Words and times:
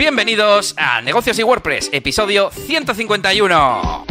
Bienvenidos 0.00 0.74
a 0.78 1.02
Negocios 1.02 1.38
y 1.38 1.42
WordPress, 1.42 1.90
episodio 1.92 2.50
151. 2.50 4.06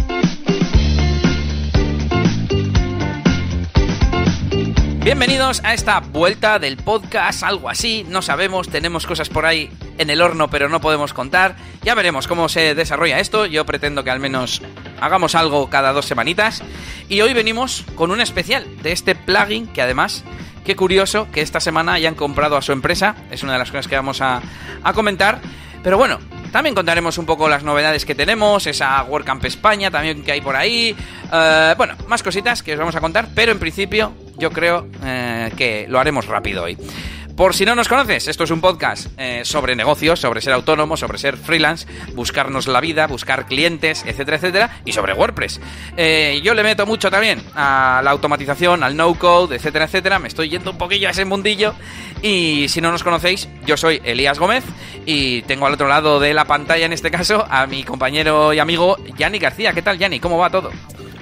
Bienvenidos 5.03 5.61
a 5.63 5.73
esta 5.73 5.99
vuelta 6.01 6.59
del 6.59 6.77
podcast, 6.77 7.41
algo 7.41 7.69
así, 7.69 8.05
no 8.07 8.21
sabemos, 8.21 8.69
tenemos 8.69 9.07
cosas 9.07 9.29
por 9.29 9.47
ahí 9.47 9.71
en 9.97 10.11
el 10.11 10.21
horno 10.21 10.47
pero 10.51 10.69
no 10.69 10.79
podemos 10.79 11.11
contar. 11.11 11.55
Ya 11.81 11.95
veremos 11.95 12.27
cómo 12.27 12.49
se 12.49 12.75
desarrolla 12.75 13.19
esto, 13.19 13.47
yo 13.47 13.65
pretendo 13.65 14.03
que 14.03 14.11
al 14.11 14.19
menos 14.19 14.61
hagamos 15.01 15.33
algo 15.33 15.71
cada 15.71 15.91
dos 15.91 16.05
semanitas. 16.05 16.61
Y 17.09 17.21
hoy 17.21 17.33
venimos 17.33 17.83
con 17.95 18.11
un 18.11 18.21
especial 18.21 18.63
de 18.83 18.91
este 18.91 19.15
plugin 19.15 19.65
que 19.65 19.81
además, 19.81 20.23
qué 20.63 20.75
curioso 20.75 21.27
que 21.31 21.41
esta 21.41 21.59
semana 21.59 21.93
hayan 21.93 22.13
comprado 22.13 22.57
a 22.57 22.61
su 22.61 22.73
empresa, 22.73 23.15
es 23.31 23.41
una 23.41 23.53
de 23.53 23.59
las 23.59 23.71
cosas 23.71 23.87
que 23.87 23.95
vamos 23.95 24.21
a, 24.21 24.43
comentar. 24.93 25.41
Pero 25.83 25.97
bueno, 25.97 26.19
también 26.51 26.75
contaremos 26.75 27.17
un 27.17 27.25
poco 27.25 27.47
las 27.47 27.63
novedades 27.63 28.05
que 28.05 28.15
tenemos, 28.15 28.67
esa 28.67 29.03
WordCamp 29.03 29.45
España 29.45 29.91
también 29.91 30.23
que 30.23 30.31
hay 30.31 30.41
por 30.41 30.55
ahí. 30.55 30.95
Eh, 31.31 31.73
bueno, 31.77 31.95
más 32.07 32.23
cositas 32.23 32.63
que 32.63 32.73
os 32.73 32.79
vamos 32.79 32.95
a 32.95 33.01
contar, 33.01 33.29
pero 33.33 33.51
en 33.51 33.59
principio 33.59 34.13
yo 34.37 34.51
creo 34.51 34.87
eh, 35.03 35.51
que 35.55 35.85
lo 35.87 35.99
haremos 35.99 36.25
rápido 36.25 36.63
hoy. 36.63 36.77
Por 37.39 37.55
si 37.55 37.63
no 37.63 37.73
nos 37.73 37.87
conoces, 37.87 38.27
esto 38.27 38.43
es 38.43 38.51
un 38.51 38.59
podcast 38.59 39.07
eh, 39.17 39.43
sobre 39.45 39.73
negocios, 39.73 40.19
sobre 40.19 40.41
ser 40.41 40.51
autónomo, 40.51 40.97
sobre 40.97 41.17
ser 41.17 41.37
freelance, 41.37 41.87
buscarnos 42.13 42.67
la 42.67 42.81
vida, 42.81 43.07
buscar 43.07 43.45
clientes, 43.45 44.03
etcétera, 44.05 44.35
etcétera, 44.35 44.81
y 44.83 44.91
sobre 44.91 45.13
WordPress. 45.13 45.61
Eh, 45.95 46.41
yo 46.43 46.53
le 46.53 46.63
meto 46.63 46.85
mucho 46.85 47.09
también 47.09 47.41
a 47.55 48.01
la 48.03 48.11
automatización, 48.11 48.83
al 48.83 48.97
no-code, 48.97 49.55
etcétera, 49.55 49.85
etcétera. 49.85 50.19
Me 50.19 50.27
estoy 50.27 50.49
yendo 50.49 50.71
un 50.71 50.77
poquillo 50.77 51.07
a 51.07 51.11
ese 51.11 51.23
mundillo. 51.23 51.75
Y 52.21 52.65
si 52.67 52.81
no 52.81 52.91
nos 52.91 53.05
conocéis, 53.05 53.47
yo 53.65 53.77
soy 53.77 54.01
Elías 54.03 54.37
Gómez 54.37 54.65
y 55.05 55.41
tengo 55.43 55.65
al 55.65 55.75
otro 55.75 55.87
lado 55.87 56.19
de 56.19 56.33
la 56.33 56.43
pantalla, 56.43 56.87
en 56.87 56.91
este 56.91 57.09
caso, 57.09 57.47
a 57.49 57.67
mi 57.67 57.85
compañero 57.85 58.51
y 58.51 58.59
amigo 58.59 58.97
Yanni 59.17 59.39
García. 59.39 59.71
¿Qué 59.71 59.81
tal, 59.81 59.97
Yanni? 59.97 60.19
¿Cómo 60.19 60.39
va 60.39 60.49
todo? 60.49 60.71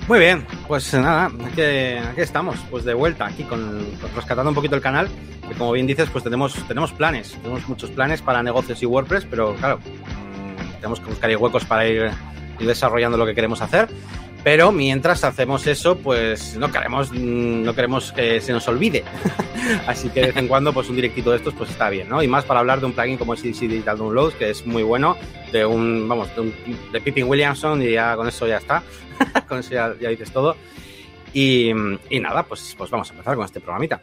Muy 0.07 0.19
bien, 0.19 0.45
pues 0.69 0.93
nada, 0.93 1.29
aquí, 1.45 1.61
estamos, 2.15 2.55
pues 2.71 2.85
de 2.85 2.93
vuelta, 2.93 3.25
aquí 3.25 3.43
con, 3.43 3.85
rescatando 4.15 4.49
un 4.49 4.55
poquito 4.55 4.75
el 4.75 4.81
canal. 4.81 5.09
Que 5.45 5.53
como 5.53 5.73
bien 5.73 5.85
dices, 5.85 6.09
pues 6.09 6.23
tenemos, 6.23 6.53
tenemos 6.65 6.93
planes, 6.93 7.33
tenemos 7.41 7.67
muchos 7.67 7.89
planes 7.91 8.21
para 8.21 8.41
negocios 8.41 8.81
y 8.81 8.85
WordPress, 8.85 9.25
pero 9.29 9.53
claro, 9.55 9.79
mm, 9.79 10.75
tenemos 10.75 11.01
que 11.01 11.07
buscar 11.07 11.35
huecos 11.35 11.65
para 11.65 11.85
ir, 11.85 12.09
desarrollando 12.57 13.17
lo 13.17 13.25
que 13.25 13.35
queremos 13.35 13.61
hacer. 13.61 13.89
Pero 14.43 14.71
mientras 14.71 15.23
hacemos 15.23 15.67
eso, 15.67 15.97
pues 15.97 16.55
no 16.57 16.71
queremos, 16.71 17.11
mm, 17.11 17.63
no 17.63 17.75
queremos 17.75 18.11
que 18.11 18.39
se 18.39 18.53
nos 18.53 18.67
olvide. 18.67 19.03
Así 19.87 20.09
que 20.09 20.21
de 20.21 20.27
vez 20.27 20.37
en 20.37 20.47
cuando, 20.47 20.73
pues 20.73 20.89
un 20.89 20.95
directito 20.95 21.31
de 21.31 21.37
estos, 21.37 21.53
pues 21.53 21.69
está 21.69 21.89
bien, 21.89 22.07
¿no? 22.07 22.23
Y 22.23 22.27
más 22.27 22.45
para 22.45 22.61
hablar 22.61 22.79
de 22.79 22.85
un 22.85 22.93
plugin 22.93 23.17
como 23.17 23.35
CDC 23.35 23.61
Digital 23.61 23.97
Downloads, 23.97 24.35
que 24.35 24.49
es 24.49 24.65
muy 24.65 24.83
bueno, 24.83 25.17
de 25.51 25.65
un, 25.65 26.07
vamos, 26.07 26.33
de, 26.35 26.41
un, 26.41 26.53
Pippin 27.03 27.27
Williamson, 27.27 27.81
y 27.81 27.91
ya 27.91 28.15
con 28.15 28.27
eso 28.27 28.47
ya 28.47 28.57
está. 28.57 28.83
con 29.47 29.59
eso 29.59 29.71
ya, 29.71 29.89
dices 29.89 30.31
todo. 30.31 30.55
Y, 31.33 31.71
nada, 32.21 32.43
pues, 32.43 32.73
pues 32.77 32.89
vamos 32.89 33.09
a 33.09 33.13
empezar 33.13 33.35
con 33.35 33.45
este 33.45 33.59
programita. 33.59 34.01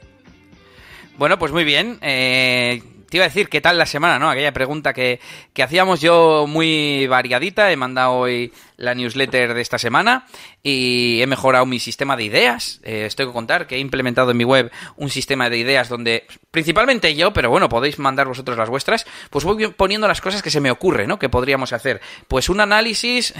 Bueno, 1.16 1.38
pues 1.38 1.52
muy 1.52 1.64
bien. 1.64 1.98
Eh, 2.02 2.82
te 3.14 3.18
iba 3.18 3.26
a 3.26 3.28
decir 3.28 3.48
qué 3.48 3.60
tal 3.60 3.78
la 3.78 3.86
semana, 3.86 4.18
¿no? 4.18 4.28
Aquella 4.28 4.52
pregunta 4.52 4.92
que, 4.92 5.20
que 5.52 5.62
hacíamos 5.62 6.00
yo 6.00 6.46
muy 6.48 7.06
variadita. 7.06 7.70
He 7.70 7.76
mandado 7.76 8.14
hoy 8.14 8.52
la 8.76 8.94
newsletter 8.94 9.54
de 9.54 9.60
esta 9.60 9.78
semana 9.78 10.26
y 10.62 11.20
he 11.20 11.26
mejorado 11.26 11.66
mi 11.66 11.78
sistema 11.78 12.16
de 12.16 12.24
ideas. 12.24 12.80
Eh, 12.82 13.04
estoy 13.06 13.26
que 13.26 13.32
contar 13.32 13.66
que 13.66 13.76
he 13.76 13.78
implementado 13.78 14.30
en 14.30 14.36
mi 14.36 14.44
web 14.44 14.72
un 14.96 15.10
sistema 15.10 15.50
de 15.50 15.58
ideas 15.58 15.88
donde, 15.88 16.26
principalmente 16.50 17.14
yo, 17.14 17.32
pero 17.32 17.50
bueno, 17.50 17.68
podéis 17.68 17.98
mandar 17.98 18.26
vosotros 18.26 18.56
las 18.56 18.70
vuestras, 18.70 19.06
pues 19.30 19.44
voy 19.44 19.68
poniendo 19.68 20.08
las 20.08 20.20
cosas 20.20 20.42
que 20.42 20.50
se 20.50 20.60
me 20.60 20.70
ocurre, 20.70 21.06
¿no? 21.06 21.18
Que 21.18 21.28
podríamos 21.28 21.72
hacer. 21.72 22.00
Pues 22.28 22.48
un 22.48 22.60
análisis, 22.60 23.34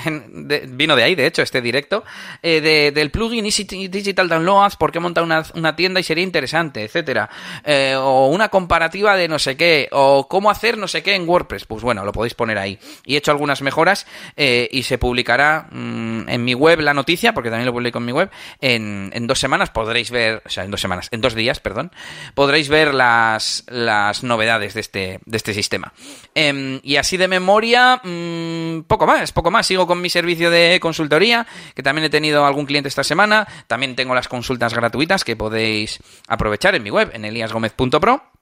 vino 0.69 0.97
de 0.97 1.03
ahí, 1.03 1.15
de 1.15 1.27
hecho, 1.27 1.43
este 1.43 1.63
directo, 1.63 2.05
eh, 2.43 2.93
del 2.95 3.11
plugin 3.11 3.47
Easy 3.47 3.65
Digital 3.65 4.29
Downloads, 4.29 4.77
por 4.77 4.93
qué 4.93 5.01
montar 5.01 5.25
una, 5.25 5.45
una 5.55 5.75
tienda 5.75 5.99
y 5.99 6.03
sería 6.03 6.25
interesante, 6.25 6.85
etcétera. 6.85 7.31
Eh, 7.65 7.97
o 7.99 8.29
una 8.29 8.51
comparativa 8.51 9.17
de 9.17 9.29
no 9.29 9.39
sé 9.39 9.57
qué, 9.57 9.64
o 9.93 10.29
cómo 10.29 10.51
hacer 10.51 10.79
no 10.79 10.89
sé 10.89 11.03
qué 11.03 11.15
en 11.15 11.29
WordPress. 11.29 11.65
Pues 11.67 11.83
bueno, 11.83 12.05
lo 12.05 12.13
podéis 12.13 12.35
poner 12.35 12.59
ahí. 12.59 12.79
Y 13.05 13.15
he 13.15 13.19
hecho 13.19 13.31
algunas 13.31 13.63
mejoras 13.63 14.07
y 14.37 14.83
se 14.83 14.99
publicará 14.99 15.69
mm, 15.71 16.29
en 16.29 16.45
mi 16.45 16.55
web 16.55 16.81
la 16.81 16.95
noticia 16.95 17.35
porque 17.35 17.51
también 17.51 17.67
lo 17.67 17.73
publico 17.73 17.99
en 17.99 18.05
mi 18.05 18.13
web, 18.13 18.31
en, 18.61 19.27
dos 19.27 19.39
semanas 19.39 19.71
podréis 19.71 20.11
ver, 20.11 20.43
o 20.45 20.49
sea, 20.49 20.65
en 20.65 20.71
dos 20.71 20.81
semanas, 20.81 21.09
en 21.11 21.21
dos 21.21 21.35
días, 21.35 21.61
perdón, 21.61 21.93
podréis 22.35 22.69
ver 22.69 22.95
las, 22.95 23.65
las 23.69 24.23
novedades 24.23 24.75
de 24.75 24.81
este, 24.81 25.21
de 25.25 25.37
este 25.37 25.55
sistema. 25.55 25.93
Em, 26.35 26.81
y 26.83 26.97
así 26.97 27.17
de 27.17 27.29
memoria, 27.29 28.01
mm, 28.03 28.83
poco 28.83 29.07
más, 29.07 29.33
poco 29.33 29.51
más. 29.51 29.67
Sigo 29.67 29.87
con 29.87 30.01
mi 30.01 30.11
servicio 30.11 30.51
de 30.51 30.79
consultoría, 30.81 31.47
que 31.75 31.83
también 31.83 32.05
he 32.07 32.11
tenido 32.11 32.45
algún 32.45 32.67
cliente 32.67 32.89
esta 32.89 33.05
semana. 33.05 33.47
También 33.67 33.97
tengo 33.97 34.15
las 34.15 34.29
consultas 34.29 34.75
gratuitas 34.75 35.25
que 35.25 35.37
podéis 35.37 35.99
aprovechar 36.29 36.75
en 36.75 36.83
mi 36.83 36.91
web, 36.91 37.11
en 37.15 37.25
eliasgomez.pro. 37.25 38.34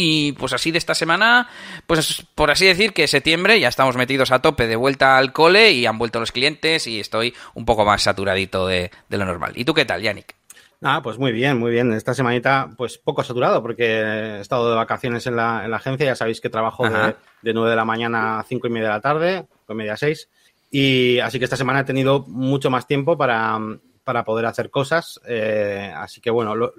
Y 0.00 0.30
pues 0.30 0.52
así 0.52 0.70
de 0.70 0.78
esta 0.78 0.94
semana, 0.94 1.48
pues 1.88 2.24
por 2.36 2.52
así 2.52 2.64
decir 2.64 2.92
que 2.92 3.08
septiembre 3.08 3.58
ya 3.58 3.66
estamos 3.66 3.96
metidos 3.96 4.30
a 4.30 4.40
tope 4.40 4.68
de 4.68 4.76
vuelta 4.76 5.18
al 5.18 5.32
cole 5.32 5.72
y 5.72 5.86
han 5.86 5.98
vuelto 5.98 6.20
los 6.20 6.30
clientes 6.30 6.86
y 6.86 7.00
estoy 7.00 7.34
un 7.54 7.64
poco 7.64 7.84
más 7.84 8.04
saturadito 8.04 8.68
de, 8.68 8.92
lo 9.08 9.24
normal. 9.24 9.54
¿Y 9.56 9.64
tú 9.64 9.74
qué 9.74 9.84
tal, 9.84 10.00
Yannick? 10.00 10.36
Ah, 10.84 11.00
pues 11.02 11.18
muy 11.18 11.32
bien, 11.32 11.58
muy 11.58 11.72
bien. 11.72 11.92
Esta 11.92 12.14
semanita, 12.14 12.70
pues 12.76 12.96
poco 12.96 13.24
saturado 13.24 13.60
porque 13.60 13.86
he 13.86 14.40
estado 14.40 14.70
de 14.70 14.76
vacaciones 14.76 15.26
en 15.26 15.34
la, 15.34 15.64
en 15.64 15.72
la 15.72 15.78
agencia. 15.78 16.06
Ya 16.06 16.14
sabéis 16.14 16.40
que 16.40 16.48
trabajo 16.48 16.88
de, 16.88 17.16
de, 17.42 17.52
9 17.52 17.68
de 17.68 17.76
la 17.76 17.84
mañana 17.84 18.38
a 18.38 18.44
5 18.44 18.68
y 18.68 18.70
media 18.70 18.86
de 18.86 18.94
la 18.94 19.00
tarde, 19.00 19.46
5 19.62 19.72
y 19.72 19.74
media 19.74 19.94
a 19.94 19.96
6. 19.96 20.28
Y 20.70 21.18
así 21.18 21.40
que 21.40 21.46
esta 21.46 21.56
semana 21.56 21.80
he 21.80 21.84
tenido 21.84 22.20
mucho 22.28 22.70
más 22.70 22.86
tiempo 22.86 23.18
para, 23.18 23.58
para 24.04 24.24
poder 24.24 24.46
hacer 24.46 24.70
cosas. 24.70 25.20
Eh, 25.26 25.92
así 25.92 26.20
que 26.20 26.30
bueno, 26.30 26.54
lo, 26.54 26.72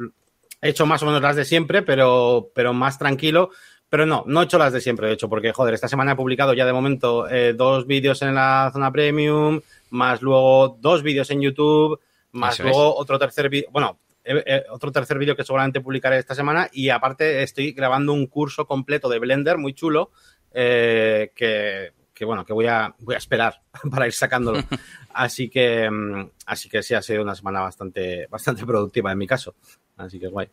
He 0.61 0.69
hecho 0.69 0.85
más 0.85 1.01
o 1.03 1.05
menos 1.05 1.21
las 1.21 1.35
de 1.35 1.45
siempre, 1.45 1.81
pero, 1.81 2.51
pero 2.53 2.73
más 2.73 2.97
tranquilo. 2.97 3.51
Pero 3.89 4.05
no, 4.05 4.23
no 4.27 4.41
he 4.41 4.45
hecho 4.45 4.59
las 4.59 4.71
de 4.71 4.81
siempre, 4.81 5.07
de 5.07 5.13
hecho, 5.13 5.29
porque, 5.29 5.51
joder, 5.51 5.73
esta 5.73 5.87
semana 5.87 6.11
he 6.11 6.15
publicado 6.15 6.53
ya 6.53 6.65
de 6.65 6.73
momento 6.73 7.27
eh, 7.27 7.53
dos 7.53 7.87
vídeos 7.87 8.21
en 8.21 8.35
la 8.35 8.69
zona 8.71 8.91
premium, 8.91 9.61
más 9.89 10.21
luego 10.21 10.77
dos 10.79 11.01
vídeos 11.01 11.31
en 11.31 11.41
YouTube, 11.41 11.99
más 12.33 12.59
luego 12.59 12.95
otro 12.95 13.17
tercer 13.17 13.49
vídeo, 13.49 13.69
bueno, 13.71 13.97
otro 14.69 14.91
tercer 14.91 15.17
vídeo 15.17 15.35
que 15.35 15.43
seguramente 15.43 15.81
publicaré 15.81 16.17
esta 16.17 16.35
semana 16.35 16.69
y 16.71 16.89
aparte 16.89 17.41
estoy 17.41 17.71
grabando 17.71 18.13
un 18.13 18.27
curso 18.27 18.67
completo 18.67 19.09
de 19.09 19.19
Blender 19.19 19.57
muy 19.57 19.73
chulo 19.73 20.11
eh, 20.51 21.31
que, 21.35 21.91
que, 22.19 22.25
bueno, 22.25 22.45
que 22.45 22.51
voy 22.51 22.67
a, 22.67 22.93
voy 22.99 23.15
a 23.15 23.17
esperar 23.17 23.61
para 23.89 24.05
ir 24.05 24.11
sacándolo. 24.11 24.61
Así 25.13 25.49
que, 25.49 25.89
mm, 25.89 26.29
así 26.45 26.69
que 26.69 26.83
sí, 26.83 26.93
ha 26.93 27.01
sido 27.01 27.23
una 27.23 27.33
semana 27.33 27.61
bastante, 27.61 28.27
bastante 28.29 28.65
productiva 28.65 29.11
en 29.11 29.17
mi 29.17 29.25
caso. 29.25 29.55
Así 29.97 30.19
que 30.19 30.27
guay. 30.27 30.49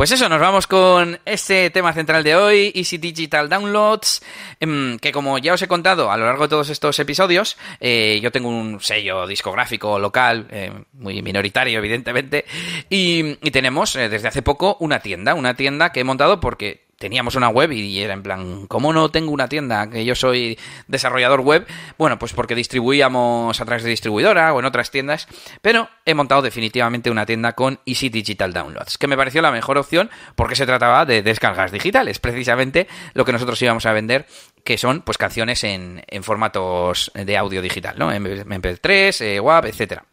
Pues 0.00 0.12
eso, 0.12 0.30
nos 0.30 0.40
vamos 0.40 0.66
con 0.66 1.20
este 1.26 1.68
tema 1.68 1.92
central 1.92 2.24
de 2.24 2.34
hoy, 2.34 2.72
Easy 2.74 2.96
Digital 2.96 3.50
Downloads, 3.50 4.22
em, 4.58 4.98
que 4.98 5.12
como 5.12 5.36
ya 5.36 5.52
os 5.52 5.60
he 5.60 5.68
contado 5.68 6.10
a 6.10 6.16
lo 6.16 6.24
largo 6.24 6.44
de 6.44 6.48
todos 6.48 6.70
estos 6.70 6.98
episodios, 6.98 7.58
eh, 7.80 8.18
yo 8.22 8.32
tengo 8.32 8.48
un 8.48 8.80
sello 8.80 9.26
discográfico 9.26 9.98
local, 9.98 10.48
eh, 10.50 10.72
muy 10.94 11.20
minoritario 11.20 11.78
evidentemente, 11.78 12.46
y, 12.88 13.36
tenemos 13.50 13.94
eh, 13.94 14.08
desde 14.08 14.28
hace 14.28 14.40
poco 14.40 14.78
una 14.80 15.00
tienda, 15.00 15.34
una 15.34 15.52
tienda 15.52 15.92
que 15.92 16.00
he 16.00 16.04
montado 16.04 16.40
porque 16.40 16.89
teníamos 17.00 17.34
una 17.34 17.48
web 17.48 17.72
y 17.72 17.98
era 17.98 18.12
en 18.12 18.22
plan, 18.22 18.66
¿cómo 18.66 18.92
no 18.92 19.10
tengo 19.10 19.32
una 19.32 19.48
tienda? 19.48 19.88
Que 19.88 20.04
yo 20.04 20.14
soy 20.14 20.58
desarrollador 20.86 21.40
web. 21.40 21.66
Bueno, 21.96 22.18
pues 22.18 22.34
porque 22.34 22.54
distribuíamos 22.54 23.58
a 23.58 23.64
través 23.64 23.82
de 23.82 23.88
distribuidora 23.88 24.52
o 24.52 24.60
en 24.60 24.66
otras 24.66 24.90
tiendas, 24.90 25.26
pero 25.62 25.88
he 26.04 26.12
montado 26.12 26.42
definitivamente 26.42 27.10
una 27.10 27.24
tienda 27.24 27.54
con 27.54 27.80
Easy 27.86 28.10
Digital 28.10 28.52
Downloads, 28.52 28.98
que 28.98 29.06
me 29.06 29.16
pareció 29.16 29.40
la 29.40 29.50
mejor 29.50 29.78
opción 29.78 30.10
porque 30.34 30.56
se 30.56 30.66
trataba 30.66 31.06
de 31.06 31.22
descargas 31.22 31.72
digitales, 31.72 32.18
precisamente 32.18 32.86
lo 33.14 33.24
que 33.24 33.32
nosotros 33.32 33.60
íbamos 33.62 33.86
a 33.86 33.92
vender 33.92 34.26
que 34.62 34.76
son 34.76 35.00
pues 35.00 35.16
canciones 35.16 35.64
en, 35.64 36.02
en 36.06 36.22
formatos 36.22 37.10
de 37.14 37.36
audio 37.38 37.62
digital, 37.62 37.94
¿no? 37.98 38.12
MP3, 38.12 39.20
eh, 39.22 39.40
WAV, 39.40 39.66
etcétera. 39.66 40.04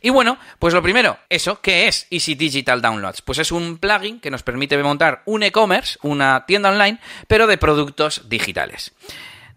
Y 0.00 0.10
bueno, 0.10 0.38
pues 0.58 0.74
lo 0.74 0.82
primero, 0.82 1.18
eso, 1.28 1.60
¿qué 1.60 1.88
es 1.88 2.06
Easy 2.10 2.34
Digital 2.34 2.82
Downloads? 2.82 3.22
Pues 3.22 3.38
es 3.38 3.52
un 3.52 3.78
plugin 3.78 4.20
que 4.20 4.30
nos 4.30 4.42
permite 4.42 4.76
montar 4.82 5.22
un 5.26 5.42
e-commerce, 5.42 5.98
una 6.02 6.46
tienda 6.46 6.70
online, 6.70 6.98
pero 7.28 7.46
de 7.46 7.58
productos 7.58 8.28
digitales. 8.28 8.92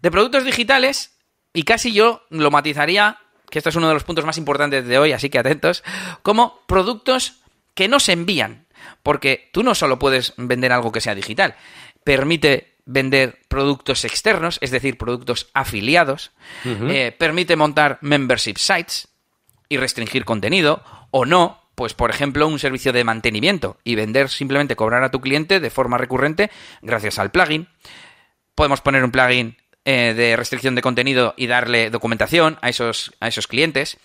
De 0.02 0.10
productos 0.10 0.44
digitales, 0.44 1.16
y 1.52 1.62
casi 1.62 1.92
yo 1.92 2.24
lo 2.30 2.50
matizaría, 2.50 3.18
que 3.50 3.58
esto 3.58 3.70
es 3.70 3.76
uno 3.76 3.88
de 3.88 3.94
los 3.94 4.04
puntos 4.04 4.24
más 4.24 4.38
importantes 4.38 4.86
de 4.86 4.98
hoy, 4.98 5.12
así 5.12 5.30
que 5.30 5.38
atentos, 5.38 5.82
como 6.22 6.60
productos 6.66 7.40
que 7.74 7.88
no 7.88 8.00
se 8.00 8.12
envían. 8.12 8.66
Porque 9.02 9.50
tú 9.52 9.62
no 9.62 9.74
solo 9.74 9.98
puedes 9.98 10.34
vender 10.36 10.72
algo 10.72 10.92
que 10.92 11.00
sea 11.00 11.14
digital, 11.14 11.56
permite 12.04 12.76
vender 12.86 13.40
productos 13.48 14.04
externos, 14.04 14.58
es 14.60 14.70
decir, 14.70 14.96
productos 14.96 15.50
afiliados, 15.52 16.30
eh, 16.64 17.14
permite 17.18 17.56
montar 17.56 17.98
membership 18.00 18.56
sites, 18.56 19.08
y 19.68 19.76
restringir 19.76 20.24
contenido, 20.24 20.82
o 21.10 21.24
no, 21.24 21.62
pues 21.74 21.94
por 21.94 22.10
ejemplo 22.10 22.48
un 22.48 22.58
servicio 22.58 22.92
de 22.92 23.04
mantenimiento 23.04 23.78
y 23.84 23.94
vender 23.94 24.30
simplemente 24.30 24.76
cobrar 24.76 25.04
a 25.04 25.10
tu 25.10 25.20
cliente 25.20 25.60
de 25.60 25.70
forma 25.70 25.98
recurrente 25.98 26.50
gracias 26.82 27.18
al 27.18 27.30
plugin. 27.30 27.68
Podemos 28.54 28.80
poner 28.80 29.04
un 29.04 29.10
plugin 29.10 29.56
eh, 29.84 30.14
de 30.16 30.36
restricción 30.36 30.74
de 30.74 30.82
contenido 30.82 31.34
y 31.36 31.46
darle 31.46 31.90
documentación 31.90 32.58
a 32.62 32.70
esos, 32.70 33.12
a 33.20 33.28
esos 33.28 33.46
clientes, 33.46 33.98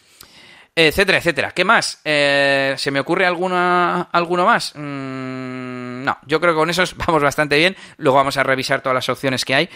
etcétera, 0.75 1.17
etcétera. 1.17 1.51
¿Qué 1.51 1.65
más? 1.65 2.01
Eh, 2.05 2.75
¿Se 2.77 2.91
me 2.91 2.99
ocurre 2.99 3.25
alguna, 3.25 4.03
alguno 4.11 4.45
más? 4.45 4.73
Mm, 4.75 6.03
no, 6.03 6.17
yo 6.25 6.39
creo 6.39 6.53
que 6.53 6.59
con 6.59 6.69
esos 6.69 6.95
vamos 7.07 7.23
bastante 7.23 7.57
bien. 7.57 7.75
Luego 7.97 8.17
vamos 8.17 8.37
a 8.37 8.43
revisar 8.43 8.81
todas 8.81 8.95
las 8.95 9.09
opciones 9.09 9.45
que 9.45 9.55
hay. 9.55 9.69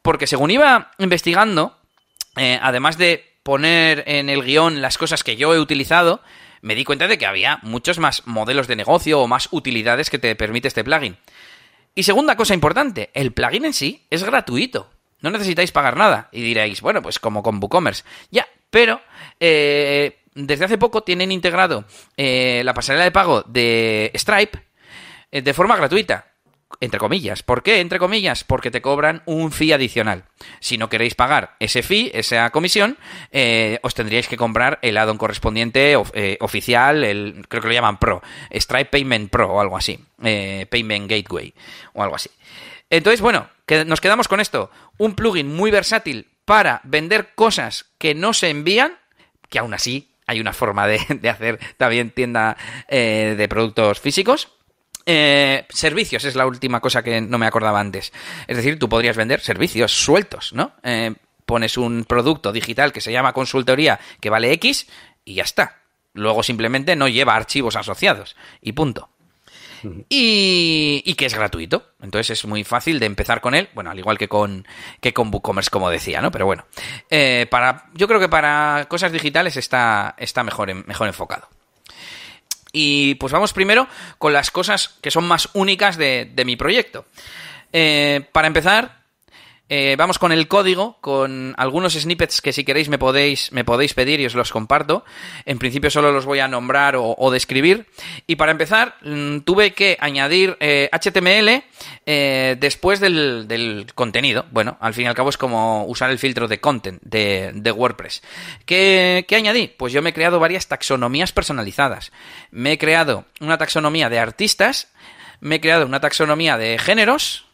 Porque 0.00 0.26
según 0.26 0.50
iba 0.50 0.90
investigando, 0.98 1.78
eh, 2.36 2.58
además 2.60 2.98
de 2.98 3.31
poner 3.42 4.04
en 4.06 4.28
el 4.28 4.42
guion 4.42 4.82
las 4.82 4.98
cosas 4.98 5.24
que 5.24 5.36
yo 5.36 5.54
he 5.54 5.60
utilizado, 5.60 6.22
me 6.60 6.74
di 6.74 6.84
cuenta 6.84 7.08
de 7.08 7.18
que 7.18 7.26
había 7.26 7.58
muchos 7.62 7.98
más 7.98 8.26
modelos 8.26 8.68
de 8.68 8.76
negocio 8.76 9.20
o 9.20 9.26
más 9.26 9.48
utilidades 9.50 10.10
que 10.10 10.18
te 10.18 10.34
permite 10.36 10.68
este 10.68 10.84
plugin. 10.84 11.16
Y 11.94 12.04
segunda 12.04 12.36
cosa 12.36 12.54
importante, 12.54 13.10
el 13.14 13.32
plugin 13.32 13.64
en 13.64 13.72
sí 13.72 14.06
es 14.10 14.24
gratuito. 14.24 14.90
No 15.20 15.30
necesitáis 15.30 15.72
pagar 15.72 15.96
nada. 15.96 16.28
Y 16.32 16.42
diréis, 16.42 16.80
bueno, 16.80 17.02
pues 17.02 17.18
como 17.18 17.42
con 17.42 17.58
WooCommerce. 17.62 18.04
Ya, 18.30 18.46
pero 18.70 19.00
eh, 19.38 20.18
desde 20.34 20.64
hace 20.64 20.78
poco 20.78 21.02
tienen 21.02 21.30
integrado 21.30 21.84
eh, 22.16 22.62
la 22.64 22.74
pasarela 22.74 23.04
de 23.04 23.12
pago 23.12 23.42
de 23.42 24.10
Stripe 24.14 24.58
eh, 25.30 25.42
de 25.42 25.54
forma 25.54 25.76
gratuita 25.76 26.31
entre 26.80 26.98
comillas. 26.98 27.42
¿Por 27.42 27.62
qué? 27.62 27.80
Entre 27.80 27.98
comillas, 27.98 28.44
porque 28.44 28.70
te 28.70 28.82
cobran 28.82 29.22
un 29.26 29.52
fee 29.52 29.72
adicional. 29.72 30.24
Si 30.60 30.78
no 30.78 30.88
queréis 30.88 31.14
pagar 31.14 31.56
ese 31.60 31.82
fee, 31.82 32.10
esa 32.14 32.50
comisión, 32.50 32.98
eh, 33.30 33.78
os 33.82 33.94
tendríais 33.94 34.28
que 34.28 34.36
comprar 34.36 34.78
el 34.82 34.96
addon 34.96 35.18
correspondiente 35.18 35.96
eh, 36.14 36.36
oficial, 36.40 37.04
el, 37.04 37.46
creo 37.48 37.62
que 37.62 37.68
lo 37.68 37.74
llaman 37.74 37.98
Pro, 37.98 38.22
Stripe 38.52 38.86
Payment 38.86 39.30
Pro 39.30 39.52
o 39.52 39.60
algo 39.60 39.76
así, 39.76 39.98
eh, 40.22 40.66
Payment 40.70 41.10
Gateway 41.10 41.54
o 41.94 42.02
algo 42.02 42.16
así. 42.16 42.30
Entonces, 42.90 43.20
bueno, 43.20 43.48
nos 43.86 44.00
quedamos 44.00 44.28
con 44.28 44.40
esto. 44.40 44.70
Un 44.98 45.14
plugin 45.14 45.54
muy 45.54 45.70
versátil 45.70 46.28
para 46.44 46.80
vender 46.84 47.34
cosas 47.34 47.86
que 47.98 48.14
no 48.14 48.34
se 48.34 48.50
envían, 48.50 48.98
que 49.48 49.58
aún 49.58 49.72
así 49.72 50.10
hay 50.26 50.40
una 50.40 50.52
forma 50.52 50.86
de 50.86 50.98
hacer 51.30 51.58
también 51.78 52.10
tienda 52.10 52.56
de 52.88 53.46
productos 53.48 53.98
físicos 54.00 54.48
eh, 55.06 55.66
servicios 55.68 56.24
es 56.24 56.34
la 56.34 56.46
última 56.46 56.80
cosa 56.80 57.02
que 57.02 57.20
no 57.20 57.38
me 57.38 57.46
acordaba 57.46 57.80
antes. 57.80 58.12
Es 58.46 58.56
decir, 58.56 58.78
tú 58.78 58.88
podrías 58.88 59.16
vender 59.16 59.40
servicios 59.40 59.92
sueltos, 59.92 60.52
¿no? 60.52 60.72
Eh, 60.82 61.14
pones 61.46 61.76
un 61.76 62.04
producto 62.04 62.52
digital 62.52 62.92
que 62.92 63.00
se 63.00 63.12
llama 63.12 63.32
consultoría 63.32 64.00
que 64.20 64.30
vale 64.30 64.52
X 64.52 64.86
y 65.24 65.34
ya 65.34 65.42
está. 65.42 65.80
Luego 66.14 66.42
simplemente 66.42 66.96
no 66.96 67.08
lleva 67.08 67.34
archivos 67.34 67.76
asociados 67.76 68.36
y 68.60 68.72
punto. 68.72 69.08
Y, 70.08 71.14
que 71.14 71.26
es 71.26 71.34
gratuito. 71.34 71.90
Entonces 72.00 72.38
es 72.38 72.46
muy 72.46 72.62
fácil 72.62 73.00
de 73.00 73.06
empezar 73.06 73.40
con 73.40 73.54
él. 73.54 73.68
Bueno, 73.74 73.90
al 73.90 73.98
igual 73.98 74.16
que 74.16 74.28
con, 74.28 74.66
que 75.00 75.12
con 75.12 75.32
WooCommerce, 75.32 75.70
como 75.70 75.90
decía, 75.90 76.20
¿no? 76.20 76.30
Pero 76.30 76.46
bueno, 76.46 76.66
eh, 77.10 77.46
para, 77.50 77.86
yo 77.94 78.06
creo 78.06 78.20
que 78.20 78.28
para 78.28 78.86
cosas 78.88 79.10
digitales 79.10 79.56
está, 79.56 80.14
está 80.18 80.44
mejor, 80.44 80.72
mejor 80.86 81.08
enfocado. 81.08 81.48
Y 82.72 83.16
pues 83.16 83.32
vamos 83.32 83.52
primero 83.52 83.86
con 84.18 84.32
las 84.32 84.50
cosas 84.50 84.96
que 85.00 85.10
son 85.10 85.24
más 85.24 85.50
únicas 85.52 85.96
de, 85.98 86.30
mi 86.44 86.56
proyecto. 86.56 87.04
Eh, 87.72 88.26
para 88.32 88.46
empezar, 88.46 89.01
eh, 89.74 89.96
vamos 89.96 90.18
con 90.18 90.32
el 90.32 90.48
código, 90.48 90.98
con 91.00 91.54
algunos 91.56 91.94
snippets 91.94 92.42
que 92.42 92.52
si 92.52 92.62
queréis 92.62 92.90
me 92.90 92.98
podéis, 92.98 93.52
me 93.52 93.64
podéis 93.64 93.94
pedir 93.94 94.20
y 94.20 94.26
os 94.26 94.34
los 94.34 94.52
comparto. 94.52 95.02
En 95.46 95.58
principio 95.58 95.88
solo 95.88 96.12
los 96.12 96.26
voy 96.26 96.40
a 96.40 96.46
nombrar 96.46 96.94
o, 96.98 97.30
describir. 97.30 97.86
Y 98.26 98.36
para 98.36 98.52
empezar, 98.52 98.96
mm, 99.00 99.38
tuve 99.38 99.72
que 99.72 99.96
añadir 99.98 100.58
HTML 100.60 101.64
eh, 102.04 102.56
después 102.60 103.00
del, 103.00 103.86
contenido. 103.94 104.44
Bueno, 104.50 104.76
al 104.78 104.92
fin 104.92 105.06
y 105.06 105.08
al 105.08 105.14
cabo 105.14 105.30
es 105.30 105.38
como 105.38 105.86
usar 105.86 106.10
el 106.10 106.18
filtro 106.18 106.48
de 106.48 106.60
content 106.60 107.00
de, 107.02 107.72
WordPress. 107.74 108.22
¿Qué, 108.66 109.24
¿Qué, 109.26 109.36
añadí? 109.36 109.68
Pues 109.68 109.94
yo 109.94 110.02
me 110.02 110.10
he 110.10 110.12
creado 110.12 110.38
varias 110.38 110.68
taxonomías 110.68 111.32
personalizadas. 111.32 112.12
Me 112.50 112.72
he 112.72 112.78
creado 112.78 113.24
una 113.40 113.56
taxonomía 113.56 114.10
de 114.10 114.18
artistas, 114.18 114.92
me 115.40 115.54
he 115.54 115.60
creado 115.62 115.86
una 115.86 116.00
taxonomía 116.00 116.58
de 116.58 116.78
géneros, 116.78 117.46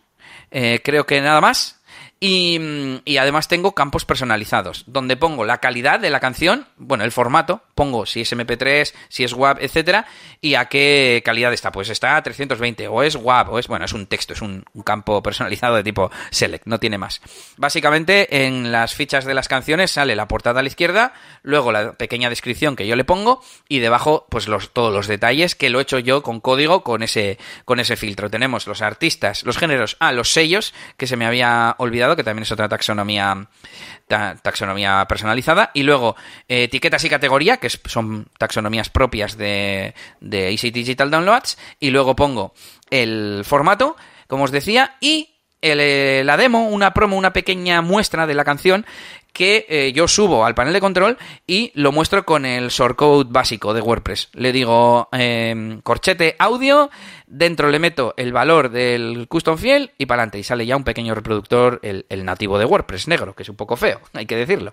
eh, 0.51 0.81
creo 0.83 1.07
que 1.07 1.21
nada 1.21 1.41
más. 1.41 1.78
Y, 2.21 3.17
además 3.17 3.47
tengo 3.47 3.73
campos 3.73 4.05
personalizados, 4.05 4.85
donde 4.87 5.17
pongo 5.17 5.45
la 5.45 5.59
calidad 5.59 6.01
de 6.01 6.11
la 6.11 6.19
canción, 6.19 6.67
bueno, 6.77 7.05
el 7.05 7.13
formato, 7.13 7.63
pongo 7.77 8.07
si 8.07 8.23
es 8.23 8.33
MP3, 8.33 8.93
si 9.09 9.23
es 9.23 9.33
WAV, 9.33 9.59
etcétera, 9.61 10.07
y 10.41 10.55
a 10.55 10.65
qué 10.65 11.23
calidad 11.25 11.53
está. 11.53 11.71
Pues 11.71 11.91
está 11.91 12.17
a 12.17 12.23
320, 12.23 12.89
o 12.89 13.05
es 13.05 13.15
WAV, 13.15 13.53
o 13.53 13.59
es, 13.61 13.69
bueno, 13.69 13.85
es 13.85 13.93
un 13.93 14.07
texto, 14.07 14.33
es 14.33 14.43
un, 14.43 14.65
campo 14.85 15.23
personalizado 15.23 15.77
de 15.77 15.85
tipo 15.85 16.11
select, 16.31 16.67
no 16.67 16.81
tiene 16.81 16.99
más. 16.99 17.21
Básicamente, 17.57 18.47
en 18.47 18.73
las 18.73 18.95
fichas 18.95 19.25
de 19.25 19.35
las 19.35 19.47
canciones 19.47 19.93
sale 19.93 20.17
la 20.17 20.27
portada 20.27 20.61
a 20.61 20.63
la 20.63 20.69
izquierda, 20.69 21.13
luego 21.43 21.71
la 21.71 21.93
pequeña 21.93 22.31
descripción 22.31 22.75
que 22.75 22.87
yo 22.87 22.97
le 22.97 23.05
pongo, 23.05 23.43
y 23.69 23.79
debajo, 23.79 24.27
pues 24.29 24.49
los, 24.49 24.73
todos 24.73 24.93
los 24.93 25.07
detalles 25.07 25.55
que 25.55 25.71
lo 25.71 25.79
he 25.79 25.83
hecho 25.83 26.01
yo 26.01 26.23
con 26.25 26.41
código, 26.41 26.83
con 26.83 27.05
ese, 27.05 27.39
con 27.65 27.79
ese 27.79 27.97
filtro. 27.97 28.29
Tenemos 28.29 28.67
los 28.67 28.83
artistas, 28.83 29.45
los 29.45 29.57
géneros, 29.57 29.97
ah, 30.01 30.11
los 30.11 30.33
sellos, 30.33 30.75
que 30.97 31.07
se 31.07 31.17
me 31.17 31.27
había 31.27 31.77
olvidado, 31.79 32.08
que 32.17 32.25
también 32.25 32.43
es 32.43 32.53
otra 32.53 32.69
taxonomía 32.69 33.49
taxonomía 34.07 35.05
personalizada. 35.09 35.71
Y 35.75 35.83
luego, 35.83 36.17
eh, 36.49 36.65
etiquetas 36.65 37.05
y 37.05 37.11
categoría, 37.11 37.59
que 37.59 37.69
son 37.69 38.29
taxonomías 38.39 38.89
propias 38.89 39.37
de, 39.37 39.95
de 40.21 40.51
Easy 40.51 40.71
Digital 40.71 41.11
Downloads. 41.11 41.59
Y 41.79 41.91
luego 41.91 42.17
pongo 42.17 42.55
el 42.91 43.43
formato, 43.45 43.97
como 44.27 44.45
os 44.45 44.51
decía, 44.51 44.97
y 45.01 45.38
eh, 45.63 46.23
la 46.25 46.37
demo, 46.37 46.69
una 46.69 46.95
promo, 46.95 47.17
una 47.17 47.33
pequeña 47.33 47.83
muestra 47.83 48.27
de 48.27 48.35
la 48.35 48.45
canción 48.45 48.87
que 49.33 49.67
eh, 49.69 49.93
yo 49.93 50.09
subo 50.09 50.45
al 50.45 50.55
panel 50.55 50.73
de 50.73 50.81
control 50.81 51.19
y 51.47 51.71
lo 51.75 51.93
muestro 51.93 52.25
con 52.25 52.45
el 52.45 52.69
shortcode 52.69 53.31
básico 53.31 53.73
de 53.73 53.81
WordPress. 53.81 54.31
Le 54.33 54.53
digo 54.53 55.09
em, 55.13 55.81
corchete 55.83 56.35
audio, 56.39 56.91
dentro 57.27 57.71
le 57.71 57.79
meto 57.79 58.15
el 58.17 58.33
valor 58.33 58.71
del 58.71 59.29
custom 59.29 59.57
field 59.57 59.91
y 59.97 60.07
para 60.07 60.23
adelante. 60.23 60.39
Y 60.39 60.43
sale 60.43 60.67
ya 60.67 60.77
un 60.77 60.85
pequeño 60.85 61.15
reproductor, 61.15 61.79
el, 61.83 62.07
el 62.09 62.25
nativo 62.25 62.59
de 62.59 62.65
WordPress 62.65 63.07
negro, 63.07 63.35
que 63.35 63.45
es 63.45 63.49
un 63.49 63.57
poco 63.57 63.77
feo, 63.77 64.01
hay 64.13 64.27
que 64.27 64.37
decirlo. 64.37 64.73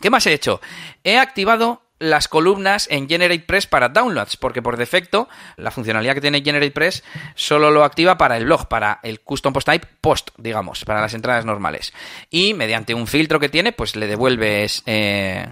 ¿Qué 0.00 0.10
más 0.10 0.26
he 0.26 0.34
hecho? 0.34 0.60
He 1.02 1.16
activado 1.16 1.85
las 1.98 2.28
columnas 2.28 2.88
en 2.90 3.08
GeneratePress 3.08 3.66
para 3.66 3.88
downloads, 3.88 4.36
porque 4.36 4.62
por 4.62 4.76
defecto 4.76 5.28
la 5.56 5.70
funcionalidad 5.70 6.14
que 6.14 6.20
tiene 6.20 6.42
GeneratePress 6.42 7.04
solo 7.34 7.70
lo 7.70 7.84
activa 7.84 8.18
para 8.18 8.36
el 8.36 8.44
blog, 8.44 8.68
para 8.68 9.00
el 9.02 9.20
custom 9.20 9.52
post 9.52 9.66
type 9.66 9.86
post, 10.00 10.30
digamos, 10.36 10.84
para 10.84 11.00
las 11.00 11.14
entradas 11.14 11.44
normales. 11.44 11.92
Y 12.30 12.54
mediante 12.54 12.94
un 12.94 13.06
filtro 13.06 13.40
que 13.40 13.48
tiene, 13.48 13.72
pues 13.72 13.96
le 13.96 14.06
devuelves 14.06 14.82
eh, 14.86 15.46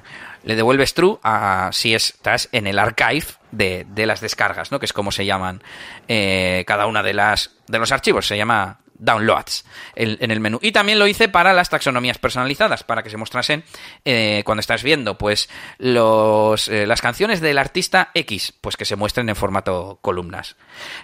le 0.45 0.57
devuelves 0.57 0.95
true 0.95 1.19
a 1.23 1.71
si 1.73 1.95
estás 1.95 2.49
en 2.53 2.67
el 2.67 2.79
archive 2.79 3.27
de, 3.51 3.87
las 4.07 4.21
descargas, 4.21 4.71
¿no? 4.71 4.79
Que 4.79 4.87
es 4.87 4.93
como 4.93 5.11
se 5.11 5.25
llaman 5.25 5.63
eh, 6.09 6.65
cada 6.67 6.87
una 6.87 7.03
de 7.03 7.15
las 7.15 7.53
de 7.67 7.79
los 7.79 7.93
archivos, 7.93 8.27
se 8.27 8.37
llama 8.37 8.81
downloads 9.05 9.65
en, 9.95 10.31
el 10.31 10.41
menú. 10.41 10.59
Y 10.63 10.73
también 10.73 10.99
lo 10.99 11.07
hice 11.07 11.29
para 11.29 11.53
las 11.53 11.69
taxonomías 11.69 12.19
personalizadas, 12.19 12.83
para 12.83 13.03
que 13.03 13.11
se 13.11 13.17
mostrasen 13.17 13.65
eh, 14.05 14.43
cuando 14.45 14.61
estás 14.61 14.83
viendo 14.83 15.17
pues 15.19 15.49
los, 15.79 16.69
eh, 16.69 16.87
las 16.87 17.01
canciones 17.01 17.41
del 17.41 17.59
artista 17.59 18.11
X, 18.15 18.55
pues 18.61 18.77
que 18.77 18.85
se 18.85 18.97
muestren 18.97 19.29
en 19.29 19.37
formato 19.37 19.99
columnas, 20.01 20.57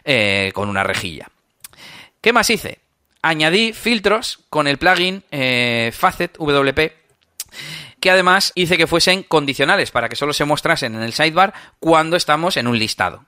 eh, 0.04 0.50
con 0.54 0.68
una 0.68 0.84
rejilla. 0.84 1.28
¿Qué 2.20 2.32
más 2.32 2.50
hice? 2.50 2.80
Añadí 3.22 3.72
filtros 3.72 4.40
con 4.48 4.66
el 4.66 4.78
plugin 4.78 5.22
Facet 5.92 6.38
WP 6.38 7.00
que 8.00 8.10
además 8.10 8.52
hice 8.54 8.78
que 8.78 8.86
fuesen 8.86 9.22
condicionales 9.24 9.90
para 9.90 10.08
que 10.08 10.16
solo 10.16 10.32
se 10.32 10.46
mostrasen 10.46 10.94
en 10.94 11.02
el 11.02 11.12
sidebar 11.12 11.52
cuando 11.80 12.16
estamos 12.16 12.56
en 12.56 12.66
un 12.66 12.78
listado. 12.78 13.26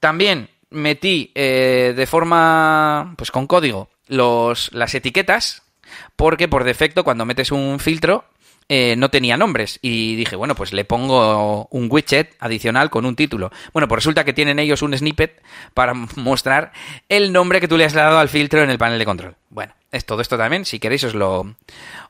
También 0.00 0.50
metí 0.70 1.30
de 1.34 2.06
forma, 2.08 3.14
pues 3.16 3.30
con 3.30 3.46
código, 3.46 3.91
los, 4.08 4.72
las 4.72 4.94
etiquetas, 4.94 5.62
porque 6.16 6.48
por 6.48 6.64
defecto 6.64 7.04
cuando 7.04 7.24
metes 7.24 7.52
un 7.52 7.78
filtro 7.78 8.24
eh, 8.68 8.96
no 8.96 9.10
tenía 9.10 9.36
nombres. 9.36 9.78
Y 9.82 10.16
dije, 10.16 10.36
bueno, 10.36 10.54
pues 10.54 10.72
le 10.72 10.84
pongo 10.84 11.66
un 11.70 11.88
widget 11.90 12.34
adicional 12.38 12.90
con 12.90 13.04
un 13.04 13.16
título. 13.16 13.50
Bueno, 13.72 13.88
pues 13.88 13.98
resulta 13.98 14.24
que 14.24 14.32
tienen 14.32 14.58
ellos 14.58 14.82
un 14.82 14.96
snippet 14.96 15.42
para 15.74 15.94
mostrar 16.16 16.72
el 17.08 17.32
nombre 17.32 17.60
que 17.60 17.68
tú 17.68 17.76
le 17.76 17.84
has 17.84 17.92
dado 17.92 18.18
al 18.18 18.28
filtro 18.28 18.62
en 18.62 18.70
el 18.70 18.78
panel 18.78 18.98
de 18.98 19.04
control. 19.04 19.36
Bueno, 19.50 19.74
es 19.90 20.06
todo 20.06 20.22
esto 20.22 20.38
también. 20.38 20.64
Si 20.64 20.78
queréis 20.78 21.04
os 21.04 21.14
lo, 21.14 21.54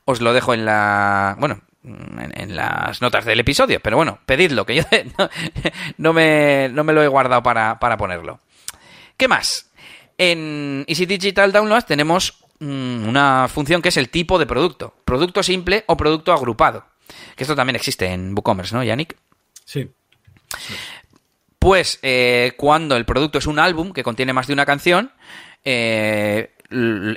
os 0.05 0.21
lo 0.21 0.33
dejo 0.33 0.53
en 0.53 0.65
la... 0.65 1.35
Bueno, 1.39 1.61
en, 1.83 2.55
las 2.55 3.01
notas 3.01 3.25
del 3.25 3.41
episodio. 3.41 3.79
Pero 3.81 3.97
bueno, 3.97 4.19
pedidlo, 4.25 4.65
que 4.65 4.75
yo 4.75 4.83
no, 5.97 6.13
me, 6.13 6.69
no 6.69 6.83
me 6.83 6.93
lo 6.93 7.03
he 7.03 7.07
guardado 7.07 7.43
para, 7.43 7.79
para 7.79 7.97
ponerlo. 7.97 8.39
¿Qué 9.17 9.27
más? 9.27 9.69
En 10.17 10.85
Easy 10.87 11.05
Digital 11.05 11.51
Downloads 11.51 11.85
tenemos 11.85 12.43
mm, 12.59 13.07
una 13.07 13.47
función 13.47 13.81
que 13.81 13.89
es 13.89 13.97
el 13.97 14.09
tipo 14.09 14.39
de 14.39 14.45
producto. 14.45 14.93
Producto 15.05 15.43
simple 15.43 15.83
o 15.87 15.97
producto 15.97 16.33
agrupado. 16.33 16.85
Que 17.35 17.43
esto 17.43 17.55
también 17.55 17.75
existe 17.75 18.05
en 18.07 18.33
WooCommerce, 18.33 18.75
¿no, 18.75 18.83
Yannick? 18.83 19.15
Sí. 19.65 19.89
pues 21.57 21.99
eh, 22.01 22.53
cuando 22.57 22.97
el 22.97 23.05
producto 23.05 23.37
es 23.37 23.47
un 23.47 23.57
álbum 23.59 23.93
que 23.93 24.03
contiene 24.03 24.33
más 24.33 24.47
de 24.47 24.53
una 24.53 24.65
canción, 24.65 25.11
eh, 25.63 26.51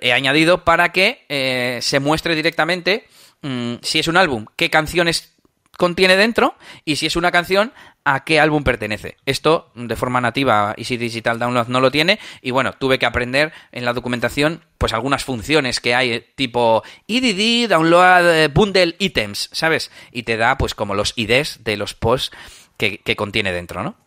he 0.01 0.13
añadido 0.13 0.65
para 0.65 0.93
que 0.93 1.25
eh, 1.29 1.81
se 1.83 1.99
muestre 1.99 2.35
directamente 2.35 3.07
mm, 3.43 3.75
si 3.83 3.99
es 3.99 4.09
un 4.09 4.17
álbum, 4.17 4.47
qué 4.57 4.71
canciones 4.71 5.36
contiene 5.77 6.17
dentro 6.17 6.55
y 6.85 6.97
si 6.97 7.07
es 7.07 7.17
una 7.17 7.31
canción, 7.31 7.73
a 8.05 8.25
qué 8.25 8.39
álbum 8.39 8.63
pertenece. 8.63 9.17
Esto 9.27 9.71
de 9.75 9.97
forma 9.97 10.21
nativa 10.21 10.75
Easy 10.77 10.97
Digital 10.97 11.39
Download 11.39 11.67
no 11.67 11.81
lo 11.81 11.91
tiene 11.91 12.19
y 12.41 12.53
bueno, 12.53 12.73
tuve 12.73 12.99
que 12.99 13.07
aprender 13.07 13.53
en 13.73 13.85
la 13.85 13.93
documentación 13.93 14.63
pues 14.79 14.93
algunas 14.93 15.25
funciones 15.25 15.81
que 15.81 15.95
hay 15.95 16.25
tipo 16.37 16.83
EDD 17.09 17.69
Download 17.69 18.51
Bundle 18.53 18.97
Items, 18.99 19.51
¿sabes? 19.53 19.91
Y 20.13 20.23
te 20.23 20.37
da 20.37 20.57
pues 20.57 20.75
como 20.75 20.95
los 20.95 21.15
IDs 21.17 21.65
de 21.65 21.77
los 21.77 21.95
posts 21.95 22.31
que, 22.77 22.99
que 22.99 23.17
contiene 23.17 23.53
dentro, 23.53 23.83
¿no? 23.83 24.06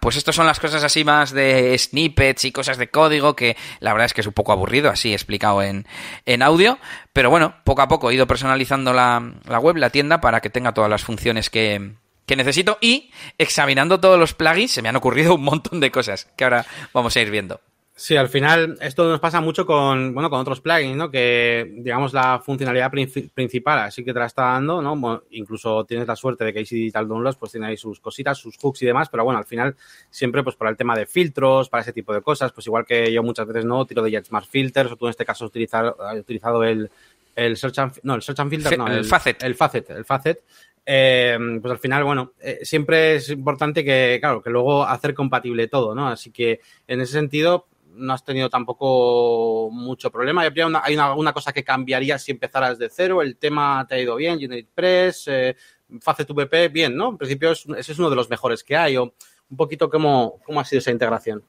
Pues 0.00 0.16
estas 0.16 0.34
son 0.34 0.46
las 0.46 0.58
cosas 0.58 0.82
así 0.82 1.04
más 1.04 1.30
de 1.32 1.76
snippets 1.78 2.44
y 2.44 2.52
cosas 2.52 2.76
de 2.76 2.88
código 2.88 3.36
que 3.36 3.56
la 3.80 3.92
verdad 3.92 4.06
es 4.06 4.14
que 4.14 4.20
es 4.20 4.26
un 4.26 4.32
poco 4.32 4.52
aburrido, 4.52 4.90
así 4.90 5.12
explicado 5.12 5.62
en, 5.62 5.86
en 6.26 6.42
audio. 6.42 6.78
Pero 7.12 7.30
bueno, 7.30 7.54
poco 7.64 7.82
a 7.82 7.88
poco 7.88 8.10
he 8.10 8.14
ido 8.14 8.26
personalizando 8.26 8.92
la, 8.92 9.32
la 9.44 9.58
web, 9.58 9.76
la 9.76 9.90
tienda, 9.90 10.20
para 10.20 10.40
que 10.40 10.50
tenga 10.50 10.74
todas 10.74 10.90
las 10.90 11.04
funciones 11.04 11.50
que, 11.50 11.92
que 12.26 12.36
necesito 12.36 12.78
y 12.80 13.12
examinando 13.38 14.00
todos 14.00 14.18
los 14.18 14.34
plugins 14.34 14.72
se 14.72 14.82
me 14.82 14.88
han 14.88 14.96
ocurrido 14.96 15.34
un 15.34 15.44
montón 15.44 15.80
de 15.80 15.90
cosas 15.90 16.28
que 16.36 16.44
ahora 16.44 16.66
vamos 16.92 17.16
a 17.16 17.20
ir 17.20 17.30
viendo. 17.30 17.60
Sí, 17.94 18.16
al 18.16 18.28
final 18.28 18.78
esto 18.80 19.06
nos 19.06 19.20
pasa 19.20 19.40
mucho 19.42 19.66
con, 19.66 20.14
bueno, 20.14 20.30
con 20.30 20.40
otros 20.40 20.62
plugins, 20.62 20.96
¿no? 20.96 21.10
Que, 21.10 21.70
digamos, 21.76 22.14
la 22.14 22.40
funcionalidad 22.40 22.90
principal 22.90 23.80
así 23.80 24.02
que 24.02 24.14
te 24.14 24.18
la 24.18 24.26
está 24.26 24.44
dando, 24.44 24.80
¿no? 24.80 25.22
incluso 25.30 25.84
tienes 25.84 26.08
la 26.08 26.16
suerte 26.16 26.44
de 26.44 26.52
que 26.54 26.60
Easy 26.60 26.76
Digital 26.76 27.06
Downloads 27.06 27.36
pues 27.36 27.52
tiene 27.52 27.66
ahí 27.66 27.76
sus 27.76 28.00
cositas, 28.00 28.38
sus 28.38 28.56
hooks 28.56 28.82
y 28.82 28.86
demás, 28.86 29.08
pero 29.10 29.24
bueno, 29.24 29.38
al 29.38 29.44
final 29.44 29.76
siempre 30.10 30.42
pues 30.42 30.56
para 30.56 30.70
el 30.70 30.76
tema 30.76 30.96
de 30.96 31.06
filtros, 31.06 31.68
para 31.68 31.82
ese 31.82 31.92
tipo 31.92 32.14
de 32.14 32.22
cosas, 32.22 32.50
pues 32.52 32.66
igual 32.66 32.86
que 32.86 33.12
yo 33.12 33.22
muchas 33.22 33.46
veces 33.46 33.66
no 33.66 33.84
tiro 33.84 34.02
de 34.02 34.10
JetSmart 34.10 34.46
Filters 34.48 34.92
o 34.92 34.96
tú 34.96 35.06
en 35.06 35.10
este 35.10 35.26
caso 35.26 35.44
has 35.44 35.50
utilizado, 35.50 35.96
utilizado 36.18 36.64
el, 36.64 36.90
el 37.36 37.56
Search 37.56 37.78
and, 37.78 37.92
no, 38.02 38.14
el 38.14 38.22
Search 38.22 38.40
and 38.40 38.50
Filter, 38.50 38.78
no, 38.78 38.86
el, 38.86 39.04
Facet. 39.04 39.42
El 39.42 39.54
Facet, 39.54 39.90
el 39.90 40.04
Facet. 40.04 40.42
Eh, 40.84 41.38
pues 41.60 41.70
al 41.70 41.78
final, 41.78 42.04
bueno, 42.04 42.32
eh, 42.40 42.60
siempre 42.62 43.16
es 43.16 43.30
importante 43.30 43.84
que, 43.84 44.18
claro, 44.20 44.42
que 44.42 44.50
luego 44.50 44.84
hacer 44.84 45.14
compatible 45.14 45.68
todo, 45.68 45.94
¿no? 45.94 46.08
Así 46.08 46.30
que 46.30 46.60
en 46.88 47.00
ese 47.00 47.12
sentido, 47.12 47.66
no 47.94 48.12
has 48.12 48.24
tenido 48.24 48.48
tampoco 48.50 49.68
mucho 49.70 50.10
problema. 50.10 50.42
Hay 50.42 50.62
una, 50.62 50.82
hay 50.84 50.96
una, 50.96 51.32
cosa 51.32 51.52
que 51.52 51.64
cambiaría 51.64 52.18
si 52.18 52.32
empezaras 52.32 52.78
de 52.78 52.88
cero. 52.88 53.22
El 53.22 53.36
tema 53.36 53.86
te 53.88 53.94
ha 53.94 53.98
ido 54.00 54.16
bien, 54.16 54.34
Unit 54.34 54.68
Press, 54.74 55.24
eh, 55.28 55.56
Facet 56.00 56.30
VP, 56.30 56.68
bien, 56.68 56.96
¿no? 56.96 57.10
En 57.10 57.18
principio 57.18 57.52
ese 57.52 57.92
es 57.92 57.98
uno 57.98 58.10
de 58.10 58.16
los 58.16 58.30
mejores 58.30 58.64
que 58.64 58.76
hay. 58.76 58.96
O 58.96 59.14
un 59.50 59.56
poquito 59.56 59.90
cómo, 59.90 60.40
cómo 60.44 60.60
ha 60.60 60.64
sido 60.64 60.78
esa 60.78 60.90
integración. 60.90 61.44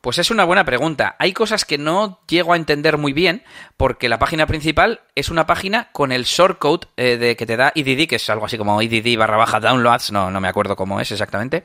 Pues 0.00 0.18
es 0.18 0.30
una 0.30 0.44
buena 0.44 0.64
pregunta. 0.64 1.16
Hay 1.18 1.32
cosas 1.32 1.64
que 1.64 1.78
no 1.78 2.20
llego 2.28 2.52
a 2.52 2.56
entender 2.56 2.96
muy 2.96 3.12
bien 3.12 3.42
porque 3.76 4.08
la 4.08 4.20
página 4.20 4.46
principal 4.46 5.00
es 5.16 5.30
una 5.30 5.46
página 5.46 5.90
con 5.90 6.12
el 6.12 6.22
shortcode 6.22 6.86
eh, 6.96 7.16
de 7.16 7.34
que 7.34 7.44
te 7.44 7.56
da 7.56 7.72
EDD, 7.74 8.06
que 8.06 8.16
es 8.16 8.30
algo 8.30 8.46
así 8.46 8.56
como 8.56 8.80
EDD 8.80 9.18
barra 9.18 9.36
baja 9.36 9.58
downloads, 9.58 10.12
no, 10.12 10.30
no 10.30 10.40
me 10.40 10.46
acuerdo 10.46 10.76
cómo 10.76 11.00
es 11.00 11.10
exactamente. 11.10 11.64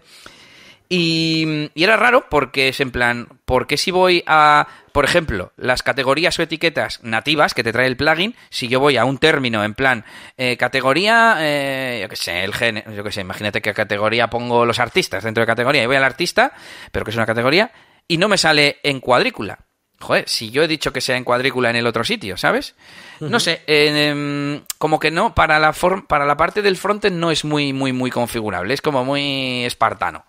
Y, 0.94 1.72
era 1.74 1.96
raro 1.96 2.26
porque 2.30 2.68
es 2.68 2.82
en 2.82 2.92
plan, 2.92 3.30
porque 3.46 3.78
si 3.78 3.92
voy 3.92 4.26
a, 4.28 4.68
por 4.92 5.06
ejemplo, 5.06 5.54
las 5.56 5.84
categorías 5.84 6.38
o 6.38 6.42
etiquetas 6.42 7.02
nativas 7.02 7.54
que 7.54 7.64
te 7.64 7.72
trae 7.72 7.88
el 7.88 7.96
plugin, 7.96 8.36
si 8.50 8.68
yo 8.68 8.82
voy 8.82 8.98
a 8.98 9.06
un 9.06 9.18
término 9.18 9.64
en 9.64 9.74
plan, 9.74 10.04
eh, 10.36 10.58
categoría, 10.58 11.38
eh, 11.40 12.00
yo 12.02 12.10
qué 12.10 12.18
sé, 12.18 12.44
el 12.44 12.54
género, 12.54 12.92
yo 12.92 13.06
qué 13.06 13.12
sé, 13.14 13.22
imagínate 13.22 13.62
qué 13.62 13.74
categoría 13.74 14.30
pongo 14.30 14.66
los 14.66 14.80
artistas 14.80 15.24
dentro 15.24 15.44
de 15.44 15.48
categoría, 15.48 15.82
y 15.82 15.88
voy 15.88 15.96
al 15.96 16.04
artista, 16.04 16.52
pero 16.92 17.06
que 17.06 17.12
es 17.12 17.16
una 17.16 17.26
categoría, 17.26 17.72
y 18.06 18.18
no 18.18 18.28
me 18.28 18.38
sale 18.38 18.80
en 18.84 19.00
cuadrícula. 19.00 19.60
Joder, 20.02 20.28
si 20.28 20.52
yo 20.52 20.64
he 20.64 20.68
dicho 20.68 20.92
que 20.92 21.00
sea 21.00 21.16
en 21.16 21.24
cuadrícula 21.24 21.70
en 21.70 21.78
el 21.78 21.88
otro 21.88 22.04
sitio, 22.04 22.36
¿sabes? 22.36 22.76
No 23.22 23.40
sé, 23.40 23.62
em, 23.68 24.62
como 24.78 25.00
que 25.00 25.12
no, 25.12 25.36
para 25.36 25.58
la, 25.58 25.72
para 26.08 26.26
la 26.26 26.36
parte 26.36 26.62
del 26.62 26.76
frontend 26.76 27.18
no 27.18 27.32
es 27.32 27.46
muy, 27.46 27.72
muy, 27.72 27.94
muy 27.94 28.12
configurable, 28.12 28.74
es 28.74 28.82
como 28.82 29.06
muy 29.06 29.64
espartano 29.64 30.26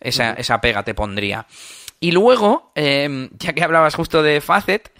esa, 0.00 0.32
esa 0.32 0.60
pega 0.60 0.82
te 0.82 0.94
pondría. 0.94 1.46
Y 2.00 2.12
luego, 2.12 2.72
em, 2.74 3.30
ya 3.38 3.52
que 3.52 3.64
hablabas 3.64 3.94
justo 3.94 4.22
de 4.22 4.40
Facet, 4.40 4.92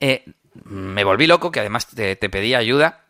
eh, 0.00 0.24
me 0.64 1.04
volví 1.04 1.26
loco, 1.26 1.50
que 1.50 1.60
además 1.60 1.86
te, 1.88 2.16
pedí 2.16 2.54
ayuda 2.54 3.04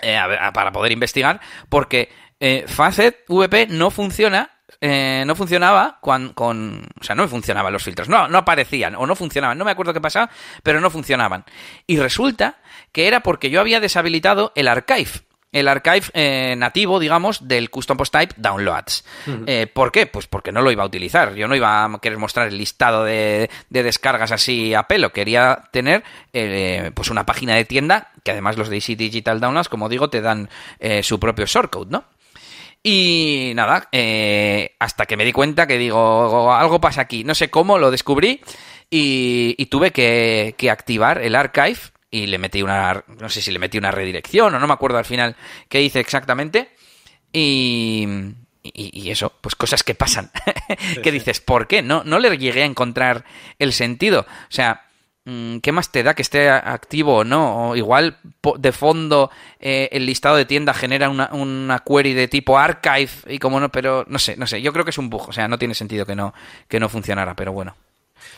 eh, 0.00 0.18
para 0.52 0.72
poder 0.72 0.92
investigar, 0.92 1.40
porque 1.68 2.10
eh, 2.40 2.64
Facet 2.66 3.24
VP 3.28 3.68
no 3.68 3.90
funciona 3.90 4.50
no 4.80 5.36
funcionaba 5.36 5.98
con, 6.00 6.32
con, 6.32 6.88
O 7.00 7.04
sea, 7.04 7.14
no 7.14 7.28
funcionaban 7.28 7.72
los 7.72 7.84
filtros. 7.84 8.08
No, 8.08 8.26
no 8.26 8.38
aparecían 8.38 8.96
o 8.96 9.06
no 9.06 9.14
funcionaban. 9.14 9.56
No 9.56 9.64
me 9.64 9.70
acuerdo 9.70 9.92
qué 9.92 10.00
pasaba, 10.00 10.28
pero 10.64 10.80
no 10.80 10.90
funcionaban. 10.90 11.44
Y 11.86 11.98
resulta 11.98 12.56
que 12.90 13.06
era 13.06 13.20
porque 13.20 13.48
yo 13.48 13.60
había 13.60 13.78
deshabilitado 13.78 14.50
el 14.56 14.66
archive 14.66 15.10
el 15.52 15.68
archive 15.68 16.06
eh, 16.14 16.54
nativo, 16.56 16.98
digamos, 16.98 17.46
del 17.46 17.70
custom 17.70 17.98
post 17.98 18.12
type 18.12 18.34
downloads. 18.38 19.04
Eh, 19.46 19.66
¿Por 19.66 19.92
qué? 19.92 20.06
Pues 20.06 20.26
porque 20.26 20.50
no 20.50 20.62
lo 20.62 20.72
iba 20.72 20.82
a 20.82 20.86
utilizar. 20.86 21.34
Yo 21.34 21.46
no 21.46 21.54
iba 21.54 21.84
a 21.84 21.98
querer 22.00 22.18
mostrar 22.18 22.48
el 22.48 22.56
listado 22.56 23.04
de, 23.04 23.50
descargas 23.68 24.32
así 24.32 24.72
a 24.72 24.84
pelo. 24.84 25.12
Quería 25.12 25.64
tener 25.70 26.02
eh, 26.32 26.90
pues 26.94 27.10
una 27.10 27.26
página 27.26 27.54
de 27.54 27.66
tienda 27.66 28.10
que 28.24 28.30
además 28.30 28.56
los 28.56 28.70
de 28.70 28.76
Easy 28.76 28.94
Digital 28.94 29.40
Downloads, 29.40 29.68
como 29.68 29.88
digo, 29.88 30.08
te 30.08 30.22
dan 30.22 30.48
su 31.02 31.20
propio 31.20 31.44
shortcode, 31.46 31.90
¿no? 31.90 32.04
Y 32.84 33.52
nada, 33.54 33.88
hasta 34.78 35.06
que 35.06 35.16
me 35.16 35.24
di 35.24 35.32
cuenta 35.32 35.66
que 35.66 35.76
digo, 35.76 36.52
algo 36.52 36.80
pasa 36.80 37.02
aquí. 37.02 37.24
No 37.24 37.34
sé 37.34 37.50
cómo, 37.50 37.78
lo 37.78 37.90
descubrí 37.90 38.40
y, 38.90 39.66
tuve 39.66 39.90
que, 39.90 40.54
que 40.56 40.70
activar 40.70 41.20
el 41.20 41.34
archive 41.34 41.78
y 42.12 42.26
le 42.26 42.38
metí 42.38 42.62
una, 42.62 43.02
no 43.18 43.28
sé 43.30 43.40
si 43.40 43.50
le 43.50 43.58
metí 43.58 43.78
una 43.78 43.90
redirección 43.90 44.54
o 44.54 44.60
no 44.60 44.66
me 44.66 44.74
acuerdo 44.74 44.98
al 44.98 45.06
final 45.06 45.34
qué 45.68 45.80
hice 45.80 45.98
exactamente. 45.98 46.68
Y, 47.32 48.06
y, 48.62 49.10
eso, 49.10 49.32
pues 49.40 49.56
cosas 49.56 49.82
que 49.82 49.94
pasan. 49.94 50.30
que 51.02 51.10
dices, 51.10 51.40
¿por 51.40 51.66
qué? 51.66 51.80
No, 51.80 52.04
no 52.04 52.18
le 52.18 52.36
llegué 52.36 52.62
a 52.62 52.66
encontrar 52.66 53.24
el 53.58 53.72
sentido. 53.72 54.20
O 54.20 54.50
sea, 54.50 54.82
mm, 55.24 55.58
¿qué 55.58 55.72
más 55.72 55.90
te 55.90 56.02
da 56.02 56.12
que 56.12 56.20
esté 56.20 56.50
activo 56.50 57.16
o 57.16 57.24
no? 57.24 57.70
O 57.70 57.76
igual 57.76 58.18
de 58.58 58.72
fondo 58.72 59.30
eh, 59.58 59.88
el 59.92 60.04
listado 60.04 60.36
de 60.36 60.44
tienda 60.44 60.74
genera 60.74 61.08
una, 61.08 61.30
una, 61.32 61.78
query 61.78 62.12
de 62.12 62.28
tipo 62.28 62.58
archive 62.58 63.10
y 63.26 63.38
como 63.38 63.58
no, 63.58 63.70
pero 63.70 64.04
no 64.06 64.18
sé, 64.18 64.36
no 64.36 64.46
sé. 64.46 64.60
Yo 64.60 64.74
creo 64.74 64.84
que 64.84 64.90
es 64.90 64.98
un 64.98 65.08
bug. 65.08 65.30
O 65.30 65.32
sea, 65.32 65.48
no 65.48 65.58
tiene 65.58 65.74
sentido 65.74 66.04
que 66.04 66.14
no, 66.14 66.34
que 66.68 66.78
no 66.78 66.90
funcionara, 66.90 67.34
pero 67.34 67.52
bueno. 67.52 67.74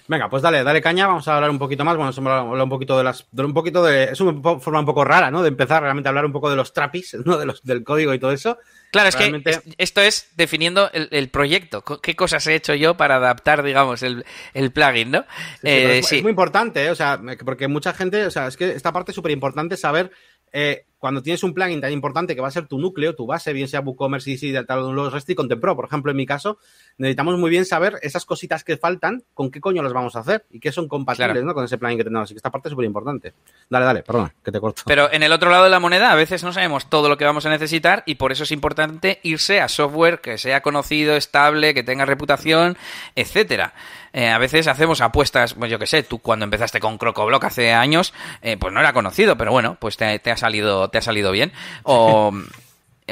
Venga, 0.07 0.29
pues 0.29 0.43
dale, 0.43 0.62
dale 0.62 0.83
caña, 0.83 1.07
vamos 1.07 1.26
a 1.29 1.37
hablar 1.37 1.50
un 1.50 1.59
poquito 1.59 1.85
más, 1.85 1.97
bueno, 1.97 2.11
hemos 2.11 2.19
hablado 2.19 2.64
un 2.64 2.71
poquito 2.71 2.99
de 2.99 3.05
las, 3.05 3.26
un 3.33 3.55
poquito 3.55 3.83
de, 3.83 4.05
es 4.05 4.21
una 4.21 4.61
forma 4.61 4.81
un 4.81 4.87
poco 4.87 5.05
rara, 5.05 5.31
¿no? 5.31 5.43
De 5.43 5.49
empezar 5.49 5.83
realmente 5.83 6.09
a 6.09 6.11
hablar 6.11 6.26
un 6.26 6.33
poco 6.33 6.50
de 6.50 6.57
los 6.57 6.73
trapis, 6.73 7.14
¿no? 7.25 7.38
De 7.38 7.47
los, 7.47 7.62
del 7.62 7.85
código 7.85 8.14
y 8.14 8.19
todo 8.19 8.33
eso. 8.33 8.59
Claro, 8.91 9.09
es 9.09 9.17
que 9.17 9.43
esto 9.76 10.00
es 10.00 10.31
definiendo 10.37 10.88
el, 10.93 11.29
proyecto, 11.29 11.83
qué 11.83 12.14
cosas 12.14 12.47
he 12.47 12.55
hecho 12.55 12.75
yo 12.75 12.97
para 12.97 13.17
adaptar, 13.17 13.64
digamos, 13.64 14.05
el, 14.05 14.25
plugin, 14.73 15.11
¿no? 15.11 15.25
Eh, 15.64 15.99
es, 15.99 16.23
muy 16.23 16.31
importante, 16.31 16.85
¿eh? 16.85 16.91
o 16.91 16.95
sea, 16.95 17.21
porque 17.45 17.67
mucha 17.67 17.93
gente, 17.93 18.25
o 18.25 18.31
sea, 18.31 18.47
es 18.47 18.57
que 18.57 18.71
esta 18.71 18.93
parte 18.93 19.11
es 19.11 19.17
súper 19.17 19.33
importante 19.33 19.76
saber 19.76 20.12
eh, 20.53 20.87
cuando 20.99 21.23
tienes 21.23 21.43
un 21.43 21.53
plugin 21.53 21.81
tan 21.81 21.93
importante 21.93 22.35
que 22.35 22.41
va 22.41 22.49
a 22.49 22.51
ser 22.51 22.67
tu 22.67 22.79
núcleo, 22.79 23.15
tu 23.15 23.27
base, 23.27 23.53
bien 23.53 23.69
sea 23.69 23.81
WooCommerce, 23.81 24.31
y 24.31 24.53
los 24.53 25.13
REST 25.13 25.31
y 25.31 25.35
Contempro, 25.35 25.77
por 25.77 25.85
ejemplo, 25.85 26.11
en 26.11 26.17
mi 26.17 26.27
caso, 26.27 26.59
necesitamos 26.97 27.39
muy 27.39 27.51
bien 27.51 27.65
saber 27.65 27.99
esas 28.03 28.25
cositas 28.25 28.65
que 28.65 28.77
faltan, 28.77 29.23
con 29.35 29.51
qué 29.51 29.61
coño 29.61 29.83
las 29.83 29.93
vamos 29.93 30.17
a 30.17 30.21
hacer 30.21 30.47
y 30.51 30.61
qué 30.61 30.73
son 30.73 30.89
compatibles 30.89 31.45
¿no? 31.45 31.55
con 31.55 31.65
ese 31.65 31.77
plugin 31.77 31.99
que 31.99 32.05
tenemos. 32.05 32.27
Así 32.27 32.35
que 32.35 32.39
esta 32.39 32.51
parte 32.51 32.69
es 32.69 32.71
súper 32.71 32.87
importante. 32.87 33.35
Dale, 33.69 33.85
dale, 33.85 34.03
perdona, 34.03 34.35
que 34.43 34.51
te 34.51 34.61
corto. 34.61 34.83
Pero 34.87 35.13
en 35.13 35.23
el 35.23 35.33
otro 35.33 35.51
lado 35.51 35.65
de 35.65 35.71
la 35.71 35.81
moneda, 35.81 36.11
a 36.11 36.15
veces 36.15 36.43
no 36.43 36.53
sabemos 36.53 36.89
todo 36.89 37.09
lo 37.09 37.19
que 37.19 37.25
vamos 37.25 37.45
a 37.47 37.51
necesitar 37.51 38.03
y 38.07 38.15
por 38.15 38.33
eso 38.33 38.45
es 38.45 38.53
importante 38.53 39.21
irse 39.23 39.61
a 39.61 39.69
software 39.69 40.21
que 40.21 40.39
sea 40.39 40.63
conocido, 40.63 41.17
estable, 41.17 41.75
que 41.75 41.83
tenga 41.83 42.05
reputación, 42.05 42.77
etcétera. 43.15 43.75
Eh, 44.13 44.29
a 44.29 44.39
veces 44.39 44.69
hacemos 44.69 45.01
apuestas, 45.01 45.55
pues 45.55 45.71
yo 45.71 45.79
qué 45.81 45.87
sé, 45.87 46.05
tú 46.05 46.21
cuando 46.21 46.45
empezaste 46.45 46.79
con 46.79 46.99
CrocoBlock 46.99 47.45
hace 47.45 47.73
años, 47.73 48.15
eh, 48.43 48.57
pues 48.57 48.73
no 48.73 48.79
era 48.79 48.93
conocido, 48.93 49.37
pero 49.37 49.51
bueno, 49.51 49.77
pues 49.81 49.97
te, 49.97 50.21
te 50.21 50.31
ha 50.31 50.37
salido 50.37 50.89
te 50.95 50.99
ha 50.99 51.03
salido 51.03 51.33
bien. 51.33 51.53
O, 51.83 52.33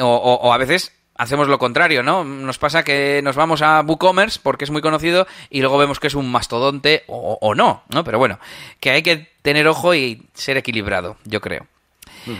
o, 0.00 0.52
a 0.52 0.56
veces 0.56 0.92
hacemos 1.16 1.48
lo 1.48 1.58
contrario, 1.58 2.04
¿no? 2.04 2.22
Nos 2.22 2.58
pasa 2.58 2.84
que 2.84 3.20
nos 3.24 3.34
vamos 3.34 3.60
a 3.60 3.80
WooCommerce 3.80 4.38
porque 4.40 4.64
es 4.64 4.70
muy 4.70 4.82
conocido 4.82 5.26
y 5.50 5.62
luego 5.62 5.78
vemos 5.78 5.98
que 5.98 6.06
es 6.06 6.14
un 6.14 6.30
mastodonte 6.30 7.02
o, 7.08 7.54
no, 7.56 7.82
¿no? 7.88 8.04
Pero 8.04 8.20
bueno, 8.20 8.38
que 8.78 8.90
hay 8.90 9.02
que 9.02 9.32
tener 9.42 9.66
ojo 9.66 9.96
y 9.96 10.22
ser 10.32 10.56
equilibrado, 10.56 11.16
yo 11.24 11.40
creo. 11.40 11.66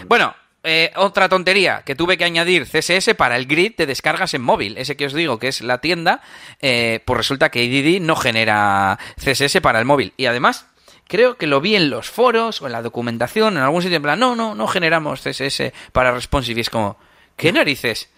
Bueno, 0.07 0.33
eh, 0.63 0.93
otra 0.95 1.27
tontería, 1.27 1.81
que 1.85 1.93
tuve 1.93 2.17
que 2.17 2.23
añadir 2.23 2.65
CSS 2.65 3.15
para 3.15 3.35
el 3.35 3.47
grid 3.47 3.75
de 3.75 3.85
descargas 3.85 4.33
en 4.33 4.43
móvil. 4.43 4.77
Ese 4.77 4.95
que 4.95 5.07
os 5.07 5.13
digo 5.13 5.39
que 5.39 5.49
es 5.49 5.59
la 5.59 5.79
tienda, 5.79 6.21
eh, 6.61 7.01
pues 7.03 7.17
resulta 7.17 7.49
que 7.49 7.65
IDD 7.65 8.01
no 8.01 8.15
genera 8.15 8.97
CSS 9.17 9.59
para 9.59 9.79
el 9.79 9.85
móvil. 9.85 10.13
Y 10.15 10.25
además, 10.25 10.67
creo 11.07 11.37
que 11.37 11.47
lo 11.47 11.61
vi 11.61 11.75
en 11.75 11.89
los 11.89 12.09
foros 12.09 12.61
o 12.61 12.65
en 12.65 12.71
la 12.71 12.81
documentación, 12.81 13.57
en 13.57 13.63
algún 13.63 13.81
sitio, 13.81 13.97
en 13.97 14.03
plan, 14.03 14.19
no, 14.19 14.35
no, 14.35 14.55
no 14.55 14.67
generamos 14.67 15.21
CSS 15.21 15.71
para 15.91 16.11
responsive. 16.11 16.59
Y 16.59 16.61
es 16.61 16.69
como, 16.69 16.97
¿Qué 17.35 17.51
narices? 17.51 18.09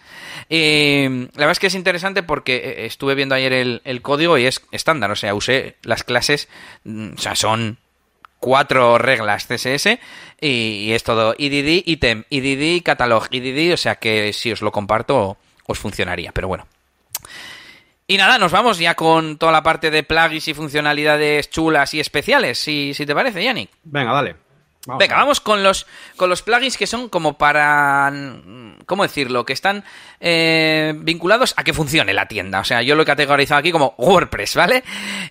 Y 0.50 1.08
la 1.08 1.30
verdad 1.38 1.52
es 1.52 1.60
que 1.60 1.68
es 1.68 1.76
interesante 1.76 2.24
porque 2.24 2.56
eh, 2.56 2.86
estuve 2.86 3.16
viendo 3.16 3.36
ayer 3.36 3.54
el, 3.54 4.02
código 4.02 4.38
y 4.38 4.46
es 4.46 4.62
estándar, 4.72 5.12
o 5.12 5.16
sea, 5.16 5.34
usé 5.34 5.78
las 5.84 6.04
clases, 6.04 6.50
mm, 6.84 7.14
o 7.16 7.18
sea, 7.18 7.36
son 7.36 7.78
cuatro 8.40 8.98
reglas 8.98 9.48
CSS 9.48 10.00
y, 10.40 10.92
es 10.92 11.04
todo 11.04 11.34
IDD, 11.38 11.84
item, 11.86 12.26
IDD, 12.30 12.84
catalog, 12.84 13.28
IDD, 13.32 13.74
o 13.74 13.78
sea 13.78 13.96
que 13.96 14.34
si 14.34 14.52
os 14.52 14.62
lo 14.62 14.72
comparto 14.72 15.38
os 15.66 15.80
funcionaría, 15.80 16.32
pero 16.32 16.48
bueno. 16.48 16.68
Y 18.08 18.18
nada, 18.18 18.38
nos 18.38 18.52
vamos 18.52 18.78
ya 18.78 18.94
con 18.94 19.38
toda 19.38 19.52
la 19.52 19.64
parte 19.64 19.90
de 19.90 20.04
plugins 20.04 20.48
y 20.48 20.54
funcionalidades 20.54 21.50
chulas 21.50 21.94
y 21.96 22.00
especiales, 22.00 22.60
si, 22.60 22.94
si 22.94 23.06
te 23.06 23.16
parece, 23.16 23.44
Yannick. 23.44 23.72
Venga, 23.84 24.14
dale. 24.14 24.36
Venga, 25.00 25.16
vamos 25.16 25.42
con 25.42 25.64
los, 25.64 25.88
con 26.16 26.30
los 26.30 26.44
plugins 26.44 26.78
que 26.78 26.86
son 26.86 27.10
como 27.10 27.40
para. 27.40 28.14
¿Cómo 28.86 29.02
decirlo? 29.02 29.44
Que 29.44 29.54
están 29.54 29.84
eh, 30.20 30.94
vinculados 30.96 31.56
a 31.58 31.64
que 31.64 31.74
funcione 31.74 32.14
la 32.14 32.28
tienda. 32.28 32.60
O 32.60 32.64
sea, 32.64 32.84
yo 32.84 32.94
lo 32.94 33.02
he 33.02 33.06
categorizado 33.06 33.60
aquí 33.60 33.72
como 33.72 33.96
WordPress, 33.98 34.56
¿vale? 34.56 34.84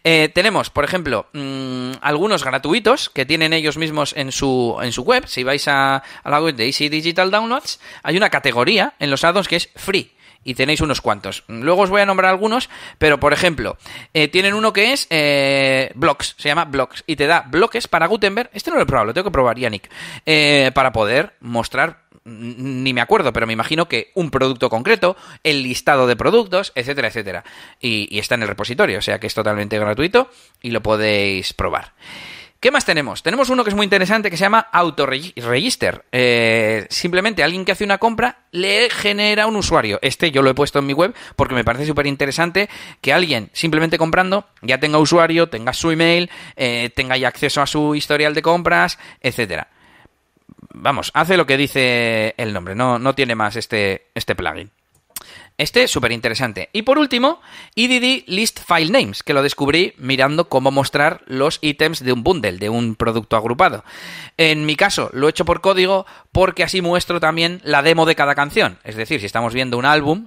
Eh, 0.03 0.29
tenemos, 0.35 0.71
por 0.71 0.85
ejemplo, 0.85 1.29
mm, 1.33 1.93
algunos 2.01 2.43
gratuitos 2.43 3.11
que 3.11 3.25
tienen 3.25 3.53
ellos 3.53 3.77
mismos 3.77 4.13
en 4.17 4.33
su, 4.33 4.77
en 4.83 4.91
su 4.91 5.03
web. 5.03 5.29
Si 5.29 5.45
vais 5.45 5.69
a, 5.69 6.03
a 6.25 6.31
la 6.31 6.41
web 6.41 6.57
de 6.57 6.67
Easy 6.67 6.89
Digital 6.89 7.31
Downloads, 7.31 7.79
hay 8.03 8.17
una 8.17 8.31
categoría 8.31 8.95
en 8.99 9.11
los 9.11 9.23
addons 9.23 9.47
que 9.47 9.57
es 9.57 9.71
free 9.77 10.14
y 10.45 10.55
tenéis 10.55 10.81
unos 10.81 11.01
cuantos. 11.01 11.45
Luego 11.49 11.83
os 11.83 11.91
voy 11.91 12.03
a 12.03 12.07
nombrar 12.07 12.31
algunos, 12.31 12.69
pero 12.99 13.19
por 13.19 13.33
ejemplo, 13.33 13.77
eh, 14.13 14.29
tienen 14.29 14.55
uno 14.55 14.73
que 14.73 14.93
es 14.93 15.07
eh, 15.11 15.91
blocks, 15.95 16.37
se 16.39 16.49
llama 16.49 16.65
blocks, 16.65 17.03
y 17.07 17.17
te 17.17 17.27
da 17.27 17.45
bloques 17.49 17.89
para 17.89 18.07
Gutenberg. 18.07 18.51
Este 18.53 18.71
no 18.71 18.77
lo 18.77 18.83
he 18.83 18.87
probado, 18.87 19.07
lo 19.07 19.15
tengo 19.15 19.25
que 19.25 19.33
probar, 19.33 19.59
Yannick, 19.59 19.91
eh, 20.27 20.71
para 20.75 20.93
poder 20.93 21.35
mostrar 21.41 22.05
ni 22.27 22.95
me 22.95 23.03
acuerdo, 23.03 23.35
pero 23.35 23.47
me 23.47 23.53
imagino 23.53 23.87
que 23.87 24.11
un 24.15 24.31
producto 24.31 24.71
concreto, 24.71 25.15
el 25.43 25.63
listado 25.63 26.07
de 26.07 26.17
productos, 26.17 26.73
etcétera, 26.75 27.09
etcétera. 27.09 27.45
Y, 27.81 28.09
y, 28.11 28.19
está 28.19 28.35
en 28.35 28.43
el 28.43 28.49
repositorio, 28.49 28.99
o 28.99 29.03
sea 29.03 29.21
que 29.21 29.27
es 29.27 29.35
totalmente 29.35 29.79
gratuito 29.79 30.31
y 30.63 30.71
lo 30.71 30.83
podéis 30.83 31.53
probar. 31.53 31.93
¿Qué 32.65 32.71
más 32.71 32.87
tenemos? 32.87 33.23
Tenemos 33.23 33.51
uno 33.51 33.63
que 33.63 33.69
es 33.69 33.77
muy 33.77 33.85
interesante 33.85 34.31
que 34.31 34.39
se 34.39 34.45
llama 34.45 34.69
Autoregister. 34.73 36.07
Eh, 36.11 36.87
simplemente 36.89 37.45
alguien 37.45 37.67
que 37.67 37.73
hace 37.73 37.85
una 37.85 37.99
compra 37.99 38.39
le 38.53 38.89
genera 38.89 39.47
un 39.47 39.57
usuario. 39.57 39.99
Este 40.01 40.31
yo 40.31 40.41
lo 40.41 40.49
he 40.49 40.55
puesto 40.55 40.79
en 40.79 40.87
mi 40.87 40.95
web 40.95 41.15
porque 41.37 41.55
me 41.55 41.63
parece 41.63 41.85
súper 41.85 42.07
interesante 42.07 42.71
que 43.03 43.13
alguien 43.13 43.51
simplemente 43.53 43.99
comprando 43.99 44.47
ya 44.63 44.81
tenga 44.81 44.97
usuario, 44.97 45.51
tenga 45.51 45.75
su 45.75 45.91
email, 45.91 46.31
eh, 46.57 46.89
tenga 46.97 47.19
ya 47.19 47.29
acceso 47.29 47.61
a 47.61 47.67
su 47.67 47.95
historial 47.95 48.33
de 48.33 48.41
compras, 48.41 48.99
etcétera. 49.21 49.69
Vamos, 50.73 51.11
hace 51.13 51.37
lo 51.37 51.45
que 51.45 51.59
dice 51.59 52.33
el 52.39 52.55
nombre, 52.55 52.75
no, 52.75 52.99
no 52.99 53.15
tiene 53.15 53.35
más 53.35 53.57
este, 53.57 54.07
este 54.15 54.35
plugin. 54.35 54.71
Este 55.57 55.87
súper 55.87 56.11
interesante. 56.11 56.69
Y 56.73 56.83
por 56.83 56.99
último, 56.99 57.41
EDD 57.77 58.25
List 58.27 58.61
File 58.67 58.91
Names, 58.91 59.23
que 59.23 59.35
lo 59.35 59.43
descubrí 59.43 59.95
mirando 59.99 60.49
cómo 60.49 60.73
mostrar 60.73 61.23
los 61.27 61.61
ítems 61.63 62.03
de 62.03 62.13
un 62.13 62.25
bundle, 62.25 62.59
de 62.59 62.71
un 62.71 62.97
producto 62.97 63.37
agrupado. 63.37 63.85
En 64.37 64.67
mi 64.67 64.75
caso, 64.75 65.11
lo 65.13 65.29
he 65.29 65.31
hecho 65.31 65.45
por 65.45 65.61
código 65.61 66.07
porque 66.33 66.65
así 66.65 66.83
muestro 66.83 67.21
también 67.21 67.61
la 67.63 67.83
demo 67.83 68.05
de 68.05 68.17
cada 68.17 68.35
canción. 68.35 68.79
Es 68.83 68.97
decir, 68.97 69.21
si 69.21 69.27
estamos 69.27 69.55
viendo 69.55 69.79
un 69.79 69.85
álbum 69.85 70.27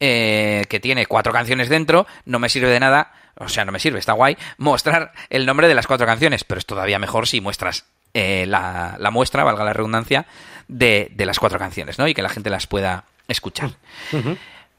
eh, 0.00 0.64
que 0.68 0.80
tiene 0.80 1.06
cuatro 1.06 1.32
canciones 1.32 1.68
dentro, 1.68 2.08
no 2.24 2.40
me 2.40 2.48
sirve 2.48 2.70
de 2.70 2.80
nada, 2.80 3.12
o 3.36 3.48
sea, 3.48 3.64
no 3.64 3.70
me 3.70 3.78
sirve, 3.78 4.00
está 4.00 4.14
guay, 4.14 4.36
mostrar 4.58 5.12
el 5.28 5.46
nombre 5.46 5.68
de 5.68 5.76
las 5.76 5.86
cuatro 5.86 6.08
canciones, 6.08 6.42
pero 6.42 6.58
es 6.58 6.66
todavía 6.66 6.98
mejor 6.98 7.28
si 7.28 7.40
muestras 7.40 7.84
eh, 8.14 8.46
la, 8.48 8.98
muestra, 9.12 9.44
valga 9.44 9.62
la 9.62 9.74
redundancia, 9.74 10.26
de, 10.66 11.12
de 11.14 11.26
las 11.26 11.38
cuatro 11.38 11.60
canciones, 11.60 12.00
¿no? 12.00 12.08
Y 12.08 12.14
que 12.14 12.22
la 12.22 12.28
gente 12.28 12.50
las 12.50 12.66
pueda 12.66 13.04
escuchar. 13.30 13.70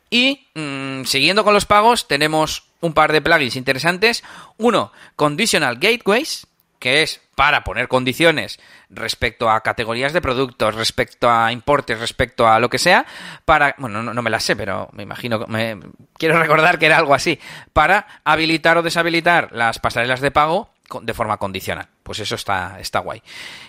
Y 0.10 0.48
mm, 0.56 1.06
siguiendo 1.06 1.44
con 1.44 1.54
los 1.54 1.66
pagos, 1.66 2.08
tenemos 2.08 2.64
un 2.82 2.94
par 2.94 3.12
de 3.12 3.22
plugins 3.22 3.56
interesantes. 3.56 4.24
Uno, 4.58 4.92
Conditional 5.16 5.78
Gateways, 5.78 6.48
que 6.80 7.04
es 7.04 7.22
para 7.36 7.64
poner 7.64 7.88
condiciones 7.88 8.60
respecto 8.90 9.50
a 9.50 9.62
categorías 9.62 10.14
de 10.14 10.22
productos, 10.22 10.76
respecto 10.76 11.30
a 11.30 11.52
importes, 11.52 12.00
respecto 12.00 12.48
a 12.48 12.60
lo 12.60 12.70
que 12.70 12.80
sea, 12.80 13.06
para, 13.46 13.76
bueno, 13.78 14.04
no, 14.04 14.22
me 14.22 14.30
las 14.30 14.44
sé, 14.44 14.56
pero 14.56 14.90
me 14.92 15.04
imagino, 15.04 15.46
me, 15.48 15.80
quiero 16.18 16.40
recordar 16.40 16.78
que 16.78 16.88
era 16.88 16.98
algo 16.98 17.14
así, 17.14 17.40
para 17.72 18.06
habilitar 18.26 18.78
o 18.78 18.82
deshabilitar 18.82 19.50
las 19.54 19.80
pasarelas 19.80 20.22
de 20.22 20.32
pago 20.32 20.70
de 21.02 21.14
forma 21.14 21.38
condicional. 21.38 21.88
Pues 22.04 22.20
eso 22.20 22.36
está, 22.36 22.80
está 22.80 23.00
guay. 23.00 23.22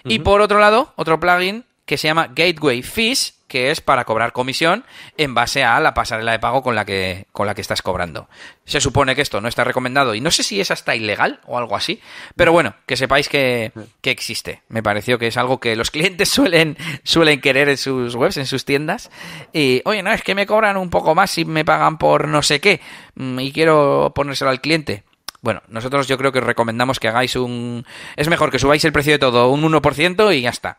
Y 0.04 0.18
por 0.20 0.40
otro 0.40 0.58
lado, 0.58 0.92
otro 0.96 1.20
plugin 1.20 1.64
que 1.92 1.98
se 1.98 2.08
llama 2.08 2.30
Gateway 2.34 2.82
Fees, 2.82 3.34
que 3.46 3.70
es 3.70 3.82
para 3.82 4.06
cobrar 4.06 4.32
comisión 4.32 4.82
en 5.18 5.34
base 5.34 5.62
a 5.62 5.78
la 5.78 5.92
pasarela 5.92 6.32
de 6.32 6.38
pago 6.38 6.62
con 6.62 6.74
la 6.74 6.86
que, 6.86 7.26
con 7.32 7.46
la 7.46 7.54
que 7.54 7.60
estás 7.60 7.82
cobrando. 7.82 8.30
Se 8.64 8.80
supone 8.80 9.14
que 9.14 9.20
esto 9.20 9.42
no 9.42 9.48
está 9.48 9.62
recomendado 9.62 10.14
y 10.14 10.22
no 10.22 10.30
sé 10.30 10.42
si 10.42 10.58
es 10.58 10.70
hasta 10.70 10.96
ilegal 10.96 11.40
o 11.44 11.58
algo 11.58 11.76
así, 11.76 12.00
pero 12.34 12.50
bueno, 12.50 12.74
que 12.86 12.96
sepáis 12.96 13.28
que, 13.28 13.72
existe. 14.04 14.62
Me 14.70 14.82
pareció 14.82 15.18
que 15.18 15.26
es 15.26 15.36
algo 15.36 15.60
que 15.60 15.76
los 15.76 15.90
clientes 15.90 16.30
suelen, 16.30 16.78
suelen 17.04 17.42
querer 17.42 17.68
en 17.68 17.76
sus 17.76 18.14
webs, 18.14 18.38
en 18.38 18.46
sus 18.46 18.64
tiendas. 18.64 19.10
Y, 19.52 19.82
oye, 19.84 20.02
no, 20.02 20.12
es 20.12 20.22
que 20.22 20.34
me 20.34 20.46
cobran 20.46 20.78
un 20.78 20.88
poco 20.88 21.14
más 21.14 21.30
si 21.30 21.44
me 21.44 21.66
pagan 21.66 21.98
por 21.98 22.26
no 22.26 22.40
sé 22.40 22.58
qué 22.58 22.80
mm, 23.16 23.38
y 23.38 23.52
quiero 23.52 24.12
ponérselo 24.14 24.50
al 24.50 24.62
cliente. 24.62 25.04
Bueno, 25.42 25.60
nosotros 25.68 26.08
yo 26.08 26.16
creo 26.16 26.32
que 26.32 26.38
os 26.38 26.46
recomendamos 26.46 26.98
que 26.98 27.08
hagáis 27.08 27.36
un... 27.36 27.84
Es 28.16 28.30
mejor 28.30 28.50
que 28.50 28.58
subáis 28.58 28.82
el 28.86 28.94
precio 28.94 29.12
de 29.12 29.18
todo 29.18 29.50
un 29.50 29.62
1% 29.62 30.34
y 30.34 30.40
ya 30.40 30.48
está 30.48 30.78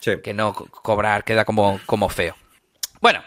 que 0.00 0.34
no 0.34 0.54
cobrar 0.54 1.24
queda 1.24 1.44
como, 1.44 1.80
como 1.86 2.08
feo. 2.08 2.36
Bueno, 3.00 3.22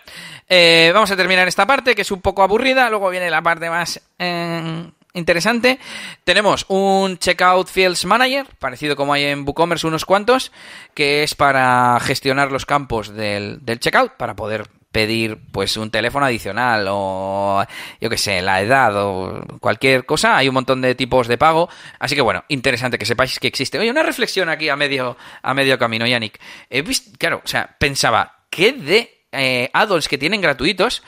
eh, 0.48 0.92
vamos 0.94 1.10
a 1.10 1.16
terminar 1.16 1.48
esta 1.48 1.66
parte 1.66 1.96
que 1.96 2.04
es 2.04 2.12
un 2.12 2.22
poco 2.22 2.44
aburrida. 2.44 2.90
Luego 2.90 3.10
viene 3.10 3.30
la 3.30 3.42
parte 3.42 3.70
más 3.70 4.00
eh, 4.20 4.92
interesante. 5.14 5.80
Tenemos 6.24 6.66
un 6.68 7.18
Checkout 7.18 7.68
Fields 7.68 8.06
Manager, 8.06 8.48
parecido 8.60 8.96
como 8.96 9.14
hay 9.14 9.26
en 9.26 9.46
WooCommerce 9.46 9.88
unos 9.88 10.06
cuantos, 10.06 10.52
que 10.94 11.24
es 11.24 11.36
para 11.36 12.00
gestionar 12.02 12.52
los 12.52 12.66
campos 12.66 13.14
del, 13.16 13.66
del 13.66 13.80
checkout, 13.80 14.14
para 14.14 14.36
poder 14.36 14.68
pedir 14.94 15.40
pues 15.52 15.76
un 15.76 15.90
teléfono 15.90 16.26
adicional 16.26 16.86
o 16.88 17.66
yo 18.00 18.10
que 18.10 18.18
sé, 18.18 18.42
la 18.42 18.62
edad 18.62 18.96
o 18.96 19.44
cualquier 19.60 20.06
cosa, 20.06 20.38
hay 20.38 20.48
un 20.48 20.54
montón 20.54 20.82
de 20.82 20.96
tipos 20.96 21.28
de 21.28 21.38
pago, 21.38 21.68
así 22.00 22.16
que 22.16 22.22
bueno, 22.22 22.46
interesante 22.48 22.98
que 22.98 23.06
sepáis 23.06 23.40
que 23.40 23.48
existe. 23.48 23.80
Oye, 23.80 23.92
una 23.92 24.04
reflexión 24.04 24.48
aquí 24.48 24.70
a 24.70 24.78
medio 24.78 25.18
a 25.42 25.54
medio 25.54 25.78
camino, 25.78 26.06
Yannick. 26.06 26.40
He 26.70 26.84
visto, 26.84 27.12
claro, 27.18 27.42
o 27.44 27.48
sea, 27.48 27.76
pensaba, 27.78 28.46
¿qué 28.50 28.72
de 28.72 29.26
eh, 29.32 29.70
addons 29.74 30.08
que 30.08 30.20
tienen 30.20 30.40
gratuitos? 30.40 31.04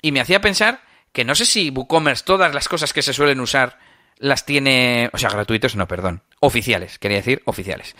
Y 0.00 0.12
me 0.12 0.20
hacía 0.20 0.40
pensar 0.40 0.80
que 1.12 1.24
no 1.24 1.34
sé 1.34 1.44
si 1.44 1.70
WooCommerce 1.70 2.24
todas 2.24 2.54
las 2.54 2.68
cosas 2.68 2.92
que 2.92 3.02
se 3.02 3.12
suelen 3.12 3.40
usar 3.40 3.78
las 4.18 4.46
tiene, 4.46 5.10
o 5.12 5.18
sea, 5.18 5.28
gratuitos, 5.28 5.76
no, 5.76 5.86
perdón, 5.86 6.22
oficiales, 6.40 6.98
quería 6.98 7.18
decir 7.18 7.42
oficiales. 7.44 7.94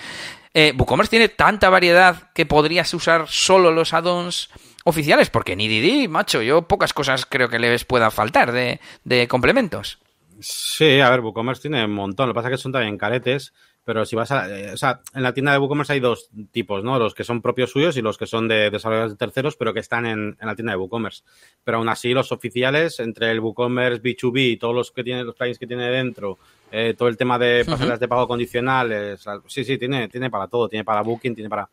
Eh, 0.54 0.72
WooCommerce 0.74 1.10
tiene 1.10 1.28
tanta 1.28 1.68
variedad 1.68 2.32
que 2.32 2.46
podrías 2.46 2.92
usar 2.94 3.26
solo 3.28 3.70
los 3.70 3.92
addons 3.92 4.48
oficiales, 4.86 5.30
porque 5.30 5.56
ni 5.56 5.66
Didi, 5.66 6.06
macho, 6.06 6.42
yo 6.42 6.62
pocas 6.62 6.92
cosas 6.92 7.26
creo 7.26 7.48
que 7.48 7.58
les 7.58 7.84
puedan 7.84 8.12
faltar 8.12 8.52
de, 8.52 8.80
de 9.02 9.26
complementos. 9.26 9.98
Sí, 10.38 11.00
a 11.00 11.10
ver, 11.10 11.20
WooCommerce 11.20 11.62
tiene 11.62 11.84
un 11.84 11.92
montón. 11.92 12.28
Lo 12.28 12.34
que 12.34 12.36
pasa 12.36 12.48
es 12.48 12.56
que 12.56 12.62
son 12.62 12.70
también 12.70 12.96
caretes, 12.96 13.52
pero 13.84 14.04
si 14.04 14.14
vas 14.14 14.30
a. 14.30 14.48
Eh, 14.48 14.72
o 14.72 14.76
sea, 14.76 15.00
en 15.12 15.24
la 15.24 15.34
tienda 15.34 15.50
de 15.50 15.58
WooCommerce 15.58 15.94
hay 15.94 16.00
dos 16.00 16.28
tipos, 16.52 16.84
¿no? 16.84 17.00
Los 17.00 17.14
que 17.14 17.24
son 17.24 17.42
propios 17.42 17.72
suyos 17.72 17.96
y 17.96 18.02
los 18.02 18.16
que 18.16 18.26
son 18.26 18.46
de 18.46 18.70
desarrolladores 18.70 19.14
de 19.14 19.18
terceros, 19.18 19.56
pero 19.56 19.74
que 19.74 19.80
están 19.80 20.06
en, 20.06 20.36
en 20.40 20.46
la 20.46 20.54
tienda 20.54 20.72
de 20.72 20.78
WooCommerce. 20.78 21.24
Pero 21.64 21.78
aún 21.78 21.88
así, 21.88 22.12
los 22.12 22.30
oficiales, 22.30 23.00
entre 23.00 23.32
el 23.32 23.40
WooCommerce 23.40 24.00
B2B 24.00 24.52
y 24.52 24.56
todos 24.56 24.74
los 24.74 24.92
que 24.92 25.02
tiene, 25.02 25.24
los 25.24 25.34
plugins 25.34 25.58
que 25.58 25.66
tiene 25.66 25.90
dentro, 25.90 26.38
eh, 26.70 26.94
todo 26.96 27.08
el 27.08 27.16
tema 27.16 27.40
de 27.40 27.64
pasarelas 27.64 27.98
de 27.98 28.06
pago 28.06 28.28
condicionales, 28.28 29.24
sí, 29.48 29.64
sí, 29.64 29.78
tiene, 29.78 30.08
tiene 30.08 30.30
para 30.30 30.46
todo, 30.46 30.68
tiene 30.68 30.84
para 30.84 31.00
Booking, 31.00 31.34
tiene 31.34 31.50
para. 31.50 31.68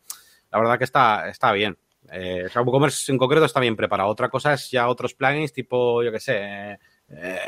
La 0.50 0.58
verdad 0.58 0.78
que 0.78 0.84
está, 0.84 1.28
está 1.28 1.52
bien. 1.52 1.76
Eh, 2.12 2.46
WooCommerce 2.54 3.10
en 3.12 3.18
concreto 3.18 3.46
está 3.46 3.60
bien 3.60 3.76
preparado. 3.76 4.10
Otra 4.10 4.28
cosa 4.28 4.54
es 4.54 4.70
ya 4.70 4.88
otros 4.88 5.14
plugins 5.14 5.52
tipo, 5.52 6.02
yo 6.02 6.12
qué 6.12 6.20
sé, 6.20 6.78
eh, 7.10 7.38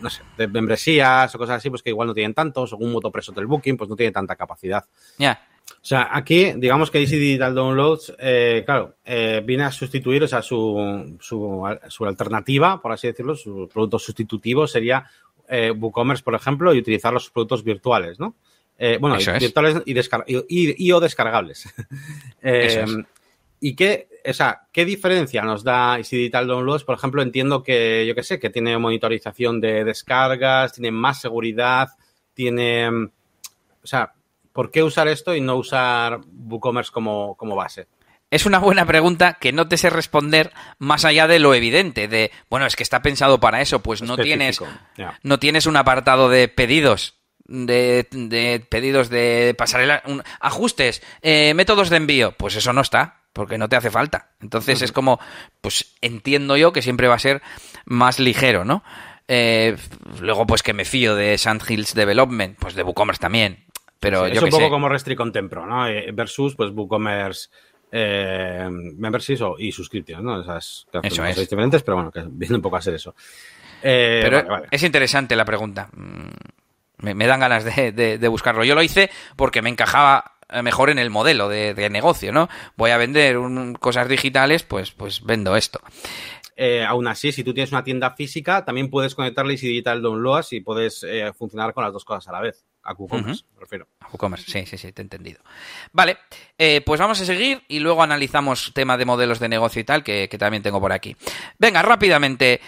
no 0.00 0.10
sé, 0.10 0.22
de 0.36 0.48
membresías 0.48 1.34
o 1.34 1.38
cosas 1.38 1.56
así, 1.56 1.70
pues 1.70 1.82
que 1.82 1.90
igual 1.90 2.08
no 2.08 2.14
tienen 2.14 2.34
tantos, 2.34 2.72
o 2.72 2.76
un 2.76 2.92
motopreso 2.92 3.32
del 3.32 3.46
Booking, 3.46 3.76
pues 3.76 3.88
no 3.88 3.96
tiene 3.96 4.12
tanta 4.12 4.36
capacidad. 4.36 4.84
Ya. 5.18 5.40
O 5.70 5.86
sea, 5.86 6.10
aquí, 6.12 6.52
digamos 6.56 6.90
que 6.90 7.00
Easy 7.00 7.18
Digital 7.18 7.54
Downloads, 7.54 8.14
eh, 8.18 8.62
claro, 8.66 8.96
eh, 9.04 9.42
viene 9.44 9.64
a 9.64 9.70
sustituir, 9.70 10.22
o 10.22 10.28
sea, 10.28 10.42
su, 10.42 11.16
su, 11.20 12.06
alternativa, 12.06 12.80
por 12.82 12.92
así 12.92 13.06
decirlo, 13.06 13.34
su 13.34 13.68
producto 13.72 13.98
sustitutivo 13.98 14.66
sería 14.66 15.08
WooCommerce, 15.48 16.22
por 16.22 16.34
ejemplo, 16.34 16.74
y 16.74 16.78
utilizar 16.78 17.12
los 17.12 17.30
productos 17.30 17.64
virtuales, 17.64 18.18
¿no? 18.18 18.34
bueno, 18.98 19.16
virtuales 19.38 19.82
y, 19.86 20.86
y, 20.86 20.92
o 20.92 21.00
descargables. 21.00 21.72
¿Y 23.60 23.76
qué, 23.76 24.08
o 24.28 24.32
sea, 24.32 24.62
qué 24.72 24.84
diferencia 24.84 25.42
nos 25.42 25.64
da 25.64 25.96
Easy 25.96 26.16
Digital 26.16 26.46
Downloads? 26.46 26.84
Por 26.84 26.96
ejemplo, 26.96 27.22
entiendo 27.22 27.62
que, 27.62 28.04
yo 28.06 28.14
qué 28.14 28.22
sé, 28.22 28.38
que 28.38 28.50
tiene 28.50 28.76
monitorización 28.78 29.60
de 29.60 29.84
descargas, 29.84 30.72
tiene 30.72 30.90
más 30.90 31.20
seguridad, 31.20 31.88
tiene... 32.34 32.88
O 32.88 33.86
sea, 33.86 34.12
¿por 34.52 34.70
qué 34.70 34.82
usar 34.82 35.08
esto 35.08 35.34
y 35.34 35.40
no 35.40 35.56
usar 35.56 36.20
WooCommerce 36.48 36.92
como, 36.92 37.36
como 37.36 37.56
base? 37.56 37.86
es 38.34 38.46
una 38.46 38.58
buena 38.58 38.84
pregunta 38.84 39.34
que 39.34 39.52
no 39.52 39.68
te 39.68 39.76
sé 39.76 39.90
responder 39.90 40.52
más 40.78 41.04
allá 41.04 41.28
de 41.28 41.38
lo 41.38 41.54
evidente, 41.54 42.08
de, 42.08 42.32
bueno, 42.50 42.66
es 42.66 42.74
que 42.74 42.82
está 42.82 43.00
pensado 43.00 43.38
para 43.38 43.60
eso, 43.60 43.80
pues 43.80 44.02
no 44.02 44.16
tienes, 44.16 44.60
no 45.22 45.38
tienes 45.38 45.66
un 45.66 45.76
apartado 45.76 46.28
de 46.28 46.48
pedidos. 46.48 47.20
De, 47.46 48.66
pedidos 48.70 49.10
de 49.10 49.54
pasarela, 49.56 50.02
ajustes, 50.40 51.02
eh, 51.20 51.52
métodos 51.54 51.90
de 51.90 51.98
envío, 51.98 52.32
pues 52.32 52.56
eso 52.56 52.72
no 52.72 52.80
está, 52.80 53.23
porque 53.34 53.58
no 53.58 53.68
te 53.68 53.76
hace 53.76 53.90
falta. 53.90 54.30
Entonces 54.40 54.80
es 54.80 54.92
como, 54.92 55.20
pues 55.60 55.94
entiendo 56.00 56.56
yo 56.56 56.72
que 56.72 56.80
siempre 56.80 57.08
va 57.08 57.16
a 57.16 57.18
ser 57.18 57.42
más 57.84 58.18
ligero, 58.18 58.64
¿no? 58.64 58.82
Eh, 59.28 59.76
luego, 60.20 60.46
pues 60.46 60.62
que 60.62 60.72
me 60.72 60.86
fío 60.86 61.14
de 61.14 61.36
Sandhills 61.36 61.94
Development, 61.94 62.56
pues 62.58 62.74
de 62.74 62.82
WooCommerce 62.82 63.20
también. 63.20 63.64
Pero 64.00 64.26
es 64.26 64.40
un 64.40 64.50
poco 64.50 64.70
como 64.70 64.88
Restri 64.88 65.16
Contempro, 65.16 65.66
¿no? 65.66 65.86
Eh, 65.86 66.10
versus, 66.12 66.54
pues, 66.56 66.70
WooCommerce 66.70 67.48
eh, 67.90 68.68
memberships 68.70 69.42
y 69.58 69.70
suscripciones, 69.70 70.24
¿no? 70.24 70.40
Esas 70.40 70.86
que 70.90 70.98
eso 71.06 71.24
es. 71.24 71.38
diferentes, 71.38 71.82
pero 71.82 71.96
bueno, 71.96 72.10
que 72.10 72.24
viene 72.26 72.56
un 72.56 72.62
poco 72.62 72.76
a 72.76 72.82
ser 72.82 72.94
eso. 72.94 73.14
Eh, 73.82 74.20
pero 74.24 74.62
es 74.70 74.82
interesante 74.82 75.36
la 75.36 75.44
pregunta. 75.44 75.88
Mm, 75.92 77.14
me, 77.14 77.26
dan 77.26 77.40
ganas 77.40 77.64
de, 77.64 78.28
buscarlo. 78.28 78.64
Yo 78.64 78.74
lo 78.74 78.82
hice 78.82 79.10
porque 79.36 79.62
me 79.62 79.70
encajaba 79.70 80.33
mejor 80.62 80.90
en 80.90 80.98
el 80.98 81.10
modelo 81.10 81.48
de, 81.48 81.88
negocio, 81.90 82.32
¿no? 82.32 82.48
Voy 82.76 82.90
a 82.90 82.96
vender 82.96 83.36
cosas 83.80 84.08
digitales, 84.08 84.62
pues, 84.62 84.90
pues 84.90 85.22
vendo 85.24 85.56
esto. 85.56 85.80
Eh, 86.56 86.84
aún 86.84 87.06
así, 87.08 87.32
si 87.32 87.42
tú 87.42 87.52
tienes 87.52 87.72
una 87.72 87.84
tienda 87.84 88.10
física, 88.12 88.64
también 88.64 88.90
puedes 88.90 89.14
conectarle 89.14 89.54
Easy 89.54 89.68
Digital 89.68 90.02
Downloads 90.02 90.52
y 90.52 90.60
puedes 90.60 91.02
eh, 91.02 91.32
funcionar 91.36 91.74
con 91.74 91.84
las 91.84 91.92
dos 91.92 92.04
cosas 92.04 92.28
a 92.28 92.32
la 92.32 92.40
vez. 92.40 92.64
A 92.84 92.92
WooCommerce, 92.92 93.44
me 93.54 93.60
refiero. 93.60 93.88
A 94.00 94.08
WooCommerce, 94.08 94.50
sí, 94.50 94.66
sí, 94.66 94.76
sí, 94.78 94.92
te 94.92 95.02
he 95.02 95.04
entendido. 95.04 95.40
Vale, 95.92 96.18
eh, 96.58 96.82
pues 96.84 97.00
vamos 97.00 97.20
a 97.20 97.24
seguir 97.24 97.62
y 97.68 97.78
luego 97.78 98.02
analizamos 98.02 98.72
tema 98.74 98.96
de 98.96 99.04
modelos 99.04 99.40
de 99.40 99.48
negocio 99.48 99.80
y 99.80 99.84
tal, 99.84 100.04
que, 100.04 100.28
también 100.38 100.62
tengo 100.62 100.80
por 100.80 100.92
aquí. 100.92 101.16
Venga, 101.58 101.82
rápidamente. 101.82 102.60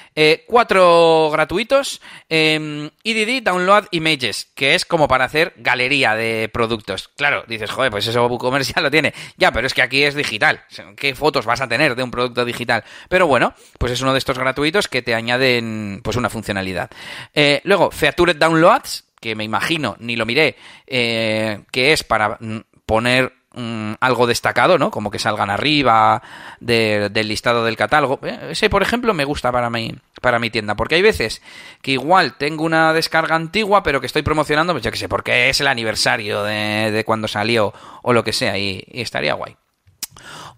cuatro 0.46 1.28
gratuitos. 1.30 2.00
EDD 2.28 2.90
em, 3.38 3.44
Download 3.44 3.84
Images, 3.90 4.50
que 4.54 4.74
es 4.74 4.84
como 4.84 5.08
para 5.08 5.26
hacer 5.26 5.52
galería 5.56 6.14
de 6.14 6.48
productos. 6.52 7.08
Claro, 7.08 7.44
dices, 7.46 7.70
joder, 7.70 7.90
pues 7.90 8.06
eso 8.06 8.26
WooCommerce 8.26 8.72
ya 8.76 8.82
lo 8.82 8.90
tiene. 8.90 9.14
Ya, 9.36 9.52
pero 9.52 9.66
es 9.66 9.74
que 9.74 9.82
aquí 9.82 10.02
es 10.02 10.14
digital. 10.14 10.64
¿Qué 10.96 11.14
fotos 11.14 11.44
vas 11.44 11.60
a 11.60 11.68
tener 11.68 11.94
de 11.94 12.02
un 12.02 12.10
producto 12.10 12.44
digital? 12.44 12.84
Pero 13.08 13.26
bueno, 13.26 13.54
pues 13.78 13.92
es 13.92 14.00
uno 14.00 14.12
de 14.12 14.18
estos 14.18 14.38
gratuitos 14.38 14.88
que 14.88 15.02
te 15.02 15.14
añaden 15.14 16.00
pues 16.02 16.16
una 16.16 16.30
funcionalidad. 16.30 16.90
Eh, 17.34 17.60
luego, 17.64 17.90
Featured 17.90 18.36
Downloads, 18.36 19.05
que 19.26 19.34
me 19.34 19.44
imagino, 19.44 19.96
ni 19.98 20.14
lo 20.14 20.24
miré, 20.24 20.56
eh, 20.86 21.64
que 21.72 21.92
es 21.92 22.04
para 22.04 22.38
mm, 22.40 22.58
poner 22.86 23.32
mm, 23.54 23.94
algo 23.98 24.26
destacado, 24.28 24.78
¿no? 24.78 24.92
Como 24.92 25.10
que 25.10 25.18
salgan 25.18 25.50
arriba 25.50 26.22
del 26.60 27.28
listado 27.28 27.64
del 27.64 27.76
catálogo. 27.76 28.20
Eh, 28.22 28.50
ese, 28.50 28.70
por 28.70 28.82
ejemplo, 28.82 29.12
me 29.14 29.24
gusta 29.24 29.50
para 29.50 29.68
mi, 29.68 29.94
para 30.20 30.38
mi 30.38 30.50
tienda, 30.50 30.76
porque 30.76 30.94
hay 30.94 31.02
veces 31.02 31.42
que 31.82 31.90
igual 31.92 32.36
tengo 32.38 32.64
una 32.64 32.92
descarga 32.92 33.34
antigua, 33.34 33.82
pero 33.82 34.00
que 34.00 34.06
estoy 34.06 34.22
promocionando, 34.22 34.72
pues 34.72 34.84
yo 34.84 34.92
que 34.92 34.98
sé, 34.98 35.08
porque 35.08 35.48
es 35.48 35.60
el 35.60 35.66
aniversario 35.66 36.44
de, 36.44 37.02
cuando 37.04 37.26
salió 37.26 37.74
o 38.02 38.12
lo 38.12 38.22
que 38.22 38.32
sea, 38.32 38.56
y 38.56 38.84
estaría 38.92 39.34
guay. 39.34 39.56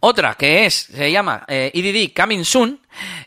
Otra 0.01 0.35
que 0.35 0.65
es, 0.67 0.75
se 0.75 1.11
llama 1.11 1.45
eh, 1.49 1.73
EDD 1.75 2.15
Coming 2.15 2.45
Soon, 2.45 2.81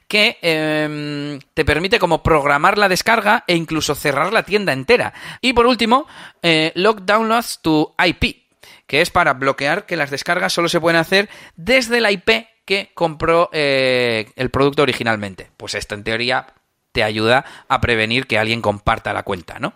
que 0.07 0.37
em, 0.41 1.39
te 1.53 1.65
permite 1.65 1.99
como 1.99 2.23
programar 2.23 2.77
la 2.77 2.87
descarga 2.87 3.43
e 3.45 3.55
incluso 3.55 3.93
cerrar 3.93 4.31
la 4.31 4.43
tienda 4.43 4.71
entera. 4.71 5.13
Y 5.41 5.51
por 5.53 5.65
último, 5.65 6.07
eh, 6.41 6.71
Lock 6.75 7.01
Downloads 7.01 7.59
to 7.61 7.93
IP, 8.05 8.47
que 8.87 9.01
es 9.01 9.09
para 9.09 9.33
bloquear 9.33 9.85
que 9.85 9.97
las 9.97 10.11
descargas 10.11 10.53
solo 10.53 10.69
se 10.69 10.79
pueden 10.79 10.99
hacer 10.99 11.29
desde 11.55 11.99
la 11.99 12.11
IP 12.11 12.47
que 12.63 12.91
compró 12.93 13.49
eh, 13.51 14.31
el 14.37 14.49
producto 14.49 14.83
originalmente. 14.83 15.51
Pues 15.57 15.75
esto 15.75 15.95
en 15.95 16.05
teoría 16.05 16.47
te 16.93 17.03
ayuda 17.03 17.43
a 17.67 17.81
prevenir 17.81 18.27
que 18.27 18.37
alguien 18.37 18.61
comparta 18.61 19.13
la 19.13 19.23
cuenta, 19.23 19.59
¿no? 19.59 19.73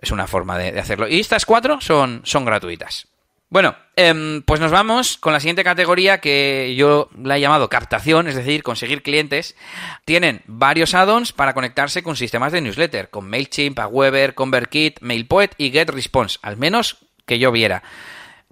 Es 0.00 0.10
una 0.10 0.26
forma 0.26 0.58
de, 0.58 0.72
de 0.72 0.80
hacerlo. 0.80 1.08
Y 1.08 1.20
estas 1.20 1.44
cuatro 1.44 1.80
son, 1.80 2.22
son 2.24 2.44
gratuitas. 2.44 3.08
Bueno, 3.50 3.74
em, 3.96 4.42
pues 4.42 4.60
nos 4.60 4.70
vamos 4.70 5.16
con 5.16 5.32
la 5.32 5.40
siguiente 5.40 5.64
categoría 5.64 6.18
que 6.18 6.74
yo 6.76 7.08
la 7.22 7.38
he 7.38 7.40
llamado 7.40 7.70
captación, 7.70 8.28
es 8.28 8.34
decir, 8.34 8.62
conseguir 8.62 9.02
clientes. 9.02 9.56
Tienen 10.04 10.42
varios 10.46 10.94
add-ons 10.94 11.32
para 11.32 11.54
conectarse 11.54 12.02
con 12.02 12.14
sistemas 12.14 12.52
de 12.52 12.60
newsletter, 12.60 13.08
con 13.08 13.28
MailChimp, 13.30 13.78
Aweber, 13.78 14.34
ConvertKit, 14.34 15.00
MailPoet 15.00 15.52
y 15.56 15.70
GetResponse, 15.70 16.38
al 16.42 16.58
menos 16.58 16.98
que 17.24 17.38
yo 17.38 17.50
viera. 17.50 17.82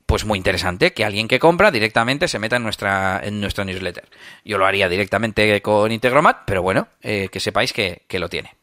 Pues 0.06 0.24
muy 0.24 0.38
interesante 0.38 0.94
que 0.94 1.04
alguien 1.04 1.28
que 1.28 1.40
compra 1.40 1.70
directamente 1.70 2.26
se 2.26 2.38
meta 2.38 2.56
en 2.56 2.62
nuestra, 2.62 3.20
en 3.22 3.40
nuestro 3.40 3.64
newsletter. 3.64 4.08
Yo 4.44 4.56
lo 4.56 4.64
haría 4.64 4.88
directamente 4.88 5.60
con 5.60 5.92
Integromat, 5.92 6.44
pero 6.46 6.62
bueno, 6.62 6.88
eh, 7.02 7.28
que 7.30 7.40
sepáis 7.40 7.74
que, 7.74 8.04
que 8.08 8.18
lo 8.18 8.30
tiene. 8.30 8.54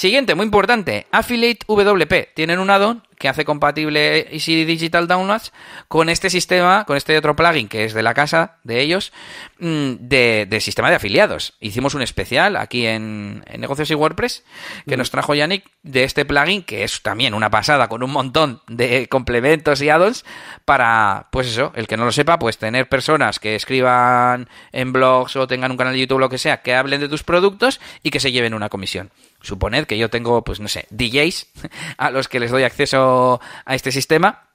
Siguiente, 0.00 0.34
muy 0.34 0.46
importante, 0.46 1.06
Affiliate 1.12 1.66
WP. 1.68 2.32
Tienen 2.34 2.58
un 2.58 2.70
add-on 2.70 3.02
que 3.18 3.28
hace 3.28 3.44
compatible 3.44 4.34
Easy 4.34 4.64
Digital 4.64 5.06
Downloads 5.06 5.52
con 5.88 6.08
este 6.08 6.30
sistema, 6.30 6.86
con 6.86 6.96
este 6.96 7.18
otro 7.18 7.36
plugin 7.36 7.68
que 7.68 7.84
es 7.84 7.92
de 7.92 8.02
la 8.02 8.14
casa 8.14 8.56
de 8.64 8.80
ellos, 8.80 9.12
mm, 9.58 9.96
de, 10.00 10.58
sistema 10.62 10.88
de 10.88 10.96
afiliados. 10.96 11.52
Hicimos 11.60 11.92
un 11.92 12.00
especial 12.00 12.56
aquí 12.56 12.86
en, 12.86 13.44
Negocios 13.58 13.90
y 13.90 13.94
WordPress 13.94 14.42
que 14.88 14.96
nos 14.96 15.10
trajo 15.10 15.34
Yannick 15.34 15.68
de 15.82 16.04
este 16.04 16.24
plugin 16.24 16.62
que 16.62 16.82
es 16.82 17.02
también 17.02 17.34
una 17.34 17.50
pasada 17.50 17.88
con 17.88 18.02
un 18.02 18.10
montón 18.10 18.62
de 18.68 19.06
complementos 19.06 19.82
y 19.82 19.90
add-ons 19.90 20.24
para, 20.64 21.28
pues 21.30 21.46
eso, 21.46 21.72
el 21.74 21.86
que 21.86 21.98
no 21.98 22.06
lo 22.06 22.12
sepa, 22.12 22.38
pues 22.38 22.56
tener 22.56 22.88
personas 22.88 23.38
que 23.38 23.54
escriban 23.54 24.48
en 24.72 24.94
blogs 24.94 25.36
o 25.36 25.46
tengan 25.46 25.70
un 25.70 25.76
canal 25.76 25.92
de 25.92 26.00
YouTube 26.00 26.16
o 26.16 26.20
lo 26.20 26.30
que 26.30 26.38
sea, 26.38 26.62
que 26.62 26.74
hablen 26.74 27.02
de 27.02 27.08
tus 27.10 27.22
productos 27.22 27.82
y 28.02 28.08
que 28.08 28.18
se 28.18 28.32
lleven 28.32 28.54
una 28.54 28.70
comisión. 28.70 29.10
Suponed 29.42 29.86
que 29.86 29.98
yo 29.98 30.10
tengo, 30.10 30.44
pues 30.44 30.60
no 30.60 30.68
sé, 30.68 30.86
DJs 30.90 31.46
a 31.96 32.10
los 32.10 32.28
que 32.28 32.40
les 32.40 32.50
doy 32.50 32.64
acceso 32.64 33.40
a 33.64 33.74
este 33.74 33.92
sistema 33.92 34.50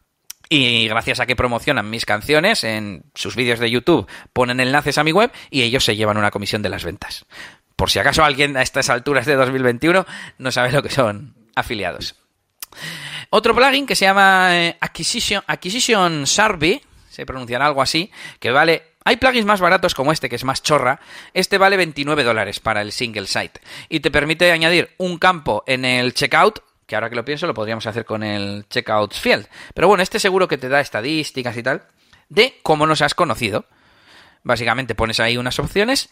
y 0.50 0.88
gracias 0.88 1.20
a 1.20 1.26
que 1.26 1.36
promocionan 1.36 1.90
mis 1.90 2.06
canciones 2.06 2.64
en 2.64 3.04
sus 3.16 3.36
vídeos 3.36 3.60
de 3.60 3.72
YouTube, 3.72 4.08
ponen 4.32 4.60
enlaces 4.60 4.98
a 4.98 5.04
mi 5.04 5.12
web 5.12 5.32
y 5.50 5.64
ellos 5.64 5.84
se 5.84 5.96
llevan 5.96 6.18
una 6.18 6.32
comisión 6.32 6.62
de 6.62 6.70
las 6.70 6.84
ventas. 6.84 7.26
Por 7.76 7.90
si 7.90 8.00
acaso 8.00 8.24
alguien 8.24 8.56
a 8.56 8.62
estas 8.62 8.90
alturas 8.90 9.26
de 9.26 9.36
2021 9.36 10.06
no 10.38 10.52
sabe 10.52 10.72
lo 10.72 10.84
que 10.84 10.90
son 10.90 11.36
afiliados. 11.56 12.16
Otro 13.30 13.56
plugin 13.56 13.86
que 13.86 13.96
se 13.96 14.06
llama 14.06 14.50
eh, 14.52 14.78
Acquisition, 14.80 15.44
Acquisition 15.48 16.28
Sarby, 16.28 16.82
se 17.10 17.26
pronunciará 17.26 17.66
algo 17.66 17.82
así, 17.82 18.12
que 18.40 18.52
vale 18.52 18.95
hay 19.06 19.18
plugins 19.18 19.46
más 19.46 19.62
baratos 19.62 19.94
como 19.94 20.12
este, 20.12 20.28
que 20.28 20.36
es 20.36 20.44
más 20.44 20.64
chorra. 20.64 21.00
Este 21.34 21.58
vale 21.60 21.78
29 21.78 22.24
dólares 22.24 22.60
para 22.60 22.82
el 22.82 22.92
single 22.92 23.28
site. 23.28 23.62
Y 23.88 24.00
te 24.00 24.12
permite 24.12 24.52
añadir 24.52 24.90
un 24.98 25.20
campo 25.20 25.64
en 25.68 25.86
el 25.86 26.14
checkout, 26.16 26.60
que 26.88 26.96
ahora 26.96 27.10
que 27.10 27.16
lo 27.16 27.24
pienso 27.24 27.46
lo 27.46 27.54
podríamos 27.54 27.86
hacer 27.86 28.04
con 28.04 28.24
el 28.24 28.66
checkout 28.68 29.14
field. 29.14 29.48
Pero 29.76 29.88
bueno, 29.88 30.02
este 30.02 30.20
seguro 30.20 30.48
que 30.48 30.58
te 30.58 30.70
da 30.70 30.82
estadísticas 30.82 31.56
y 31.56 31.64
tal 31.64 31.84
de 32.30 32.60
cómo 32.64 32.88
nos 32.88 33.02
has 33.02 33.14
conocido. 33.14 33.66
Básicamente 34.44 34.96
pones 34.96 35.20
ahí 35.20 35.38
unas 35.38 35.58
opciones 35.60 36.10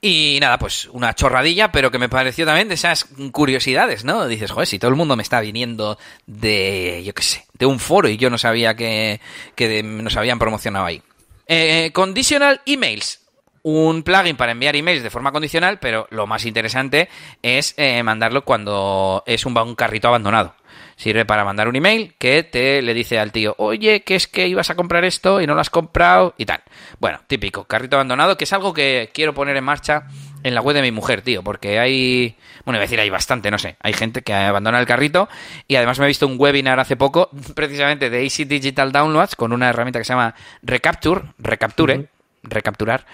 y 0.00 0.38
nada, 0.40 0.58
pues 0.58 0.86
una 0.92 1.14
chorradilla, 1.14 1.72
pero 1.72 1.90
que 1.90 1.98
me 1.98 2.08
pareció 2.08 2.44
también 2.44 2.68
de 2.68 2.74
esas 2.74 3.06
curiosidades, 3.32 4.04
¿no? 4.04 4.26
Dices, 4.26 4.50
joder, 4.50 4.66
si 4.66 4.78
todo 4.78 4.90
el 4.90 4.96
mundo 4.96 5.16
me 5.16 5.22
está 5.22 5.40
viniendo 5.40 5.98
de, 6.26 7.02
yo 7.04 7.14
qué 7.14 7.22
sé, 7.22 7.46
de 7.54 7.66
un 7.66 7.78
foro 7.78 8.08
y 8.08 8.16
yo 8.16 8.28
no 8.30 8.38
sabía 8.38 8.74
que, 8.74 9.20
que 9.54 9.82
nos 9.82 10.16
habían 10.16 10.38
promocionado 10.38 10.86
ahí. 10.86 11.02
Eh, 11.46 11.90
conditional 11.92 12.60
Emails. 12.66 13.22
Un 13.62 14.04
plugin 14.04 14.36
para 14.36 14.52
enviar 14.52 14.76
emails 14.76 15.02
de 15.02 15.10
forma 15.10 15.32
condicional, 15.32 15.80
pero 15.80 16.06
lo 16.10 16.28
más 16.28 16.44
interesante 16.44 17.08
es 17.42 17.74
eh, 17.76 18.00
mandarlo 18.04 18.44
cuando 18.44 19.24
es 19.26 19.44
un, 19.44 19.58
un 19.58 19.74
carrito 19.74 20.06
abandonado 20.06 20.54
sirve 20.96 21.24
para 21.24 21.44
mandar 21.44 21.68
un 21.68 21.76
email 21.76 22.14
que 22.18 22.42
te 22.42 22.82
le 22.82 22.94
dice 22.94 23.18
al 23.18 23.30
tío, 23.30 23.54
oye, 23.58 24.02
que 24.02 24.16
es 24.16 24.26
que 24.26 24.48
ibas 24.48 24.70
a 24.70 24.74
comprar 24.74 25.04
esto 25.04 25.40
y 25.40 25.46
no 25.46 25.54
lo 25.54 25.60
has 25.60 25.70
comprado 25.70 26.34
y 26.38 26.46
tal. 26.46 26.62
Bueno, 26.98 27.20
típico, 27.26 27.64
carrito 27.64 27.96
abandonado, 27.96 28.36
que 28.36 28.44
es 28.44 28.52
algo 28.52 28.72
que 28.72 29.10
quiero 29.12 29.34
poner 29.34 29.56
en 29.56 29.64
marcha 29.64 30.06
en 30.46 30.54
la 30.54 30.60
web 30.60 30.76
de 30.76 30.82
mi 30.82 30.92
mujer, 30.92 31.22
tío, 31.22 31.42
porque 31.42 31.80
hay, 31.80 32.36
bueno, 32.64 32.76
iba 32.78 32.82
a 32.82 32.86
decir 32.86 33.00
hay 33.00 33.10
bastante, 33.10 33.50
no 33.50 33.58
sé, 33.58 33.76
hay 33.80 33.92
gente 33.92 34.22
que 34.22 34.32
abandona 34.32 34.78
el 34.78 34.86
carrito 34.86 35.28
y 35.66 35.74
además 35.74 35.98
me 35.98 36.04
he 36.04 36.08
visto 36.08 36.24
un 36.24 36.36
webinar 36.38 36.78
hace 36.78 36.94
poco 36.94 37.30
precisamente 37.56 38.10
de 38.10 38.22
Easy 38.22 38.44
Digital 38.44 38.92
Downloads 38.92 39.34
con 39.34 39.52
una 39.52 39.68
herramienta 39.68 39.98
que 39.98 40.04
se 40.04 40.12
llama 40.12 40.36
Recapture, 40.62 41.22
Recapture, 41.38 42.06
recapturar. 42.44 43.06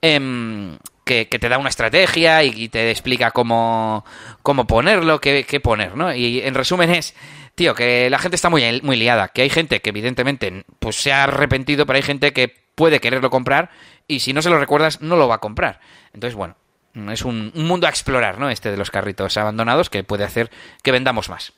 Em, 0.00 0.78
que, 1.04 1.26
te 1.26 1.48
da 1.48 1.58
una 1.58 1.68
estrategia 1.68 2.42
y, 2.42 2.68
te 2.70 2.90
explica 2.90 3.32
cómo, 3.32 4.04
cómo 4.42 4.66
ponerlo, 4.66 5.20
qué, 5.20 5.44
qué, 5.44 5.60
poner, 5.60 5.94
¿no? 5.94 6.14
Y 6.14 6.40
en 6.40 6.54
resumen 6.54 6.90
es, 6.90 7.14
tío, 7.54 7.74
que 7.74 8.08
la 8.08 8.18
gente 8.18 8.36
está 8.36 8.48
muy, 8.48 8.80
muy 8.82 8.96
liada, 8.96 9.28
que 9.28 9.42
hay 9.42 9.50
gente 9.50 9.80
que 9.80 9.90
evidentemente 9.90 10.64
pues 10.78 10.96
se 10.96 11.12
ha 11.12 11.24
arrepentido, 11.24 11.84
pero 11.84 11.96
hay 11.96 12.02
gente 12.02 12.32
que 12.32 12.54
puede 12.74 13.00
quererlo 13.00 13.28
comprar 13.28 13.70
y 14.06 14.20
si 14.20 14.32
no 14.32 14.40
se 14.40 14.50
lo 14.50 14.58
recuerdas 14.58 15.02
no 15.02 15.16
lo 15.16 15.28
va 15.28 15.36
a 15.36 15.40
comprar. 15.40 15.80
Entonces, 16.12 16.34
bueno, 16.34 16.56
es 17.10 17.24
un, 17.24 17.52
mundo 17.54 17.86
a 17.86 17.90
explorar, 17.90 18.38
¿no? 18.38 18.50
Este 18.50 18.70
de 18.70 18.76
los 18.76 18.90
carritos 18.90 19.36
abandonados 19.36 19.90
que 19.90 20.04
puede 20.04 20.24
hacer 20.24 20.50
que 20.82 20.92
vendamos 20.92 21.28
más. 21.28 21.52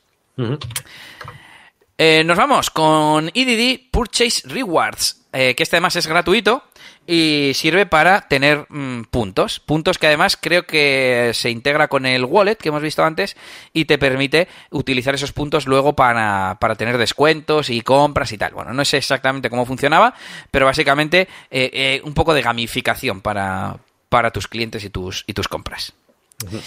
Eh, 1.99 2.23
nos 2.25 2.37
vamos 2.39 2.71
con 2.71 3.31
EDD 3.35 3.91
Purchase 3.91 4.49
Rewards, 4.49 5.27
eh, 5.33 5.55
que 5.55 5.63
este 5.63 5.77
además 5.77 5.97
es 5.97 6.07
gratuito 6.07 6.65
y 7.07 7.53
sirve 7.55 7.87
para 7.87 8.23
tener 8.29 8.67
mm, 8.69 9.03
puntos. 9.11 9.59
Puntos 9.61 9.99
que 9.99 10.07
además 10.07 10.39
creo 10.41 10.65
que 10.65 11.33
se 11.35 11.51
integra 11.51 11.89
con 11.89 12.07
el 12.07 12.25
wallet 12.25 12.57
que 12.57 12.69
hemos 12.69 12.83
visto 12.83 13.05
antes 13.05 13.37
y 13.73 13.87
te 13.87 13.99
permite 13.99 14.49
utilizar 14.71 15.15
esos 15.15 15.33
puntos 15.33 15.67
luego 15.67 15.95
para, 15.95 16.57
para 16.61 16.77
tener 16.77 16.99
descuentos 16.99 17.69
y 17.69 17.81
compras 17.81 18.33
y 18.33 18.39
tal. 18.39 18.55
Bueno, 18.55 18.73
no 18.73 18.85
sé 18.85 18.99
exactamente 18.99 19.51
cómo 19.51 19.67
funcionaba, 19.67 20.15
pero 20.51 20.67
básicamente 20.67 21.23
eh, 21.51 21.71
eh, 21.73 22.01
un 22.05 22.15
poco 22.15 22.33
de 22.33 22.43
gamificación 22.43 23.21
para, 23.21 23.77
para 24.11 24.31
tus 24.31 24.47
clientes 24.47 24.85
y 24.85 24.91
tus, 24.91 25.25
y 25.27 25.33
tus 25.33 25.49
compras. 25.49 25.95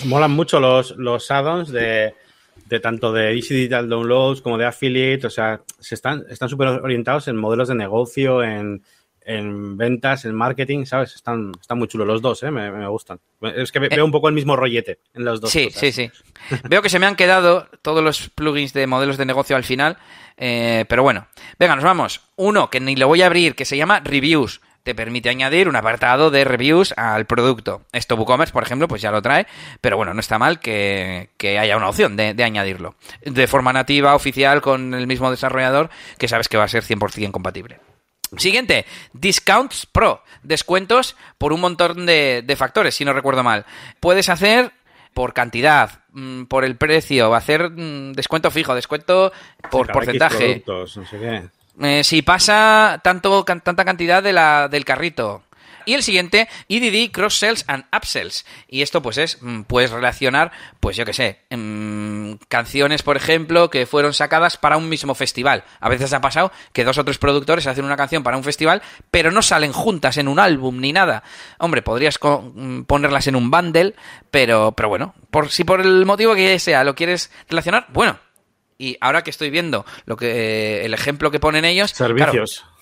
Molan 0.06 0.32
mucho 0.32 0.60
los, 0.60 0.96
los 0.98 1.30
add-ons 1.30 1.70
de, 1.70 2.16
de 2.66 2.80
tanto 2.80 3.14
de 3.14 3.36
Easy 3.36 3.54
Digital 3.54 3.88
Downloads 3.88 4.42
como 4.42 4.58
de 4.58 4.66
Affiliate, 4.66 5.28
o 5.28 5.30
sea, 5.30 5.62
se 5.80 5.94
están 5.94 6.26
están 6.30 6.50
súper 6.50 6.68
orientados 6.68 7.28
en 7.28 7.38
modelos 7.38 7.68
de 7.68 7.76
negocio, 7.76 8.44
en 8.44 8.82
en 9.26 9.78
ventas, 9.78 10.26
en 10.26 10.36
marketing, 10.36 10.86
¿sabes? 10.86 11.16
Están, 11.16 11.52
están 11.60 11.78
muy 11.78 11.88
chulos 11.88 12.08
los 12.08 12.22
dos, 12.22 12.44
¿eh? 12.44 12.52
Me, 12.52 12.88
gustan. 12.88 13.20
Es 13.42 13.72
que 13.72 13.80
veo 13.80 14.06
un 14.06 14.12
poco 14.12 14.28
el 14.28 14.36
mismo 14.36 14.56
rollete 14.56 15.00
en 15.14 15.26
los 15.26 15.42
dos. 15.42 15.52
Sí, 15.52 15.70
sí, 15.72 15.92
sí. 15.92 16.12
veo 16.70 16.82
que 16.82 16.90
se 16.90 17.00
me 17.00 17.06
han 17.06 17.16
quedado 17.16 17.68
todos 17.82 18.04
los 18.04 18.30
plugins 18.30 18.74
de 18.74 18.88
modelos 18.88 19.18
de 19.18 19.26
negocio 19.26 19.56
al 19.56 19.64
final, 19.64 19.98
eh, 20.38 20.86
pero 20.88 21.04
bueno. 21.04 21.28
Venga, 21.60 21.76
nos 21.76 21.86
vamos. 21.86 22.22
Uno 22.36 22.70
que 22.70 22.80
ni 22.80 22.96
lo 22.96 23.08
voy 23.08 23.22
a 23.22 23.28
abrir, 23.28 23.56
que 23.56 23.66
se 23.66 23.78
llama 23.78 24.00
Reviews. 24.02 24.62
Te 24.84 24.93
permite 24.93 25.30
añadir 25.30 25.69
un 25.69 25.76
apartado 25.76 26.30
de 26.30 26.43
reviews 26.43 26.93
al 26.98 27.26
producto. 27.26 27.84
Esto 27.93 28.15
WooCommerce, 28.15 28.54
por 28.54 28.63
ejemplo, 28.63 28.88
pues 28.88 29.02
ya 29.02 29.12
lo 29.12 29.22
trae, 29.22 29.48
pero 29.80 29.96
bueno, 29.96 30.13
no 30.13 30.19
está 30.19 30.38
mal 30.38 30.60
que, 30.60 31.30
haya 31.41 31.78
una 31.78 31.89
opción 31.89 32.17
de, 32.17 32.34
de, 32.34 32.43
añadirlo. 32.43 32.96
De 33.22 33.48
forma 33.48 33.72
nativa, 33.72 34.13
oficial, 34.13 34.62
con 34.62 34.93
el 34.93 35.08
mismo 35.08 35.32
desarrollador, 35.32 35.89
que 36.17 36.28
sabes 36.28 36.50
que 36.50 36.58
va 36.58 36.65
a 36.65 36.67
ser 36.67 36.84
100% 36.84 37.32
compatible. 37.32 37.80
Siguiente, 38.38 38.86
Discounts 39.13 39.86
Pro, 39.86 40.24
descuentos 40.41 41.15
por 41.38 41.54
un 41.54 41.62
montón 41.62 42.06
de, 42.06 42.56
factores, 42.58 42.96
si 42.96 43.06
no 43.06 43.13
recuerdo 43.13 43.43
mal. 43.43 43.65
Puedes 44.00 44.30
hacer 44.30 44.72
por 45.13 45.34
cantidad, 45.34 46.02
mm, 46.12 46.46
por 46.46 46.65
el 46.65 46.76
precio, 46.76 47.36
hacer 47.36 47.69
mm, 47.69 48.13
descuento 48.13 48.50
fijo, 48.50 48.74
descuento 48.74 49.32
por 49.69 49.91
porcentaje. 49.91 50.63
Eh, 51.82 52.04
si 52.04 52.22
pasa 52.22 53.02
tanto, 53.04 53.44
tanta 53.44 53.86
cantidad 53.86 54.22
de 54.22 54.34
la, 54.34 54.68
del 54.68 54.86
carrito, 54.86 55.44
y 55.86 55.94
el 55.94 56.04
siguiente, 56.04 56.48
EDD 56.70 57.12
Cross 57.12 57.40
Sells 57.40 57.66
and 57.68 57.86
Upsells. 57.96 58.46
Y 58.68 58.82
esto 58.82 59.02
pues 59.02 59.18
es, 59.18 59.38
mm, 59.42 59.64
puedes 59.64 59.92
relacionar, 59.92 60.52
pues 60.80 60.96
yo 60.96 61.06
que 61.06 61.14
sé, 61.14 61.40
mm, 61.50 62.34
canciones, 62.48 63.04
por 63.04 63.18
ejemplo, 63.18 63.70
que 63.70 63.86
fueron 63.86 64.14
sacadas 64.14 64.58
para 64.58 64.78
un 64.78 64.90
mismo 64.90 65.16
festival. 65.16 65.64
A 65.80 65.90
veces 65.90 66.14
ha 66.14 66.22
pasado 66.22 66.52
que 66.72 66.84
dos 66.84 66.98
o 66.98 67.06
tres 67.06 67.18
productores 67.18 67.68
hacen 67.68 67.86
una 67.86 67.98
canción 67.98 68.24
para 68.24 68.38
un 68.38 68.44
festival, 68.44 68.82
pero 69.12 69.32
no 69.32 69.42
salen 69.42 69.74
juntas 69.74 70.18
en 70.18 70.28
un 70.28 70.40
álbum 70.40 70.80
ni 70.80 70.94
nada. 70.94 71.24
Hombre, 71.60 71.82
podrías 71.82 72.20
mm, 72.22 72.84
ponerlas 72.84 73.28
en 73.28 73.36
un 73.36 73.52
bundle, 73.52 73.96
pero, 74.32 74.72
pero 74.72 74.90
bueno, 74.90 75.16
por, 75.32 75.50
si 75.50 75.64
por 75.64 75.82
el 75.82 76.06
motivo 76.06 76.36
que 76.36 76.60
sea 76.60 76.84
lo 76.84 76.96
quieres 76.96 77.32
relacionar, 77.50 77.88
bueno. 77.90 78.18
Y 78.78 78.98
ahora 79.02 79.24
que 79.24 79.30
estoy 79.30 79.50
viendo 79.50 79.86
lo 80.06 80.18
que 80.18 80.86
el 80.86 80.94
ejemplo 80.94 81.32
que 81.32 81.40
ponen 81.40 81.66
ellos, 81.66 81.92
servicios. 81.92 82.66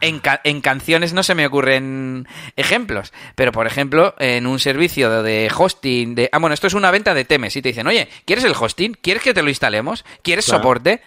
En, 0.00 0.60
canciones 0.62 1.12
no 1.12 1.22
se 1.22 1.36
me 1.36 1.46
ocurren 1.46 2.26
ejemplos, 2.56 3.12
pero 3.36 3.52
por 3.52 3.68
ejemplo, 3.68 4.16
en 4.18 4.48
un 4.48 4.58
servicio 4.58 5.22
de 5.22 5.48
hosting, 5.56 6.16
de... 6.16 6.28
Ah, 6.32 6.38
bueno, 6.38 6.54
esto 6.54 6.66
es 6.66 6.74
una 6.74 6.90
venta 6.90 7.14
de 7.14 7.24
temes 7.24 7.54
y 7.54 7.62
te 7.62 7.68
dicen, 7.68 7.86
oye, 7.86 8.08
¿quieres 8.24 8.44
el 8.44 8.54
hosting? 8.58 8.94
¿Quieres 9.00 9.22
que 9.22 9.32
te 9.32 9.42
lo 9.42 9.48
instalemos? 9.48 10.04
¿Quieres 10.22 10.44
soporte? 10.44 11.02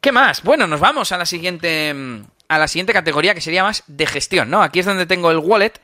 ¿Qué 0.00 0.12
más? 0.12 0.42
Bueno, 0.42 0.66
nos 0.66 0.80
vamos 0.80 1.12
a 1.12 1.18
la 1.18 1.26
siguiente 1.26 1.94
a 2.48 2.58
la 2.58 2.68
siguiente 2.68 2.92
categoría 2.92 3.34
que 3.34 3.40
sería 3.40 3.62
más 3.62 3.84
de 3.86 4.06
gestión, 4.06 4.48
¿no? 4.48 4.62
Aquí 4.62 4.78
es 4.78 4.86
donde 4.86 5.06
tengo 5.06 5.30
el 5.30 5.38
wallet, 5.38 5.74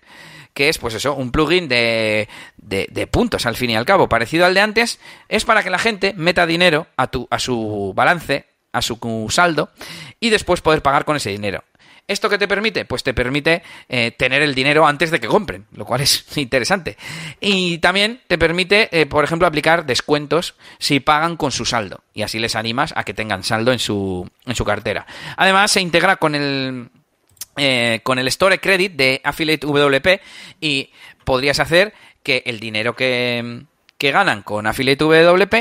que 0.54 0.68
es, 0.68 0.78
pues 0.78 0.94
eso, 0.94 1.14
un 1.14 1.32
plugin 1.32 1.68
de, 1.68 2.28
de, 2.56 3.06
puntos, 3.08 3.44
al 3.44 3.56
fin 3.56 3.70
y 3.70 3.76
al 3.76 3.84
cabo, 3.84 4.08
parecido 4.08 4.46
al 4.46 4.54
de 4.54 4.60
antes, 4.60 5.00
es 5.28 5.44
para 5.44 5.62
que 5.62 5.70
la 5.70 5.78
gente 5.78 6.14
meta 6.16 6.46
dinero 6.46 6.86
a, 6.96 7.08
tu, 7.08 7.26
a 7.30 7.40
su 7.40 7.92
balance, 7.94 8.46
a 8.72 8.80
su 8.80 9.26
saldo, 9.30 9.70
y 10.20 10.30
después 10.30 10.60
poder 10.60 10.80
pagar 10.80 11.04
con 11.04 11.16
ese 11.16 11.30
dinero. 11.30 11.64
¿Esto 12.06 12.28
qué 12.28 12.36
te 12.36 12.46
permite? 12.46 12.84
Pues 12.84 13.02
te 13.02 13.14
permite 13.14 13.62
eh, 13.88 14.10
tener 14.10 14.42
el 14.42 14.54
dinero 14.54 14.86
antes 14.86 15.10
de 15.10 15.20
que 15.20 15.26
compren, 15.26 15.66
lo 15.72 15.86
cual 15.86 16.00
es 16.02 16.24
interesante. 16.36 16.96
Y 17.40 17.78
también 17.78 18.20
te 18.26 18.38
permite, 18.38 18.88
eh, 18.92 19.06
por 19.06 19.24
ejemplo, 19.24 19.48
aplicar 19.48 19.86
descuentos 19.86 20.54
si 20.78 21.00
pagan 21.00 21.36
con 21.36 21.50
su 21.50 21.64
saldo. 21.64 22.00
Y 22.12 22.22
así 22.22 22.38
les 22.38 22.56
animas 22.56 22.92
a 22.94 23.04
que 23.04 23.14
tengan 23.14 23.42
saldo 23.42 23.72
en 23.72 23.78
su, 23.78 24.28
en 24.44 24.54
su 24.54 24.64
cartera. 24.64 25.06
Además, 25.36 25.72
se 25.72 25.80
integra 25.80 26.16
con 26.16 26.34
el, 26.34 26.90
eh, 27.56 28.00
con 28.02 28.18
el 28.18 28.28
Store 28.28 28.58
Credit 28.58 28.92
de 28.92 29.20
Affiliate 29.24 29.66
WP 29.66 30.20
y 30.60 30.90
podrías 31.24 31.60
hacer 31.60 31.94
que 32.22 32.42
el 32.46 32.60
dinero 32.60 32.94
que, 32.94 33.62
que 33.98 34.10
ganan 34.10 34.42
con 34.42 34.66
Affiliate 34.66 35.04
WP 35.04 35.54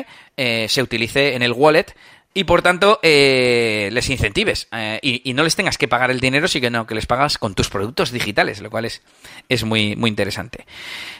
se 0.68 0.82
utilice 0.82 1.36
en 1.36 1.44
el 1.44 1.52
wallet 1.52 1.94
y 2.34 2.46
por 2.46 2.62
tanto 2.62 3.00
eh, 3.04 3.90
les 3.92 4.10
incentives 4.10 4.68
eh, 4.72 5.00
y, 5.02 5.34
no 5.34 5.44
les 5.44 5.56
tengas 5.56 5.78
que 5.78 5.88
pagar 5.88 6.10
el 6.10 6.20
dinero, 6.20 6.48
sino 6.48 6.88
que 6.88 6.96
les 6.96 7.06
pagas 7.06 7.38
con 7.38 7.54
tus 7.54 7.70
productos 7.70 8.12
digitales, 8.12 8.62
lo 8.62 8.70
cual 8.70 8.86
es, 8.86 9.02
es 9.50 9.64
muy, 9.64 9.96
muy 9.96 10.10
interesante. 10.10 10.66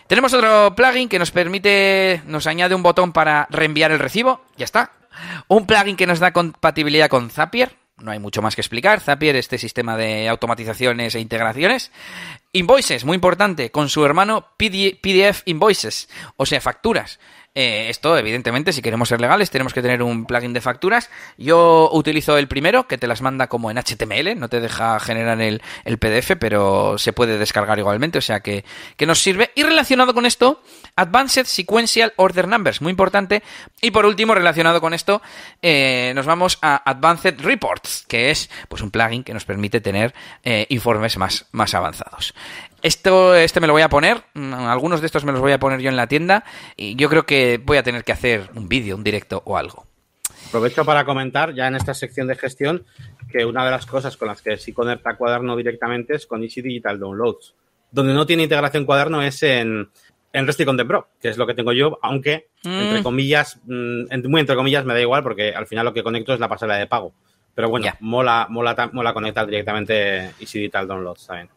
Tenemos 0.08 0.34
otro 0.34 0.76
plugin 0.76 1.10
que 1.10 1.20
nos 1.20 1.32
permite, 1.32 2.22
nos 2.26 2.48
añade 2.48 2.76
un 2.76 2.84
botón 2.84 3.14
para 3.14 3.48
reenviar 3.52 3.92
el 3.92 4.00
recibo, 4.00 4.44
ya 4.58 4.66
está. 4.66 4.92
Un 5.48 5.68
plugin 5.68 5.96
que 5.96 6.08
nos 6.08 6.20
da 6.20 6.34
compatibilidad 6.34 7.10
con 7.10 7.30
Zapier, 7.30 7.76
no 7.98 8.12
hay 8.12 8.20
mucho 8.20 8.42
más 8.42 8.56
que 8.56 8.62
explicar. 8.62 9.00
Zapier, 9.00 9.36
este 9.36 9.58
sistema 9.58 9.96
de 9.98 10.28
automatizaciones 10.28 11.16
e 11.16 11.20
integraciones. 11.20 11.92
Invoices, 12.52 13.06
muy 13.06 13.16
importante, 13.16 13.72
con 13.72 13.90
su 13.90 14.06
hermano 14.06 14.50
PDF 14.58 15.42
Invoices, 15.46 16.10
o 16.38 16.46
sea, 16.46 16.62
facturas. 16.62 17.20
Eh, 17.56 17.90
esto, 17.90 18.18
evidentemente, 18.18 18.74
si 18.74 18.82
queremos 18.82 19.10
ser 19.10 19.22
legales, 19.22 19.52
tenemos 19.52 19.74
que 19.74 19.82
tener 19.84 20.02
un 20.02 20.26
plugin 20.26 20.54
de 20.54 20.62
facturas. 20.62 21.12
Yo 21.38 21.90
utilizo 21.94 22.38
el 22.38 22.48
primero, 22.48 22.88
que 22.88 22.98
te 22.98 23.08
las 23.08 23.22
manda 23.22 23.48
como 23.48 23.70
en 23.70 23.78
HTML, 23.78 24.40
no 24.40 24.50
te 24.50 24.60
deja 24.60 25.00
generar 25.00 25.40
el, 25.40 25.62
PDF, 26.00 26.32
pero 26.40 26.98
se 26.98 27.14
puede 27.14 27.38
descargar 27.38 27.78
igualmente, 27.78 28.18
o 28.18 28.22
sea 28.22 28.40
que, 28.40 28.66
que, 28.98 29.06
nos 29.06 29.20
sirve. 29.20 29.52
Y 29.54 29.64
relacionado 29.64 30.16
con 30.16 30.26
esto, 30.26 30.64
Advanced 30.96 31.46
Sequential 31.46 32.14
Order 32.16 32.48
Numbers, 32.48 32.82
muy 32.82 32.90
importante. 32.90 33.44
Y 33.82 33.92
por 33.92 34.08
último, 34.08 34.34
relacionado 34.34 34.82
con 34.82 34.96
esto, 34.96 35.22
eh, 35.62 36.12
nos 36.16 36.26
vamos 36.26 36.58
a 36.62 36.90
Advanced 36.90 37.40
Reports, 37.40 38.06
que 38.08 38.32
es 38.32 38.50
pues 38.68 38.82
un 38.82 38.90
plugin 38.90 39.24
que 39.24 39.34
nos 39.34 39.46
permite 39.46 39.80
tener 39.80 40.16
eh, 40.44 40.66
informes 40.70 41.18
más, 41.18 41.46
más 41.52 41.76
avanzados. 41.76 42.34
Esto, 42.84 43.34
este 43.34 43.62
me 43.62 43.68
lo 43.68 43.72
voy 43.72 43.82
a 43.82 43.88
poner, 43.88 44.24
mm, 44.34 44.54
algunos 44.54 45.00
de 45.00 45.06
estos 45.06 45.24
me 45.24 45.32
los 45.32 45.40
voy 45.40 45.54
a 45.54 45.58
poner 45.58 45.80
yo 45.80 45.90
en 45.90 45.96
la 45.96 46.08
tienda 46.08 46.44
y 46.76 46.96
yo 46.98 47.10
creo 47.10 47.26
que 47.26 47.58
voy 47.64 47.78
a 47.78 47.84
tener 47.84 48.04
que 48.04 48.12
hacer 48.12 48.50
un 48.56 48.68
vídeo, 48.68 48.98
un 48.98 49.06
directo 49.06 49.42
o 49.46 49.56
algo. 49.56 49.86
Aprovecho 50.50 50.84
para 50.84 51.06
comentar 51.06 51.54
ya 51.54 51.68
en 51.68 51.76
esta 51.76 51.94
sección 51.94 52.28
de 52.28 52.36
gestión 52.36 52.86
que 53.32 53.46
una 53.46 53.64
de 53.64 53.72
las 53.72 53.86
cosas 53.86 54.18
con 54.18 54.28
las 54.28 54.42
que 54.42 54.58
sí 54.58 54.74
conecta 54.74 55.16
Cuaderno 55.16 55.56
directamente 55.56 56.16
es 56.16 56.28
con 56.28 56.44
Easy 56.44 56.62
Digital 56.62 57.00
Downloads. 57.00 57.56
Donde 57.90 58.14
no 58.14 58.26
tiene 58.26 58.44
integración 58.44 58.86
Cuaderno 58.86 59.22
es 59.22 59.42
en, 59.44 59.90
en 60.34 60.46
Resti 60.46 60.66
Content 60.66 60.88
Pro, 60.90 61.08
que 61.22 61.30
es 61.30 61.38
lo 61.38 61.48
que 61.48 61.54
tengo 61.54 61.72
yo, 61.72 62.00
aunque 62.02 62.50
entre 62.66 63.00
mm. 63.00 63.04
comillas, 63.04 63.62
mm, 63.64 64.28
muy 64.28 64.42
entre 64.42 64.58
comillas 64.58 64.84
me 64.84 64.94
da 64.94 65.00
igual 65.00 65.24
porque 65.24 65.56
al 65.56 65.68
final 65.68 65.86
lo 65.86 65.94
que 65.94 66.04
conecto 66.04 66.34
es 66.34 66.40
la 66.42 66.50
pasarela 66.50 66.78
de 66.78 66.88
pago. 66.88 67.14
Pero 67.56 67.70
bueno, 67.70 67.88
mola, 68.02 68.48
mola, 68.50 68.90
mola 68.92 69.14
conectar 69.14 69.46
directamente 69.46 70.34
Easy 70.42 70.60
Digital 70.60 70.86
Downloads 70.86 71.28
también. 71.28 71.50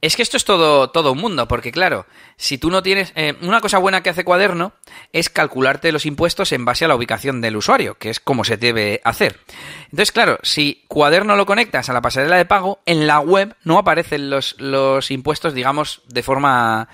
Es 0.00 0.16
que 0.16 0.22
esto 0.22 0.38
es 0.38 0.44
todo, 0.44 0.90
todo 0.90 1.12
un 1.12 1.18
mundo, 1.18 1.46
porque 1.46 1.72
claro, 1.72 2.06
si 2.36 2.56
tú 2.56 2.70
no 2.70 2.82
tienes... 2.82 3.12
Eh, 3.16 3.36
una 3.42 3.60
cosa 3.60 3.78
buena 3.78 4.02
que 4.02 4.08
hace 4.08 4.24
Cuaderno 4.24 4.72
es 5.12 5.28
calcularte 5.28 5.92
los 5.92 6.06
impuestos 6.06 6.52
en 6.52 6.64
base 6.64 6.86
a 6.86 6.88
la 6.88 6.94
ubicación 6.94 7.40
del 7.42 7.56
usuario, 7.56 7.98
que 7.98 8.08
es 8.08 8.18
como 8.18 8.44
se 8.44 8.56
debe 8.56 9.02
hacer. 9.04 9.40
Entonces, 9.84 10.12
claro, 10.12 10.38
si 10.42 10.84
Cuaderno 10.88 11.36
lo 11.36 11.44
conectas 11.44 11.90
a 11.90 11.92
la 11.92 12.00
pasarela 12.00 12.36
de 12.36 12.46
pago, 12.46 12.80
en 12.86 13.06
la 13.06 13.20
web 13.20 13.54
no 13.62 13.78
aparecen 13.78 14.30
los, 14.30 14.58
los 14.58 15.10
impuestos, 15.10 15.52
digamos, 15.52 16.02
de 16.06 16.22
forma 16.22 16.88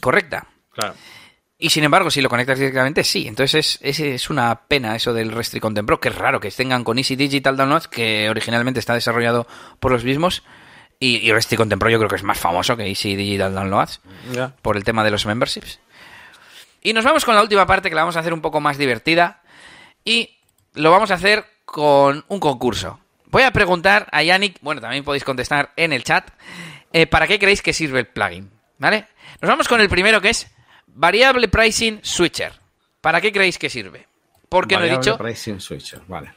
correcta. 0.00 0.46
Claro. 0.72 0.94
Y 1.58 1.70
sin 1.70 1.84
embargo, 1.84 2.10
si 2.10 2.20
lo 2.20 2.28
conectas 2.28 2.58
directamente, 2.58 3.04
sí. 3.04 3.26
Entonces 3.28 3.78
es, 3.82 4.00
es, 4.00 4.30
una 4.30 4.66
pena 4.66 4.96
eso 4.96 5.12
del 5.12 5.30
Restri 5.30 5.60
Content 5.60 5.86
Pro, 5.86 6.00
que 6.00 6.08
es 6.08 6.14
raro 6.14 6.40
que 6.40 6.50
tengan 6.50 6.82
con 6.82 6.98
Easy 6.98 7.14
Digital 7.14 7.56
Downloads, 7.56 7.86
que 7.86 8.28
originalmente 8.28 8.80
está 8.80 8.94
desarrollado 8.94 9.46
por 9.78 9.92
los 9.92 10.02
mismos 10.02 10.42
y, 11.02 11.16
y 11.16 11.32
Resti 11.32 11.56
yo 11.56 11.66
creo 11.66 12.08
que 12.08 12.14
es 12.14 12.22
más 12.22 12.38
famoso 12.38 12.76
que 12.76 12.86
Easy 12.86 13.16
Digital 13.16 13.52
Downloads 13.52 14.00
por 14.62 14.76
el 14.76 14.84
tema 14.84 15.02
de 15.02 15.10
los 15.10 15.26
memberships. 15.26 15.80
Y 16.80 16.92
nos 16.92 17.04
vamos 17.04 17.24
con 17.24 17.34
la 17.34 17.42
última 17.42 17.66
parte 17.66 17.88
que 17.88 17.96
la 17.96 18.02
vamos 18.02 18.16
a 18.16 18.20
hacer 18.20 18.32
un 18.32 18.40
poco 18.40 18.60
más 18.60 18.78
divertida. 18.78 19.42
Y 20.04 20.38
lo 20.74 20.92
vamos 20.92 21.10
a 21.10 21.14
hacer 21.14 21.44
con 21.64 22.24
un 22.28 22.38
concurso. 22.38 23.00
Voy 23.26 23.42
a 23.42 23.50
preguntar 23.50 24.06
a 24.12 24.22
Yannick, 24.22 24.58
bueno, 24.60 24.80
también 24.80 25.02
podéis 25.02 25.24
contestar 25.24 25.72
en 25.74 25.92
el 25.92 26.04
chat, 26.04 26.30
eh, 26.92 27.08
¿para 27.08 27.26
qué 27.26 27.40
creéis 27.40 27.62
que 27.62 27.72
sirve 27.72 27.98
el 27.98 28.06
plugin? 28.06 28.52
¿Vale? 28.78 29.08
Nos 29.40 29.48
vamos 29.48 29.66
con 29.66 29.80
el 29.80 29.88
primero 29.88 30.20
que 30.20 30.30
es 30.30 30.52
Variable 30.86 31.48
Pricing 31.48 31.98
Switcher. 32.02 32.52
¿Para 33.00 33.20
qué 33.20 33.32
creéis 33.32 33.58
que 33.58 33.70
sirve? 33.70 34.06
¿Por 34.48 34.68
qué 34.68 34.76
no 34.76 34.84
he 34.84 34.90
dicho? 34.90 35.18
Pricing 35.18 35.60
Switcher, 35.60 36.02
vale. 36.06 36.32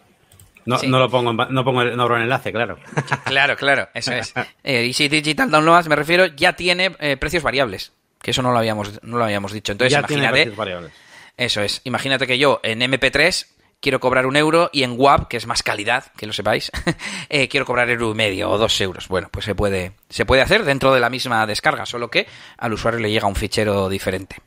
No, 0.66 0.78
no 0.84 1.00
lo 1.00 1.10
pongo, 1.10 1.32
no 1.34 1.64
pongo 1.64 1.82
el, 1.84 1.96
no 1.96 2.04
abro 2.04 2.18
el 2.18 2.24
enlace, 2.24 2.52
claro. 2.52 2.78
Claro, 3.26 3.56
claro, 3.56 3.90
eso 3.94 4.12
es. 4.14 4.34
Eh, 4.64 4.86
Easy 4.88 5.08
Digital 5.08 5.50
Downloads, 5.52 5.88
me 5.88 5.96
refiero, 5.96 6.26
ya 6.26 6.54
tiene 6.54 6.96
eh, 7.00 7.18
precios 7.18 7.44
variables, 7.44 7.92
que 8.22 8.32
eso 8.32 8.42
no 8.42 8.52
lo 8.52 8.58
habíamos, 8.58 9.00
no 9.04 9.18
lo 9.18 9.24
habíamos 9.26 9.52
dicho. 9.52 9.72
Entonces, 9.72 9.92
ya 9.92 10.00
imagínate. 10.00 10.26
tiene 10.26 10.32
precios 10.34 10.56
variables. 10.58 10.92
Eso 11.38 11.62
es. 11.62 11.82
Imagínate 11.84 12.26
que 12.28 12.38
yo 12.38 12.60
en 12.64 12.80
MP3 12.82 13.46
quiero 13.82 14.00
cobrar 14.00 14.26
un 14.26 14.36
euro 14.38 14.70
y 14.74 14.82
en 14.84 14.96
WAP, 14.98 15.28
que 15.28 15.38
es 15.38 15.46
más 15.46 15.62
calidad, 15.62 16.06
que 16.18 16.26
lo 16.26 16.34
sepáis, 16.34 16.72
eh, 17.30 17.48
quiero 17.48 17.66
cobrar 17.68 17.88
euro 17.90 18.10
y 18.12 18.16
medio 18.16 18.50
o 18.50 18.58
dos 18.58 18.80
euros. 18.82 19.08
Bueno, 19.10 19.28
pues 19.30 19.46
se 19.46 19.54
puede, 19.54 19.92
se 20.10 20.26
puede 20.26 20.42
hacer 20.42 20.64
dentro 20.64 20.94
de 20.94 21.00
la 21.02 21.10
misma 21.12 21.46
descarga, 21.46 21.86
solo 21.86 22.10
que 22.10 22.26
al 22.58 22.74
usuario 22.74 23.00
le 23.02 23.12
llega 23.12 23.28
un 23.28 23.36
fichero 23.36 23.88
diferente. 23.90 24.38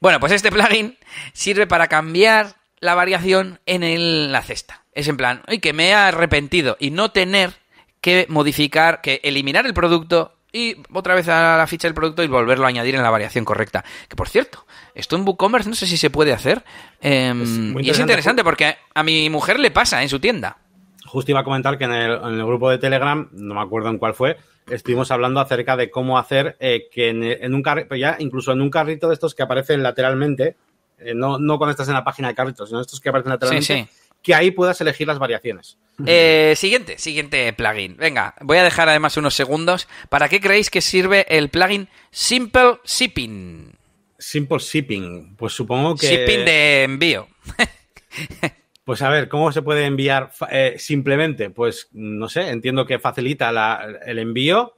Bueno, 0.00 0.20
pues 0.20 0.32
este 0.32 0.50
plugin 0.50 0.98
sirve 1.32 1.66
para 1.66 1.86
cambiar 1.86 2.56
la 2.80 2.94
variación 2.94 3.60
en 3.64 3.82
el- 3.82 4.30
la 4.32 4.42
cesta. 4.42 4.82
Es 4.96 5.08
en 5.08 5.16
plan, 5.16 5.42
oye, 5.46 5.60
que 5.60 5.72
me 5.72 5.88
he 5.90 5.94
arrepentido 5.94 6.76
y 6.80 6.90
no 6.90 7.10
tener 7.10 7.52
que 8.00 8.26
modificar, 8.28 9.00
que 9.02 9.20
eliminar 9.22 9.66
el 9.66 9.74
producto 9.74 10.32
y 10.52 10.76
otra 10.92 11.14
vez 11.14 11.28
a 11.28 11.58
la 11.58 11.66
ficha 11.66 11.86
del 11.86 11.94
producto 11.94 12.22
y 12.22 12.28
volverlo 12.28 12.64
a 12.64 12.68
añadir 12.68 12.94
en 12.94 13.02
la 13.02 13.10
variación 13.10 13.44
correcta. 13.44 13.84
Que 14.08 14.16
por 14.16 14.28
cierto, 14.28 14.64
esto 14.94 15.14
en 15.16 15.22
WooCommerce 15.26 15.68
no 15.68 15.74
sé 15.74 15.86
si 15.86 15.98
se 15.98 16.08
puede 16.08 16.32
hacer. 16.32 16.64
em, 17.02 17.76
Es 17.76 17.86
y 17.86 17.90
es 17.90 17.98
interesante. 17.98 18.42
porque 18.42 18.76
a 18.94 19.02
mi 19.02 19.28
mujer 19.28 19.60
le 19.60 19.70
pasa 19.70 20.02
en 20.02 20.08
su 20.08 20.18
tienda. 20.18 20.56
Justo 21.04 21.30
iba 21.30 21.40
a 21.40 21.44
comentar 21.44 21.76
que 21.76 21.84
en 21.84 21.92
el, 21.92 22.12
en 22.12 22.34
el 22.34 22.46
grupo 22.46 22.70
de 22.70 22.78
Telegram, 22.78 23.28
no 23.32 23.54
me 23.54 23.60
acuerdo 23.60 23.90
en 23.90 23.98
cuál 23.98 24.14
fue, 24.14 24.38
estuvimos 24.70 25.10
hablando 25.10 25.40
acerca 25.40 25.76
de 25.76 25.90
cómo 25.90 26.18
hacer 26.18 26.56
eh, 26.58 26.88
que 26.90 27.10
en, 27.10 27.22
en 27.22 27.54
un 27.54 27.62
carrito, 27.62 27.94
ya 27.96 28.16
incluso 28.18 28.50
en 28.52 28.62
un 28.62 28.70
carrito 28.70 29.08
de 29.08 29.14
estos 29.14 29.34
que 29.34 29.42
aparecen 29.42 29.82
lateralmente, 29.82 30.56
eh, 30.98 31.12
no, 31.14 31.38
no 31.38 31.58
cuando 31.58 31.72
estás 31.72 31.88
en 31.88 31.94
la 31.94 32.02
página 32.04 32.28
de 32.28 32.34
carritos, 32.34 32.68
sino 32.68 32.80
estos 32.80 32.98
que 33.00 33.10
aparecen 33.10 33.30
lateralmente, 33.32 33.84
sí. 33.84 33.88
Que 34.26 34.34
ahí 34.34 34.50
puedas 34.50 34.80
elegir 34.80 35.06
las 35.06 35.20
variaciones. 35.20 35.78
Eh, 36.04 36.54
siguiente, 36.56 36.98
siguiente 36.98 37.52
plugin. 37.52 37.96
Venga, 37.96 38.34
voy 38.40 38.58
a 38.58 38.64
dejar 38.64 38.88
además 38.88 39.16
unos 39.16 39.34
segundos. 39.34 39.86
¿Para 40.08 40.28
qué 40.28 40.40
creéis 40.40 40.68
que 40.68 40.80
sirve 40.80 41.24
el 41.28 41.48
plugin 41.48 41.88
Simple 42.10 42.80
Shipping? 42.84 43.72
Simple 44.18 44.58
Shipping, 44.58 45.36
pues 45.36 45.52
supongo 45.52 45.94
que... 45.94 46.08
Shipping 46.08 46.44
de 46.44 46.82
envío. 46.82 47.28
Pues 48.84 49.02
a 49.02 49.08
ver, 49.10 49.28
¿cómo 49.28 49.50
se 49.50 49.62
puede 49.62 49.84
enviar 49.84 50.30
eh, 50.48 50.76
simplemente? 50.78 51.50
Pues 51.50 51.88
no 51.92 52.28
sé, 52.28 52.50
entiendo 52.50 52.86
que 52.86 53.00
facilita 53.00 53.50
la- 53.50 53.84
el 54.06 54.20
envío, 54.20 54.74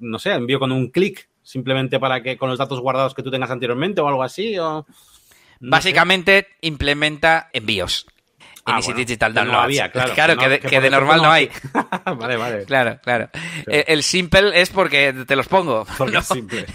no 0.00 0.18
sé, 0.18 0.32
envío 0.32 0.58
con 0.58 0.72
un 0.72 0.88
clic, 0.88 1.28
simplemente 1.42 2.00
para 2.00 2.22
que 2.22 2.38
con 2.38 2.48
los 2.48 2.58
datos 2.58 2.80
guardados 2.80 3.14
que 3.14 3.22
tú 3.22 3.30
tengas 3.30 3.50
anteriormente 3.50 4.00
o 4.00 4.08
algo 4.08 4.22
así, 4.22 4.58
o... 4.58 4.86
no 5.60 5.70
Básicamente 5.70 6.46
implementa 6.62 7.50
envíos. 7.52 8.06
Ah, 8.64 8.80
Digital 8.94 9.34
no 9.34 9.40
Downloads. 9.40 9.64
había, 9.64 9.90
claro, 9.90 10.12
Claro, 10.14 10.34
que 10.36 10.40
que, 10.40 10.44
no- 10.46 10.50
de, 10.50 10.60
que 10.60 10.90
normal 10.90 11.16
no 11.18 11.22
no 11.24 11.32
hay. 11.32 11.50
hay. 12.04 12.14
Vale, 12.16 12.36
vale. 12.36 12.64
Claro, 12.64 12.98
claro. 13.02 13.28
El, 13.66 13.84
el 13.88 14.02
simple 14.02 14.60
es 14.60 14.70
porque 14.70 15.12
te 15.26 15.34
los 15.36 15.48
pongo. 15.48 15.84
Porque 15.98 16.12
no, 16.14 16.20
es 16.20 16.26
simple. 16.26 16.66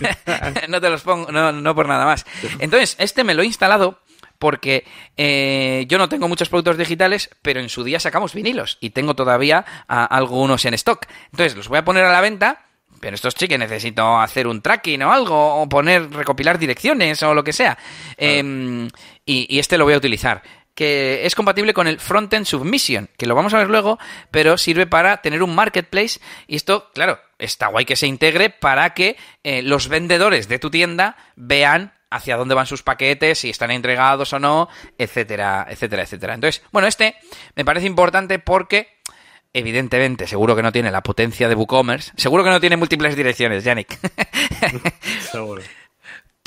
no 0.67 0.82
te 0.82 0.89
los 0.89 1.02
pongo, 1.02 1.32
no, 1.32 1.52
no 1.52 1.76
por 1.76 1.88
nada 1.88 2.06
más. 2.06 2.26
Entonces, 2.60 2.95
este 3.00 3.23
me 3.23 3.34
lo 3.34 3.41
he 3.41 3.45
instalado 3.45 4.02
porque 4.39 4.86
eh, 5.17 5.86
yo 5.88 5.97
no 5.97 6.08
tengo 6.10 6.28
muchos 6.28 6.50
productos 6.50 6.78
digitales, 6.78 7.30
pero 7.41 7.60
en 7.60 7.69
su 7.69 7.84
día 7.84 8.00
sacamos 8.00 8.34
vinilos 8.34 8.78
y 8.82 8.91
tengo 8.91 9.15
todavía 9.15 9.65
ah, 9.88 10.06
algunos 10.06 10.63
en 10.65 10.73
stock. 10.76 11.06
Entonces, 11.32 11.56
los 11.56 11.67
voy 11.69 11.80
a 11.80 11.86
poner 11.86 12.04
a 12.06 12.12
la 12.12 12.21
venta. 12.21 12.63
Pero 13.00 13.13
estos 13.13 13.36
sí 13.38 13.47
que 13.47 13.60
necesito 13.60 14.19
hacer 14.19 14.47
un 14.47 14.60
tracking 14.63 15.04
o 15.04 15.13
algo, 15.13 15.62
o 15.62 15.69
poner, 15.69 16.10
recopilar 16.12 16.58
direcciones 16.58 17.21
o 17.21 17.36
lo 17.36 17.43
que 17.43 17.54
sea. 17.54 17.78
Em, 18.17 18.88
y, 19.23 19.45
y 19.56 19.60
este 19.60 19.78
lo 19.78 19.86
voy 19.86 19.93
a 19.93 19.97
utilizar. 19.97 20.41
Que 20.78 21.26
es 21.26 21.34
compatible 21.34 21.74
con 21.74 21.88
el 21.88 22.00
Frontend 22.00 22.46
Submission, 22.46 23.10
que 23.18 23.26
lo 23.26 23.34
vamos 23.34 23.56
a 23.56 23.58
ver 23.58 23.68
luego, 23.68 23.98
pero 24.30 24.60
sirve 24.60 24.86
para 24.86 25.24
tener 25.24 25.42
un 25.42 25.56
marketplace. 25.56 26.20
Y 26.46 26.56
esto, 26.56 26.92
claro, 26.94 27.20
está 27.40 27.66
guay 27.66 27.84
que 27.84 27.96
se 27.96 28.06
integre 28.06 28.52
para 28.52 28.94
que 28.94 29.18
eh, 29.44 29.63
los 29.63 29.88
vendedores 29.88 30.48
de 30.48 30.60
tu 30.60 30.70
tienda 30.70 31.18
vean 31.36 31.94
hacia 32.12 32.38
dónde 32.38 32.54
van 32.54 32.68
sus 32.68 32.84
paquetes, 32.84 33.40
si 33.40 33.50
están 33.50 33.72
entregados 33.72 34.34
o 34.34 34.40
no, 34.40 34.70
etcétera, 35.00 35.66
etcétera, 35.68 36.04
etcétera. 36.04 36.36
Entonces, 36.36 36.62
bueno, 36.72 36.88
este 36.88 37.16
me 37.56 37.66
parece 37.66 37.88
importante 37.88 38.38
porque 38.38 38.98
Evidentemente, 39.54 40.28
seguro 40.28 40.56
que 40.56 40.62
no 40.62 40.72
tiene 40.72 40.92
la 40.92 41.02
potencia 41.02 41.50
de 41.50 41.56
WooCommerce. 41.56 42.12
Seguro 42.16 42.44
que 42.44 42.52
no 42.52 42.60
tiene 42.60 42.78
múltiples 42.78 43.16
direcciones, 43.16 43.63
Yannick. 43.63 43.98
Seguro. 45.32 45.63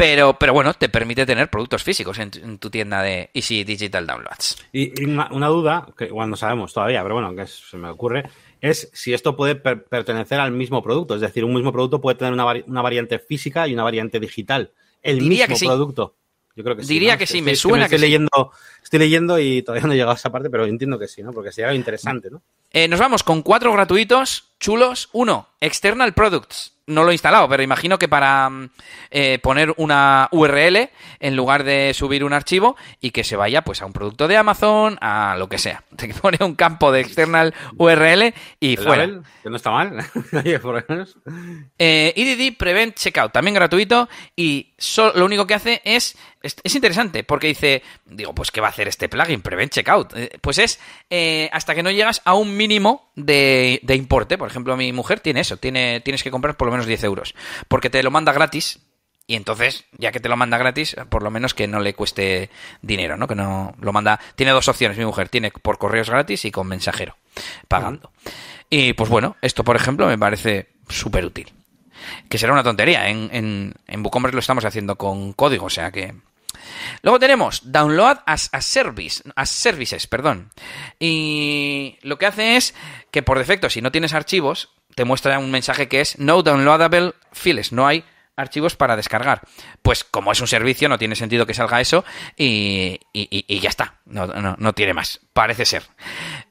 Pero, 0.00 0.38
pero 0.38 0.52
bueno, 0.54 0.72
te 0.74 0.88
permite 0.88 1.26
tener 1.26 1.50
productos 1.50 1.82
físicos 1.82 2.18
en, 2.18 2.30
tu- 2.30 2.38
en 2.38 2.58
tu 2.58 2.70
tienda 2.70 3.02
de 3.02 3.30
Easy 3.34 3.64
Digital 3.64 4.06
Downloads. 4.06 4.56
Y, 4.72 5.00
y 5.00 5.04
una, 5.04 5.28
una 5.30 5.48
duda, 5.48 5.86
que 5.96 6.06
igual 6.06 6.30
no 6.30 6.36
sabemos 6.36 6.72
todavía, 6.72 7.02
pero 7.02 7.14
bueno, 7.16 7.34
que 7.36 7.46
se 7.46 7.76
me 7.76 7.88
ocurre, 7.90 8.24
es 8.60 8.90
si 8.94 9.12
esto 9.12 9.36
puede 9.36 9.56
per- 9.56 9.84
pertenecer 9.84 10.40
al 10.40 10.52
mismo 10.52 10.82
producto. 10.82 11.14
Es 11.14 11.20
decir, 11.20 11.44
un 11.44 11.54
mismo 11.54 11.70
producto 11.72 12.00
puede 12.00 12.16
tener 12.16 12.32
una, 12.32 12.44
vari- 12.44 12.64
una 12.66 12.82
variante 12.82 13.18
física 13.18 13.68
y 13.68 13.74
una 13.74 13.82
variante 13.84 14.18
digital. 14.18 14.72
El 15.02 15.18
Diría 15.18 15.46
mismo 15.46 15.54
que 15.54 15.58
sí. 15.58 15.66
producto. 15.66 16.14
Yo 16.56 16.64
creo 16.64 16.76
que 16.76 16.82
sí. 16.82 16.94
Diría 16.94 17.12
¿no? 17.12 17.18
que 17.18 17.26
sí, 17.26 17.38
Estoy- 17.38 17.42
me 17.50 17.56
suena 17.56 17.84
estoy 17.84 17.96
que 17.96 17.98
sí. 17.98 18.06
leyendo, 18.06 18.52
Estoy 18.82 18.98
leyendo 18.98 19.38
y 19.38 19.62
todavía 19.62 19.86
no 19.86 19.92
he 19.92 19.96
llegado 19.96 20.12
a 20.12 20.16
esa 20.16 20.30
parte, 20.32 20.50
pero 20.50 20.64
entiendo 20.66 20.98
que 20.98 21.06
sí, 21.06 21.22
¿no? 21.22 21.30
Porque 21.32 21.52
sería 21.52 21.72
interesante, 21.74 22.28
¿no? 22.30 22.42
Eh, 22.72 22.88
nos 22.88 22.98
vamos 22.98 23.22
con 23.22 23.42
cuatro 23.42 23.72
gratuitos, 23.72 24.52
chulos. 24.58 25.08
Uno, 25.12 25.46
External 25.60 26.12
Products. 26.12 26.72
No 26.90 27.04
lo 27.04 27.10
he 27.10 27.14
instalado, 27.14 27.48
pero 27.48 27.62
imagino 27.62 27.98
que 27.98 28.08
para 28.08 28.48
mm, 28.50 28.70
eh, 29.10 29.38
poner 29.38 29.72
una 29.76 30.28
URL 30.32 30.90
en 31.20 31.36
lugar 31.36 31.64
de 31.64 31.92
subir 31.94 32.24
un 32.24 32.32
archivo 32.32 32.76
y 33.00 33.10
que 33.10 33.24
se 33.24 33.36
vaya 33.36 33.62
pues 33.62 33.82
a 33.82 33.86
un 33.86 33.92
producto 33.92 34.28
de 34.28 34.36
Amazon, 34.36 34.98
a 35.00 35.36
lo 35.38 35.48
que 35.48 35.58
sea. 35.58 35.82
Te 35.96 36.12
pone 36.14 36.38
un 36.40 36.54
campo 36.54 36.92
de 36.92 37.00
External 37.00 37.54
URL 37.76 38.34
y 38.58 38.72
El 38.72 38.78
fuera. 38.78 39.06
label, 39.06 39.22
que 39.42 39.50
no 39.50 39.56
está 39.56 39.70
mal. 39.70 39.96
Eh, 41.78 42.12
EDD 42.16 42.56
Prevent 42.56 42.94
Checkout, 42.94 43.32
también 43.32 43.54
gratuito 43.54 44.08
y 44.36 44.69
so- 44.80 45.12
lo 45.14 45.24
único 45.24 45.46
que 45.46 45.54
hace 45.54 45.80
es, 45.84 46.16
es... 46.42 46.56
es 46.64 46.74
interesante 46.74 47.22
porque 47.22 47.46
dice, 47.46 47.82
digo, 48.06 48.34
pues 48.34 48.50
¿qué 48.50 48.60
va 48.60 48.66
a 48.66 48.70
hacer 48.70 48.88
este 48.88 49.08
plugin? 49.08 49.42
Prevent 49.42 49.70
Checkout. 49.72 50.16
Eh, 50.16 50.30
pues 50.40 50.58
es 50.58 50.80
eh, 51.10 51.48
hasta 51.52 51.74
que 51.76 51.84
no 51.84 51.90
llegas 51.92 52.20
a 52.24 52.34
un 52.34 52.56
mínimo 52.56 53.12
de, 53.14 53.78
de 53.84 53.94
importe. 53.94 54.36
Por 54.38 54.48
ejemplo, 54.48 54.76
mi 54.76 54.92
mujer 54.92 55.20
tiene 55.20 55.40
eso, 55.40 55.56
tiene, 55.58 56.00
tienes 56.00 56.22
que 56.24 56.30
comprar 56.32 56.56
por 56.56 56.66
lo 56.66 56.72
menos 56.72 56.86
10 56.86 57.04
euros 57.04 57.34
porque 57.68 57.90
te 57.90 58.02
lo 58.02 58.10
manda 58.10 58.32
gratis. 58.32 58.80
Y 59.26 59.36
entonces, 59.36 59.84
ya 59.96 60.10
que 60.10 60.18
te 60.18 60.28
lo 60.28 60.36
manda 60.36 60.58
gratis, 60.58 60.96
por 61.08 61.22
lo 61.22 61.30
menos 61.30 61.54
que 61.54 61.68
no 61.68 61.78
le 61.78 61.94
cueste 61.94 62.50
dinero, 62.82 63.16
¿no? 63.16 63.28
Que 63.28 63.36
no 63.36 63.76
lo 63.80 63.92
manda. 63.92 64.18
Tiene 64.34 64.50
dos 64.50 64.66
opciones, 64.66 64.98
mi 64.98 65.04
mujer. 65.04 65.28
Tiene 65.28 65.52
por 65.52 65.78
correos 65.78 66.10
gratis 66.10 66.44
y 66.46 66.50
con 66.50 66.66
mensajero, 66.66 67.16
pagando. 67.68 68.10
Y 68.68 68.92
pues 68.94 69.08
bueno, 69.08 69.36
esto 69.40 69.62
por 69.62 69.76
ejemplo 69.76 70.08
me 70.08 70.18
parece 70.18 70.70
súper 70.88 71.24
útil. 71.24 71.52
Que 72.28 72.38
será 72.38 72.52
una 72.52 72.62
tontería. 72.62 73.08
En, 73.08 73.28
en, 73.32 73.74
en 73.86 74.02
lo 74.34 74.40
estamos 74.40 74.64
haciendo 74.64 74.96
con 74.96 75.32
código, 75.32 75.66
o 75.66 75.70
sea 75.70 75.90
que. 75.90 76.14
Luego 77.02 77.18
tenemos 77.18 77.62
Download 77.72 78.18
as 78.26 78.48
a 78.52 78.60
Service, 78.60 79.22
as 79.34 79.48
Services, 79.50 80.06
perdón. 80.06 80.50
Y 80.98 81.98
lo 82.02 82.18
que 82.18 82.26
hace 82.26 82.56
es 82.56 82.74
que 83.10 83.22
por 83.22 83.38
defecto, 83.38 83.70
si 83.70 83.80
no 83.80 83.90
tienes 83.92 84.12
archivos, 84.14 84.70
te 84.94 85.04
muestra 85.04 85.38
un 85.38 85.50
mensaje 85.50 85.88
que 85.88 86.00
es 86.00 86.18
No 86.18 86.42
Downloadable 86.42 87.14
Files, 87.32 87.72
no 87.72 87.86
hay 87.86 88.04
archivos 88.36 88.76
para 88.76 88.96
descargar. 88.96 89.42
Pues 89.82 90.04
como 90.04 90.32
es 90.32 90.40
un 90.40 90.46
servicio, 90.48 90.88
no 90.88 90.98
tiene 90.98 91.16
sentido 91.16 91.46
que 91.46 91.54
salga 91.54 91.80
eso 91.80 92.04
y- 92.36 93.00
y 93.46 93.60
ya 93.60 93.68
está. 93.70 93.99
No, 94.10 94.26
no- 94.26 94.56
no 94.58 94.72
tiene 94.72 94.92
más, 94.92 95.20
parece 95.32 95.64
ser. 95.64 95.84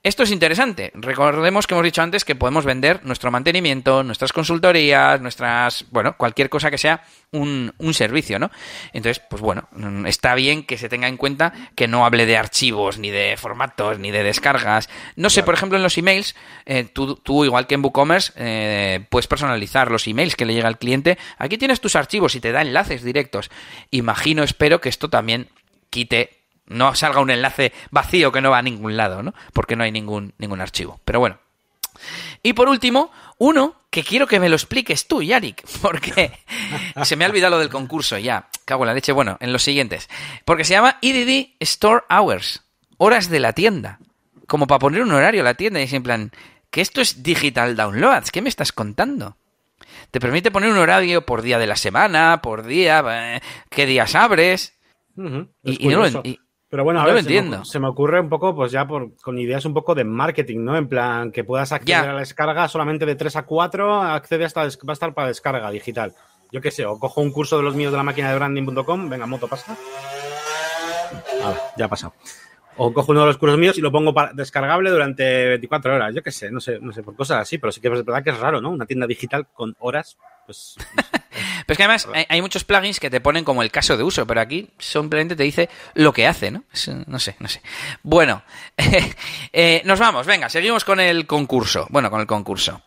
Esto 0.02 0.24
es 0.24 0.32
interesante. 0.32 0.92
Recordemos 0.96 1.68
que 1.68 1.74
hemos 1.74 1.84
dicho 1.84 2.02
antes 2.02 2.24
que 2.24 2.34
podemos 2.36 2.64
vender 2.64 3.06
nuestro 3.06 3.32
mantenimiento, 3.32 4.02
nuestras 4.02 4.32
consultorías, 4.32 5.20
nuestras, 5.20 5.86
bueno, 5.92 6.16
cualquier 6.16 6.50
cosa 6.50 6.72
que 6.72 6.78
sea 6.78 7.04
un, 7.32 7.74
un 7.78 7.94
servicio, 7.94 8.40
¿no? 8.40 8.50
Entonces, 8.94 9.22
pues 9.30 9.42
bueno, 9.42 9.68
mm, 9.74 10.06
está 10.06 10.36
bien 10.36 10.64
que 10.64 10.78
se 10.78 10.88
tenga 10.88 11.10
en 11.10 11.18
cuenta 11.18 11.52
que 11.76 11.90
no 11.90 12.06
hable 12.06 12.26
de 12.26 12.38
archivos, 12.38 12.98
ni 12.98 13.10
de 13.10 13.36
formatos, 13.36 14.00
ni 14.00 14.10
de 14.10 14.24
descargas. 14.24 14.90
No 15.18 15.30
sé, 15.30 15.44
por 15.44 15.54
ejemplo, 15.54 15.78
en 15.78 15.84
los 15.84 15.98
emails, 15.98 16.36
eh, 16.66 16.86
tú, 16.86 17.16
tú, 17.18 17.44
igual 17.44 17.68
que 17.68 17.76
en 17.76 17.84
WooCommerce, 17.84 18.32
eh, 18.38 19.06
puedes 19.10 19.28
personalizar 19.28 19.92
los 19.92 20.08
emails 20.08 20.38
que 20.38 20.46
le 20.46 20.54
llega 20.54 20.70
al 20.70 20.78
cliente. 20.80 21.18
Aquí 21.38 21.58
tienes 21.58 21.82
tus 21.82 21.98
archivos 21.98 22.36
y 22.36 22.40
te 22.40 22.54
da 22.54 22.62
enlaces 22.62 23.04
directos. 23.04 23.52
Imagino, 23.92 24.44
espero 24.44 24.80
que 24.80 24.88
esto 24.88 25.10
también 25.10 25.50
quite 25.90 26.39
no 26.70 26.96
salga 26.96 27.20
un 27.20 27.30
enlace 27.30 27.74
vacío 27.92 28.32
que 28.32 28.42
no 28.42 28.52
va 28.52 28.60
a 28.60 28.64
ningún 28.64 28.96
lado, 28.98 29.22
¿no? 29.24 29.34
Porque 29.54 29.76
no 29.76 29.84
hay 29.84 29.92
ningún, 29.92 30.34
ningún 30.38 30.62
archivo. 30.62 31.00
Pero 31.06 31.20
bueno. 31.20 31.38
Y 32.44 32.54
por 32.54 32.70
último, 32.70 33.12
uno 33.40 33.76
que 33.90 34.04
quiero 34.04 34.26
que 34.28 34.40
me 34.40 34.48
lo 34.48 34.56
expliques 34.56 35.08
tú, 35.08 35.22
Yarik, 35.22 35.64
porque 35.82 36.32
se 37.04 37.16
me 37.16 37.26
ha 37.26 37.28
olvidado 37.28 37.56
lo 37.56 37.60
del 37.60 37.70
concurso 37.70 38.18
ya. 38.18 38.48
Cago 38.66 38.84
en 38.84 38.88
la 38.88 38.94
leche. 38.94 39.12
Bueno, 39.12 39.38
en 39.42 39.52
los 39.52 39.64
siguientes. 39.64 40.08
Porque 40.46 40.64
se 40.64 40.74
llama 40.74 40.98
EDD 41.02 41.56
Store 41.60 42.04
Hours, 42.10 42.64
horas 42.98 43.30
de 43.30 43.40
la 43.40 43.54
tienda. 43.54 44.00
Como 44.48 44.66
para 44.68 44.80
poner 44.80 45.02
un 45.02 45.12
horario 45.12 45.42
a 45.42 45.46
la 45.46 45.54
tienda 45.56 45.80
y 45.80 45.84
es 45.84 45.94
en 45.94 46.04
plan, 46.04 46.32
que 46.72 46.82
esto 46.82 47.02
es 47.02 47.22
Digital 47.24 47.76
Downloads, 47.76 48.32
¿qué 48.32 48.42
me 48.42 48.50
estás 48.50 48.72
contando? 48.72 49.38
Te 50.12 50.20
permite 50.20 50.50
poner 50.52 50.72
un 50.72 50.78
horario 50.78 51.26
por 51.26 51.42
día 51.42 51.60
de 51.60 51.68
la 51.68 51.76
semana, 51.76 52.42
por 52.42 52.64
día, 52.66 53.04
eh, 53.10 53.42
qué 53.70 53.86
días 53.86 54.16
abres. 54.16 54.74
Y, 55.64 55.86
y 55.86 55.88
no 55.90 56.08
y- 56.24 56.40
Pero 56.70 56.84
bueno, 56.84 57.02
a 57.02 57.06
ver, 57.06 57.10
se 57.10 57.16
me 57.16 57.20
entiendo. 57.22 57.66
Se, 57.66 57.80
me, 57.80 57.88
ocurre 57.88 58.20
un 58.20 58.30
poco, 58.30 58.56
pues 58.56 58.72
ya 58.72 58.86
por, 58.88 59.16
con 59.18 59.40
ideas 59.40 59.66
un 59.66 59.74
poco 59.74 59.96
de 59.96 60.04
marketing, 60.04 60.60
¿no? 60.64 60.78
En 60.78 60.88
plan, 60.88 61.32
que 61.32 61.44
puedas 61.44 61.72
acceder 61.72 62.10
a 62.10 62.14
la 62.14 62.20
descarga 62.20 62.68
solamente 62.68 63.08
de 63.08 63.16
3 63.16 63.38
a 63.38 63.44
4, 63.44 64.02
accede 64.04 64.46
hasta, 64.46 64.62
va 64.62 64.68
a 64.68 64.94
estar 64.94 65.14
para 65.16 65.30
descarga 65.30 65.72
digital. 65.72 66.14
Yo 66.52 66.62
qué 66.62 66.70
sé, 66.70 66.86
o 66.86 67.00
cojo 67.00 67.22
un 67.22 67.32
curso 67.32 67.58
de 67.58 67.64
los 67.64 67.76
míos 67.76 67.92
de 67.92 67.98
la 67.98 68.04
máquina 68.04 68.30
de 68.30 68.36
branding.com, 68.36 69.10
venga, 69.10 69.26
moto, 69.26 69.48
pasa. 69.48 69.76
Hala, 71.44 71.60
ya 71.76 71.86
ha 71.86 71.90
pasado. 71.90 72.14
O 72.78 72.94
cojo 72.94 73.12
uno 73.12 73.22
de 73.22 73.28
los 73.28 73.38
cursos 73.38 73.60
míos 73.60 73.78
y 73.78 73.82
lo 73.82 73.92
pongo 73.92 74.14
para- 74.14 74.32
descargable 74.34 74.90
durante 74.90 75.50
24 75.50 75.96
horas. 75.96 76.16
Yo 76.16 76.24
qué 76.24 76.32
sé, 76.32 76.50
no 76.50 76.60
sé, 76.62 76.80
no 76.80 76.94
sé, 76.94 77.04
por 77.04 77.16
cosas 77.16 77.40
así, 77.40 77.58
pero 77.58 77.72
sí 77.72 77.82
que 77.82 77.88
es 77.88 78.06
verdad 78.06 78.24
que 78.24 78.30
es 78.30 78.40
raro, 78.40 78.62
¿no? 78.62 78.70
Una 78.70 78.86
tienda 78.86 79.06
digital 79.06 79.48
con 79.54 79.76
horas, 79.80 80.18
pues 80.46 80.76
Pero 81.70 81.74
es 81.74 81.78
que 81.78 81.84
además 81.84 82.08
hay, 82.14 82.26
hay 82.30 82.42
muchos 82.42 82.64
plugins 82.64 83.00
que 83.00 83.12
te 83.12 83.22
ponen 83.22 83.44
como 83.44 83.62
el 83.62 83.70
caso 83.70 83.96
de 83.96 84.02
uso, 84.02 84.26
pero 84.26 84.42
aquí 84.42 84.70
simplemente 84.80 85.36
te 85.36 85.44
dice 85.44 85.70
lo 85.94 86.12
que 86.12 86.26
hace, 86.26 86.50
¿no? 86.50 86.64
No 87.06 87.20
sé, 87.20 87.36
no 87.38 87.48
sé. 87.48 87.62
Bueno, 88.02 88.42
eh, 89.54 89.82
nos 89.86 90.00
vamos, 90.00 90.26
venga, 90.26 90.50
seguimos 90.50 90.84
con 90.84 91.00
el 91.00 91.28
concurso. 91.28 91.86
Bueno, 91.92 92.10
con 92.10 92.22
el 92.22 92.26
concurso. 92.28 92.82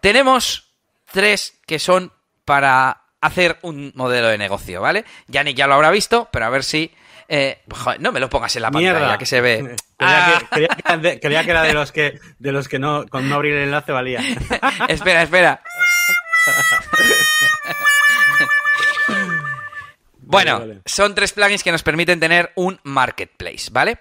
Tenemos 0.00 0.72
tres 1.12 1.60
que 1.64 1.78
son 1.78 2.12
para 2.44 3.02
hacer 3.20 3.58
un 3.62 3.92
modelo 3.94 4.28
de 4.28 4.36
negocio, 4.38 4.80
¿vale? 4.80 5.04
Yannick 5.28 5.56
ya 5.56 5.66
lo 5.68 5.74
habrá 5.74 5.90
visto, 5.90 6.28
pero 6.32 6.46
a 6.46 6.50
ver 6.50 6.64
si... 6.64 6.92
eh, 7.28 7.62
joder, 7.70 8.00
no 8.00 8.10
me 8.12 8.18
lo 8.20 8.28
pongas 8.28 8.54
en 8.56 8.62
la 8.62 8.70
pantalla, 8.70 8.98
Mierda. 8.98 9.16
que 9.18 9.26
se 9.26 9.40
ve. 9.40 9.76
Creía, 9.96 10.26
Ah. 10.26 10.40
que, 10.40 10.46
creía 10.50 10.68
que 10.68 10.82
era 10.84 10.96
de, 10.98 11.20
creía 11.20 11.44
que 11.44 11.50
era 11.52 11.62
de 11.62 11.72
los 11.72 11.92
que 11.92 12.18
de 12.40 12.50
los 12.52 12.66
que 12.68 12.80
no 12.80 13.06
con 13.08 13.28
no 13.28 13.36
abrir 13.36 13.54
el 13.54 13.62
enlace 13.64 13.92
valía. 13.92 14.20
espera, 14.88 15.22
espera. 15.22 15.62
Bueno, 20.34 20.58
Vale, 20.58 20.68
vale. 20.74 20.82
son 20.86 21.14
tres 21.14 21.32
plugins 21.32 21.62
que 21.62 21.72
nos 21.72 21.82
permiten 21.82 22.20
tener 22.20 22.52
un 22.56 22.80
marketplace, 22.82 23.70
¿vale? 23.70 23.98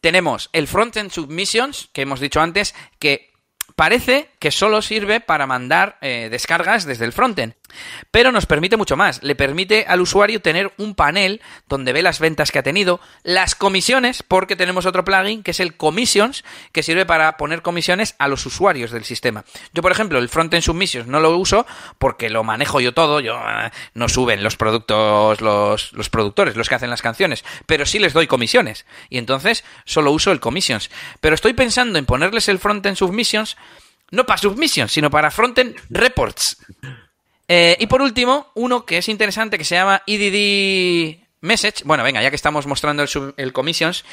Tenemos 0.00 0.50
el 0.52 0.66
Frontend 0.66 1.10
Submissions, 1.10 1.88
que 1.92 2.02
hemos 2.02 2.20
dicho 2.20 2.40
antes, 2.40 2.74
que 2.98 3.32
parece 3.76 4.30
que 4.38 4.50
solo 4.50 4.82
sirve 4.82 5.20
para 5.20 5.46
mandar 5.46 5.98
eh, 6.00 6.28
descargas 6.30 6.84
desde 6.84 7.04
el 7.04 7.12
frontend, 7.12 7.54
pero 8.10 8.32
nos 8.32 8.46
permite 8.46 8.76
mucho 8.76 8.96
más. 8.96 9.22
Le 9.22 9.34
permite 9.34 9.84
al 9.88 10.00
usuario 10.00 10.40
tener 10.40 10.72
un 10.78 10.94
panel 10.94 11.40
donde 11.68 11.92
ve 11.92 12.02
las 12.02 12.20
ventas 12.20 12.50
que 12.50 12.58
ha 12.58 12.62
tenido, 12.62 13.00
las 13.22 13.54
comisiones, 13.54 14.22
porque 14.22 14.56
tenemos 14.56 14.86
otro 14.86 15.04
plugin 15.04 15.42
que 15.42 15.52
es 15.52 15.60
el 15.60 15.76
Commissions, 15.76 16.44
que 16.72 16.82
sirve 16.82 17.06
para 17.06 17.36
poner 17.36 17.62
comisiones 17.62 18.14
a 18.18 18.28
los 18.28 18.44
usuarios 18.46 18.90
del 18.90 19.04
sistema. 19.04 19.44
Yo, 19.72 19.82
por 19.82 19.92
ejemplo, 19.92 20.18
el 20.18 20.28
Frontend 20.28 20.62
Submissions 20.62 21.06
no 21.06 21.20
lo 21.20 21.36
uso 21.36 21.66
porque 21.98 22.30
lo 22.30 22.44
manejo 22.44 22.80
yo 22.80 22.94
todo, 22.94 23.20
yo 23.20 23.36
eh, 23.36 23.70
no 23.94 24.08
suben 24.08 24.42
los 24.42 24.56
productos 24.56 25.40
los, 25.40 25.92
los 25.92 26.10
productores, 26.10 26.56
los 26.56 26.68
que 26.68 26.74
hacen 26.74 26.90
las 26.90 27.02
canciones, 27.02 27.44
pero 27.66 27.86
sí 27.86 27.98
les 27.98 28.12
doy 28.12 28.26
comisiones. 28.26 28.86
Y 29.08 29.18
entonces 29.18 29.64
solo 29.84 30.12
uso 30.12 30.32
el 30.32 30.40
Commissions. 30.40 30.90
Pero 31.20 31.34
estoy 31.34 31.52
pensando 31.52 31.98
en 31.98 32.06
ponerles 32.06 32.48
el 32.48 32.58
Frontend 32.58 32.96
Submissions 32.96 33.56
no 34.10 34.24
para 34.24 34.38
submissions, 34.38 34.92
sino 34.92 35.10
para 35.10 35.30
frontend 35.30 35.76
reports. 35.90 36.58
Eh, 37.48 37.76
y 37.78 37.86
por 37.86 38.00
último, 38.02 38.50
uno 38.54 38.86
que 38.86 38.98
es 38.98 39.08
interesante 39.08 39.58
que 39.58 39.64
se 39.64 39.74
llama 39.74 40.02
EDD 40.06 41.18
Message. 41.40 41.82
Bueno, 41.84 42.02
venga, 42.02 42.22
ya 42.22 42.30
que 42.30 42.36
estamos 42.36 42.66
mostrando 42.66 43.02
el, 43.02 43.08
sub- 43.08 43.34
el 43.36 43.52
commissions, 43.52 44.04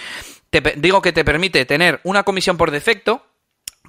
te 0.50 0.62
digo 0.78 1.02
que 1.02 1.14
te 1.14 1.24
permite 1.24 1.66
tener 1.66 2.02
una 2.04 2.24
comisión 2.24 2.58
por 2.58 2.72
defecto, 2.72 3.26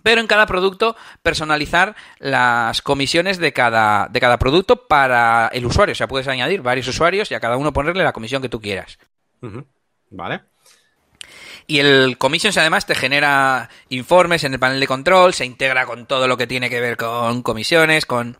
pero 0.05 0.20
en 0.20 0.26
cada 0.26 0.47
producto 0.47 0.97
personalizar 1.22 1.97
las 2.18 2.82
comisiones 2.82 3.38
de 3.38 3.53
cada, 3.53 4.09
de 4.09 4.20
cada 4.20 4.38
producto 4.38 4.86
para 4.86 5.49
el 5.53 5.66
usuario. 5.66 5.93
O 5.93 5.97
sea, 5.97 6.09
puedes 6.09 6.28
añadir 6.28 6.62
varios 6.62 6.86
usuarios 6.88 7.30
y 7.30 7.34
a 7.34 7.40
cada 7.40 7.57
uno 7.57 7.72
ponerle 7.72 8.05
la 8.05 8.12
comisión 8.12 8.43
que 8.43 8.49
tú 8.49 8.61
quieras. 8.61 8.99
Vale. 10.11 10.40
Y 11.66 11.78
el 11.78 12.18
Commissions 12.18 12.57
además 12.59 12.86
te 12.86 12.95
genera 12.97 13.70
informes 13.88 14.43
en 14.45 14.53
el 14.53 14.59
panel 14.59 14.80
de 14.80 14.86
control, 14.88 15.34
se 15.34 15.45
integra 15.45 15.86
con 15.86 16.07
todo 16.07 16.26
lo 16.26 16.36
que 16.36 16.49
tiene 16.49 16.68
que 16.68 16.80
ver 16.80 16.97
con 16.97 17.43
comisiones, 17.43 18.05
con 18.05 18.38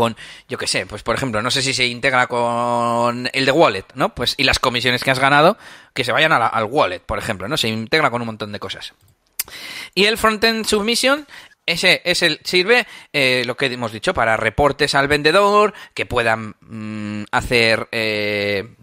con 0.00 0.16
yo 0.48 0.56
qué 0.56 0.66
sé, 0.66 0.86
pues 0.86 1.02
por 1.02 1.14
ejemplo, 1.14 1.42
no 1.42 1.50
sé 1.50 1.60
si 1.60 1.74
se 1.74 1.86
integra 1.86 2.26
con 2.26 3.28
el 3.34 3.44
de 3.44 3.52
wallet, 3.52 3.84
¿no? 3.94 4.14
Pues 4.14 4.34
y 4.38 4.44
las 4.44 4.58
comisiones 4.58 5.04
que 5.04 5.10
has 5.10 5.18
ganado 5.18 5.58
que 5.92 6.04
se 6.04 6.12
vayan 6.12 6.32
al 6.32 6.64
wallet, 6.64 7.00
por 7.00 7.18
ejemplo, 7.18 7.48
¿no? 7.48 7.58
Se 7.58 7.68
integra 7.68 8.10
con 8.10 8.22
un 8.22 8.26
montón 8.26 8.50
de 8.50 8.58
cosas. 8.58 8.94
Y 9.94 10.06
el 10.06 10.16
frontend 10.16 10.64
submission 10.64 11.26
ese 11.66 12.00
es 12.04 12.22
el 12.22 12.40
sirve 12.42 12.86
eh, 13.12 13.42
lo 13.46 13.56
que 13.56 13.66
hemos 13.66 13.92
dicho 13.92 14.14
para 14.14 14.36
reportes 14.36 14.94
al 14.94 15.06
vendedor 15.06 15.74
que 15.94 16.06
puedan 16.06 16.56
mm, 16.60 17.24
hacer 17.30 17.88
eh, 17.92 18.74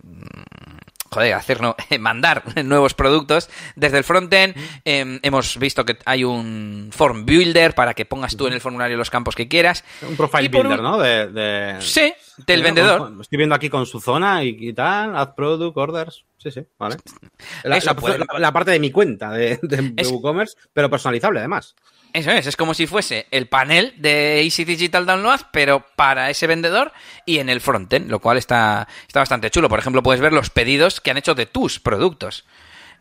joder, 1.12 1.34
hacer 1.34 1.62
no, 1.62 1.76
mandar 2.00 2.44
nuevos 2.64 2.94
productos 2.94 3.50
desde 3.76 3.98
el 3.98 4.04
frontend. 4.04 4.56
Eh, 4.86 5.20
hemos 5.24 5.58
visto 5.58 5.86
que 5.86 5.98
hay 6.06 6.24
un 6.24 6.90
form 6.92 7.26
builder 7.26 7.76
para 7.76 7.94
que 7.94 8.06
pongas 8.06 8.36
tú 8.38 8.48
en 8.48 8.54
el 8.54 8.62
formulario 8.62 8.98
los 8.98 9.10
campos 9.10 9.36
que 9.36 9.48
quieras. 9.48 9.84
Un 10.02 10.16
profile 10.16 10.46
Y 10.46 10.48
builder, 10.50 10.80
un- 10.80 10.84
¿no? 10.84 10.98
De, 10.98 11.28
de- 11.28 11.82
Sí, 11.82 12.14
del 12.46 12.60
Mira, 12.60 12.66
vendedor. 12.68 13.14
Estoy 13.22 13.38
viendo 13.38 13.56
aquí 13.56 13.70
con 13.70 13.86
su 13.86 14.00
zona 14.00 14.44
y, 14.44 14.56
y 14.60 14.74
tal, 14.74 15.16
add 15.16 15.34
product, 15.36 15.76
orders. 15.78 16.26
Sí, 16.38 16.52
sí, 16.52 16.62
vale. 16.78 16.98
La, 17.64 17.80
puede- 17.96 18.20
la- 18.20 18.40
la 18.40 18.52
parte 18.54 18.72
de 18.72 18.80
mi 18.80 18.92
cuenta 18.92 19.32
de, 19.32 19.60
de- 19.62 19.82
de 19.92 19.94
Es- 20.02 20.10
WooCommerce, 20.12 20.56
pero 20.74 20.90
personalizable 20.90 21.40
además. 21.40 21.76
Eso 22.18 22.32
es, 22.32 22.48
es 22.48 22.56
como 22.56 22.74
si 22.74 22.88
fuese 22.88 23.28
el 23.30 23.46
panel 23.46 23.94
de 23.98 24.42
Easy 24.42 24.66
Digital 24.66 25.06
Download, 25.06 25.40
pero 25.52 25.86
para 25.96 26.32
ese 26.32 26.48
vendedor 26.48 26.92
y 27.28 27.38
en 27.38 27.48
el 27.48 27.62
frontend, 27.62 28.10
lo 28.10 28.20
cual 28.20 28.38
está, 28.38 28.88
está 29.08 29.20
bastante 29.20 29.52
chulo. 29.52 29.70
Por 29.70 29.78
ejemplo, 29.78 30.02
puedes 30.02 30.20
ver 30.20 30.34
los 30.34 30.50
pedidos 30.50 31.00
que 31.00 31.12
han 31.12 31.18
hecho 31.18 31.36
de 31.36 31.46
tus 31.46 31.80
productos. 31.80 32.44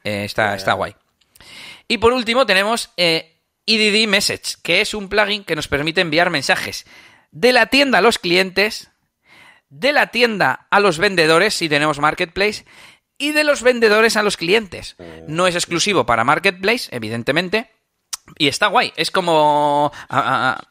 Eh, 0.05 0.25
está, 0.27 0.55
está 0.55 0.75
guay. 0.75 0.97
Y 1.89 1.97
por 1.97 2.13
último 2.13 2.45
tenemos 2.45 2.91
eh, 2.99 3.41
EDD 3.65 4.07
Message, 4.07 4.57
que 4.63 4.83
es 4.83 4.93
un 4.93 5.09
plugin 5.09 5.45
que 5.45 5.57
nos 5.57 5.67
permite 5.67 6.03
enviar 6.03 6.29
mensajes 6.29 6.85
de 7.31 7.55
la 7.55 7.69
tienda 7.69 8.01
a 8.01 8.03
los 8.03 8.19
clientes, 8.19 8.91
de 9.71 9.95
la 9.95 10.09
tienda 10.09 10.67
a 10.71 10.79
los 10.79 10.99
vendedores 10.99 11.55
si 11.55 11.71
tenemos 11.71 12.01
Marketplace 12.01 12.67
y 13.17 13.33
de 13.33 13.45
los 13.45 13.63
vendedores 13.63 14.19
a 14.19 14.23
los 14.23 14.37
clientes. 14.37 14.97
No 15.27 15.47
es 15.47 15.55
exclusivo 15.55 16.05
para 16.05 16.23
Marketplace, 16.23 16.95
evidentemente, 16.95 17.71
y 18.39 18.49
está 18.49 18.67
guay. 18.69 18.93
Es 18.97 19.11
como. 19.11 19.93
a- 20.09 20.19
a- 20.19 20.51
a- 20.53 20.65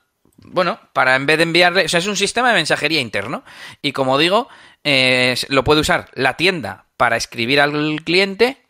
bueno, 0.47 0.79
para 0.93 1.15
en 1.15 1.25
vez 1.25 1.37
de 1.37 1.43
enviarle. 1.43 1.85
O 1.85 1.89
sea, 1.89 1.99
es 1.99 2.07
un 2.07 2.17
sistema 2.17 2.49
de 2.49 2.55
mensajería 2.55 3.01
interno. 3.01 3.43
Y 3.81 3.91
como 3.93 4.17
digo, 4.17 4.47
eh, 4.83 5.35
lo 5.49 5.63
puede 5.63 5.81
usar 5.81 6.09
la 6.13 6.35
tienda 6.37 6.85
para 6.97 7.17
escribir 7.17 7.59
al 7.61 8.01
cliente, 8.03 8.63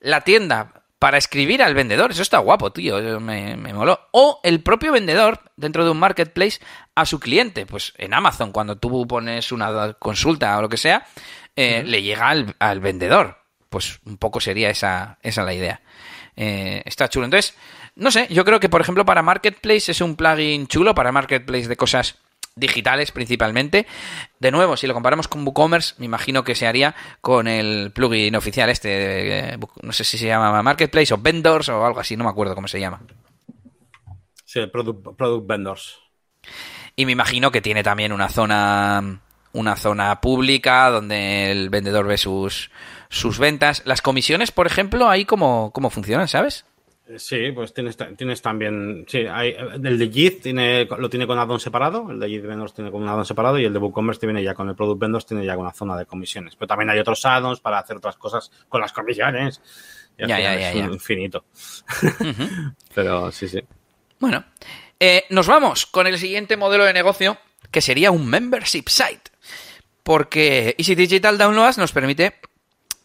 la 0.00 0.20
tienda 0.22 0.72
para 0.98 1.18
escribir 1.18 1.62
al 1.62 1.74
vendedor. 1.74 2.10
Eso 2.12 2.22
está 2.22 2.38
guapo, 2.38 2.70
tío. 2.72 3.18
Me, 3.20 3.56
me 3.56 3.72
moló. 3.72 3.98
O 4.12 4.40
el 4.44 4.62
propio 4.62 4.92
vendedor, 4.92 5.40
dentro 5.56 5.84
de 5.84 5.90
un 5.90 5.98
marketplace, 5.98 6.60
a 6.94 7.06
su 7.06 7.18
cliente. 7.18 7.64
Pues 7.66 7.94
en 7.96 8.12
Amazon, 8.14 8.52
cuando 8.52 8.76
tú 8.76 9.06
pones 9.06 9.50
una 9.52 9.94
consulta 9.94 10.58
o 10.58 10.62
lo 10.62 10.68
que 10.68 10.76
sea, 10.76 11.06
eh, 11.56 11.82
le 11.86 12.02
llega 12.02 12.28
al, 12.28 12.54
al 12.58 12.80
vendedor. 12.80 13.38
Pues 13.70 14.00
un 14.04 14.18
poco 14.18 14.38
sería 14.38 14.68
esa, 14.68 15.18
esa 15.22 15.42
la 15.44 15.54
idea. 15.54 15.80
Eh, 16.36 16.82
está 16.84 17.08
chulo. 17.08 17.24
Entonces, 17.24 17.54
no 17.96 18.10
sé, 18.10 18.26
yo 18.30 18.44
creo 18.44 18.60
que, 18.60 18.68
por 18.68 18.80
ejemplo, 18.80 19.04
para 19.04 19.22
Marketplace 19.22 19.92
es 19.92 20.00
un 20.00 20.16
plugin 20.16 20.66
chulo, 20.66 20.94
para 20.94 21.12
Marketplace 21.12 21.68
de 21.68 21.76
cosas 21.76 22.16
digitales 22.54 23.12
principalmente. 23.12 23.86
De 24.38 24.50
nuevo, 24.50 24.76
si 24.76 24.86
lo 24.86 24.94
comparamos 24.94 25.28
con 25.28 25.46
WooCommerce, 25.46 25.94
me 25.98 26.06
imagino 26.06 26.44
que 26.44 26.54
se 26.54 26.66
haría 26.66 26.94
con 27.20 27.48
el 27.48 27.92
plugin 27.92 28.36
oficial 28.36 28.68
este, 28.70 29.54
eh, 29.54 29.58
no 29.82 29.92
sé 29.92 30.04
si 30.04 30.18
se 30.18 30.26
llama 30.26 30.62
Marketplace 30.62 31.14
o 31.14 31.18
Vendors 31.18 31.68
o 31.68 31.84
algo 31.84 32.00
así, 32.00 32.16
no 32.16 32.24
me 32.24 32.30
acuerdo 32.30 32.54
cómo 32.54 32.68
se 32.68 32.80
llama. 32.80 33.00
Sí, 34.44 34.66
product, 34.66 35.16
product 35.16 35.46
vendors. 35.46 35.98
Y 36.94 37.06
me 37.06 37.12
imagino 37.12 37.50
que 37.50 37.62
tiene 37.62 37.82
también 37.82 38.12
una 38.12 38.28
zona 38.28 39.20
una 39.54 39.76
zona 39.76 40.20
pública 40.20 40.90
donde 40.90 41.50
el 41.50 41.68
vendedor 41.70 42.06
ve 42.06 42.16
sus, 42.16 42.70
sus 43.08 43.38
ventas. 43.38 43.82
Las 43.84 44.02
comisiones, 44.02 44.50
por 44.50 44.66
ejemplo, 44.66 45.08
ahí 45.08 45.24
cómo, 45.24 45.70
cómo 45.72 45.90
funcionan, 45.90 46.28
¿sabes? 46.28 46.64
Eh, 47.08 47.18
Sí, 47.18 47.52
pues 47.52 47.74
tienes, 47.74 47.96
tienes 48.16 48.42
también. 48.42 49.04
Sí, 49.08 49.26
hay, 49.30 49.56
el 49.82 49.98
de 49.98 50.10
JIT 50.10 50.42
tiene, 50.42 50.84
lo 50.84 51.10
tiene 51.10 51.26
con 51.26 51.38
addon 51.38 51.60
separado, 51.60 52.10
el 52.10 52.20
de 52.20 52.28
JIT 52.28 52.42
Vendors 52.46 52.74
tiene 52.74 52.90
con 52.90 53.02
un 53.02 53.08
addon 53.08 53.26
separado 53.26 53.58
y 53.58 53.64
el 53.64 53.72
de 53.72 53.78
WooCommerce 53.78 54.20
te 54.20 54.26
viene 54.26 54.42
ya 54.42 54.54
con 54.54 54.68
el 54.68 54.74
Product 54.76 55.00
Vendors, 55.00 55.26
tiene 55.26 55.44
ya 55.44 55.54
con 55.54 55.62
una 55.62 55.72
zona 55.72 55.96
de 55.96 56.06
comisiones. 56.06 56.56
Pero 56.56 56.68
también 56.68 56.90
hay 56.90 56.98
otros 56.98 57.24
addons 57.26 57.60
para 57.60 57.78
hacer 57.78 57.96
otras 57.96 58.16
cosas 58.16 58.50
con 58.68 58.80
las 58.80 58.92
comisiones. 58.92 59.60
Ya, 60.18 60.26
ya, 60.26 60.54
es 60.54 60.74
ya, 60.74 60.82
un 60.82 60.88
ya. 60.88 60.94
infinito. 60.94 61.44
Pero 62.94 63.32
sí, 63.32 63.48
sí. 63.48 63.62
Bueno, 64.20 64.44
eh, 65.00 65.24
nos 65.30 65.48
vamos 65.48 65.86
con 65.86 66.06
el 66.06 66.18
siguiente 66.18 66.56
modelo 66.56 66.84
de 66.84 66.92
negocio, 66.92 67.38
que 67.70 67.80
sería 67.80 68.10
un 68.10 68.26
membership 68.26 68.84
site. 68.88 69.32
Porque 70.04 70.76
Easy 70.78 70.94
Digital 70.94 71.38
Downloads 71.38 71.78
nos 71.78 71.92
permite 71.92 72.34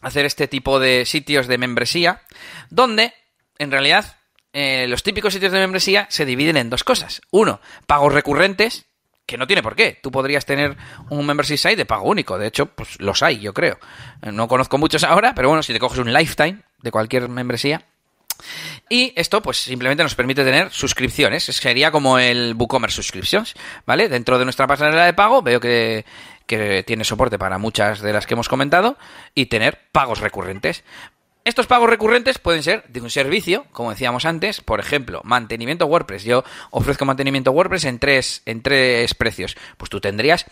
hacer 0.00 0.24
este 0.24 0.46
tipo 0.46 0.78
de 0.78 1.04
sitios 1.06 1.46
de 1.48 1.58
membresía, 1.58 2.22
donde, 2.70 3.14
en 3.58 3.70
realidad, 3.70 4.16
eh, 4.52 4.86
los 4.88 5.02
típicos 5.02 5.34
sitios 5.34 5.52
de 5.52 5.58
membresía 5.58 6.06
se 6.10 6.24
dividen 6.24 6.56
en 6.56 6.70
dos 6.70 6.84
cosas. 6.84 7.20
Uno, 7.30 7.60
pagos 7.86 8.12
recurrentes, 8.12 8.86
que 9.26 9.36
no 9.36 9.46
tiene 9.46 9.62
por 9.62 9.76
qué. 9.76 9.98
Tú 10.02 10.10
podrías 10.10 10.46
tener 10.46 10.76
un 11.10 11.26
membership 11.26 11.58
site 11.58 11.76
de 11.76 11.84
pago 11.84 12.08
único. 12.08 12.38
De 12.38 12.46
hecho, 12.46 12.66
pues 12.66 12.98
los 12.98 13.22
hay, 13.22 13.40
yo 13.40 13.52
creo. 13.52 13.78
Eh, 14.22 14.32
No 14.32 14.48
conozco 14.48 14.78
muchos 14.78 15.04
ahora, 15.04 15.34
pero 15.34 15.48
bueno, 15.48 15.62
si 15.62 15.72
te 15.72 15.78
coges 15.78 15.98
un 15.98 16.12
lifetime, 16.12 16.62
de 16.78 16.90
cualquier 16.90 17.28
membresía. 17.28 17.84
Y 18.88 19.12
esto, 19.16 19.42
pues 19.42 19.58
simplemente 19.58 20.02
nos 20.02 20.14
permite 20.14 20.44
tener 20.44 20.70
suscripciones. 20.70 21.44
Sería 21.44 21.90
como 21.90 22.18
el 22.18 22.54
WooCommerce 22.56 22.96
Subscriptions, 22.96 23.54
¿vale? 23.84 24.08
Dentro 24.08 24.38
de 24.38 24.44
nuestra 24.44 24.66
pasarela 24.66 25.04
de 25.04 25.12
pago, 25.12 25.42
veo 25.42 25.60
que, 25.60 26.06
que 26.46 26.82
tiene 26.84 27.04
soporte 27.04 27.38
para 27.38 27.58
muchas 27.58 28.00
de 28.00 28.12
las 28.12 28.26
que 28.26 28.34
hemos 28.34 28.48
comentado 28.48 28.96
y 29.34 29.46
tener 29.46 29.78
pagos 29.92 30.20
recurrentes. 30.20 30.84
Estos 31.44 31.66
pagos 31.66 31.88
recurrentes 31.88 32.38
pueden 32.38 32.62
ser 32.62 32.84
de 32.88 33.00
un 33.00 33.08
servicio, 33.08 33.64
como 33.72 33.90
decíamos 33.90 34.26
antes, 34.26 34.60
por 34.60 34.80
ejemplo, 34.80 35.22
mantenimiento 35.24 35.86
WordPress. 35.86 36.24
Yo 36.24 36.44
ofrezco 36.70 37.06
mantenimiento 37.06 37.52
WordPress 37.52 37.84
en 37.84 37.98
tres, 37.98 38.42
en 38.44 38.62
tres 38.62 39.14
precios. 39.14 39.56
Pues 39.78 39.88
tú 39.88 39.98
tendrías 39.98 40.44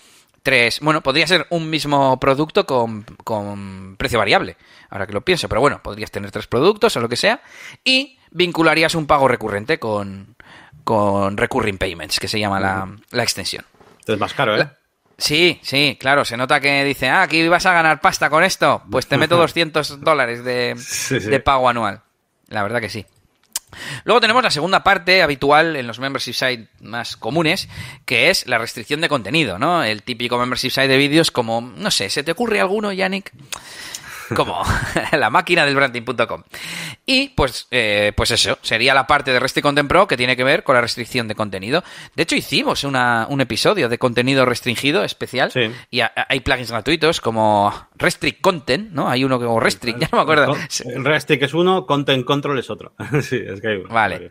tres. 0.42 0.80
Bueno, 0.80 1.02
podría 1.02 1.26
ser 1.26 1.46
un 1.50 1.68
mismo 1.68 2.18
producto 2.18 2.64
con, 2.64 3.02
con 3.24 3.96
precio 3.98 4.18
variable, 4.18 4.56
ahora 4.88 5.06
que 5.06 5.12
lo 5.12 5.20
pienso, 5.20 5.48
pero 5.48 5.60
bueno, 5.60 5.82
podrías 5.82 6.10
tener 6.10 6.30
tres 6.30 6.46
productos 6.46 6.96
o 6.96 7.00
lo 7.00 7.08
que 7.08 7.16
sea, 7.16 7.42
y 7.84 8.18
vincularías 8.30 8.94
un 8.94 9.06
pago 9.06 9.28
recurrente 9.28 9.78
con, 9.78 10.36
con 10.84 11.36
Recurring 11.36 11.78
Payments, 11.78 12.20
que 12.20 12.28
se 12.28 12.38
llama 12.38 12.60
la, 12.60 12.88
la 13.10 13.22
extensión. 13.22 13.66
Entonces 13.98 14.20
más 14.20 14.34
caro, 14.34 14.56
¿eh? 14.56 14.70
Sí, 15.18 15.58
sí, 15.62 15.96
claro, 15.98 16.24
se 16.24 16.36
nota 16.36 16.60
que 16.60 16.84
dice, 16.84 17.08
ah, 17.08 17.22
aquí 17.22 17.46
vas 17.48 17.64
a 17.64 17.72
ganar 17.72 18.00
pasta 18.00 18.28
con 18.28 18.44
esto, 18.44 18.82
pues 18.90 19.06
te 19.06 19.16
meto 19.16 19.36
200 19.38 20.00
dólares 20.00 20.44
de, 20.44 20.76
de 21.10 21.40
pago 21.40 21.68
anual. 21.68 22.02
La 22.48 22.62
verdad 22.62 22.80
que 22.80 22.90
sí. 22.90 23.06
Luego 24.04 24.20
tenemos 24.20 24.42
la 24.42 24.50
segunda 24.50 24.84
parte 24.84 25.22
habitual 25.22 25.76
en 25.76 25.86
los 25.86 25.98
membership 25.98 26.32
site 26.32 26.68
más 26.80 27.16
comunes, 27.16 27.68
que 28.04 28.30
es 28.30 28.46
la 28.46 28.58
restricción 28.58 29.00
de 29.00 29.08
contenido, 29.08 29.58
¿no? 29.58 29.82
El 29.82 30.02
típico 30.02 30.38
membership 30.38 30.70
site 30.70 30.88
de 30.88 30.96
vídeos 30.96 31.30
como, 31.30 31.60
no 31.60 31.90
sé, 31.90 32.08
¿se 32.08 32.22
te 32.22 32.32
ocurre 32.32 32.60
alguno, 32.60 32.92
Yannick? 32.92 33.32
Como 34.34 34.62
la 35.12 35.30
máquina 35.30 35.64
del 35.64 35.74
branding.com. 35.74 36.42
Y 37.04 37.28
pues, 37.30 37.68
eh, 37.70 38.12
pues 38.16 38.30
eso, 38.30 38.58
sería 38.62 38.94
la 38.94 39.06
parte 39.06 39.32
de 39.32 39.38
Restrict 39.38 39.64
Content 39.64 39.88
Pro 39.88 40.06
que 40.06 40.16
tiene 40.16 40.36
que 40.36 40.44
ver 40.44 40.64
con 40.64 40.74
la 40.74 40.80
restricción 40.80 41.28
de 41.28 41.34
contenido. 41.34 41.84
De 42.14 42.24
hecho, 42.24 42.36
hicimos 42.36 42.84
un 42.84 43.40
episodio 43.40 43.88
de 43.88 43.98
contenido 43.98 44.44
restringido 44.44 45.04
especial 45.04 45.52
y 45.90 46.00
hay 46.00 46.40
plugins 46.40 46.70
gratuitos 46.70 47.20
como 47.20 47.72
Restrict 47.96 48.40
Content, 48.40 48.90
¿no? 48.92 49.08
Hay 49.08 49.24
uno 49.24 49.38
que 49.38 49.44
o 49.44 49.60
Restrict, 49.60 49.98
ya 49.98 50.08
no 50.10 50.18
me 50.18 50.22
acuerdo. 50.22 50.56
Restrict 50.96 51.42
es 51.44 51.54
uno, 51.54 51.86
Content 51.86 52.24
Control 52.24 52.58
es 52.58 52.70
otro. 52.70 52.94
sí, 53.22 53.40
es 53.46 53.60
que 53.60 53.68
hay 53.68 53.82
Vale. 53.82 54.30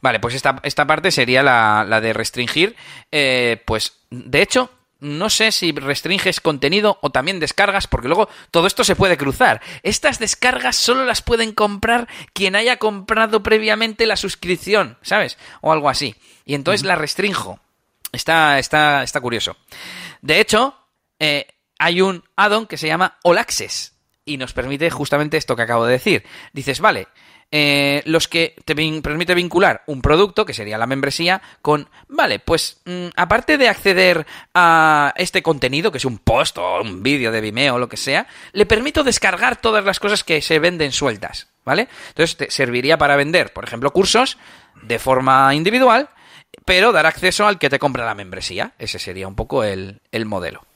Vale, 0.00 0.20
pues 0.20 0.34
esta, 0.34 0.60
esta 0.62 0.86
parte 0.86 1.10
sería 1.10 1.42
la, 1.42 1.84
la 1.88 2.00
de 2.00 2.12
restringir. 2.12 2.76
Eh, 3.10 3.62
pues, 3.64 4.00
de 4.10 4.42
hecho, 4.42 4.70
no 5.04 5.28
sé 5.28 5.52
si 5.52 5.70
restringes 5.72 6.40
contenido 6.40 6.98
o 7.02 7.10
también 7.10 7.38
descargas, 7.38 7.86
porque 7.86 8.08
luego 8.08 8.28
todo 8.50 8.66
esto 8.66 8.84
se 8.84 8.96
puede 8.96 9.18
cruzar. 9.18 9.60
Estas 9.82 10.18
descargas 10.18 10.76
solo 10.76 11.04
las 11.04 11.20
pueden 11.20 11.52
comprar 11.52 12.08
quien 12.32 12.56
haya 12.56 12.78
comprado 12.78 13.42
previamente 13.42 14.06
la 14.06 14.16
suscripción, 14.16 14.96
¿sabes? 15.02 15.36
O 15.60 15.72
algo 15.72 15.90
así. 15.90 16.16
Y 16.46 16.54
entonces 16.54 16.86
la 16.86 16.96
restrinjo. 16.96 17.60
Está, 18.12 18.58
está, 18.58 19.02
está 19.02 19.20
curioso. 19.20 19.56
De 20.22 20.40
hecho, 20.40 20.74
eh, 21.18 21.48
hay 21.78 22.00
un 22.00 22.24
add-on 22.36 22.66
que 22.66 22.78
se 22.78 22.86
llama 22.86 23.18
All 23.24 23.38
Access 23.38 23.94
y 24.24 24.38
nos 24.38 24.54
permite 24.54 24.88
justamente 24.90 25.36
esto 25.36 25.54
que 25.54 25.62
acabo 25.62 25.84
de 25.84 25.92
decir. 25.92 26.24
Dices, 26.52 26.80
vale, 26.80 27.08
eh, 27.56 28.02
los 28.06 28.26
que 28.26 28.56
te 28.64 28.74
permite 28.74 29.32
vincular 29.32 29.84
un 29.86 30.02
producto, 30.02 30.44
que 30.44 30.52
sería 30.52 30.76
la 30.76 30.88
membresía, 30.88 31.40
con, 31.62 31.88
vale, 32.08 32.40
pues 32.40 32.80
mm, 32.84 33.10
aparte 33.14 33.58
de 33.58 33.68
acceder 33.68 34.26
a 34.54 35.14
este 35.14 35.40
contenido, 35.40 35.92
que 35.92 35.98
es 35.98 36.04
un 36.04 36.18
post 36.18 36.58
o 36.58 36.82
un 36.82 37.04
vídeo 37.04 37.30
de 37.30 37.40
Vimeo 37.40 37.76
o 37.76 37.78
lo 37.78 37.88
que 37.88 37.96
sea, 37.96 38.26
le 38.50 38.66
permito 38.66 39.04
descargar 39.04 39.60
todas 39.60 39.84
las 39.84 40.00
cosas 40.00 40.24
que 40.24 40.42
se 40.42 40.58
venden 40.58 40.90
sueltas, 40.90 41.46
¿vale? 41.64 41.86
Entonces 42.08 42.36
te 42.36 42.50
serviría 42.50 42.98
para 42.98 43.14
vender, 43.14 43.52
por 43.52 43.62
ejemplo, 43.62 43.92
cursos 43.92 44.36
de 44.82 44.98
forma 44.98 45.54
individual, 45.54 46.08
pero 46.64 46.90
dar 46.90 47.06
acceso 47.06 47.46
al 47.46 47.60
que 47.60 47.70
te 47.70 47.78
compra 47.78 48.04
la 48.04 48.16
membresía. 48.16 48.72
Ese 48.80 48.98
sería 48.98 49.28
un 49.28 49.36
poco 49.36 49.62
el, 49.62 50.00
el 50.10 50.26
modelo. 50.26 50.66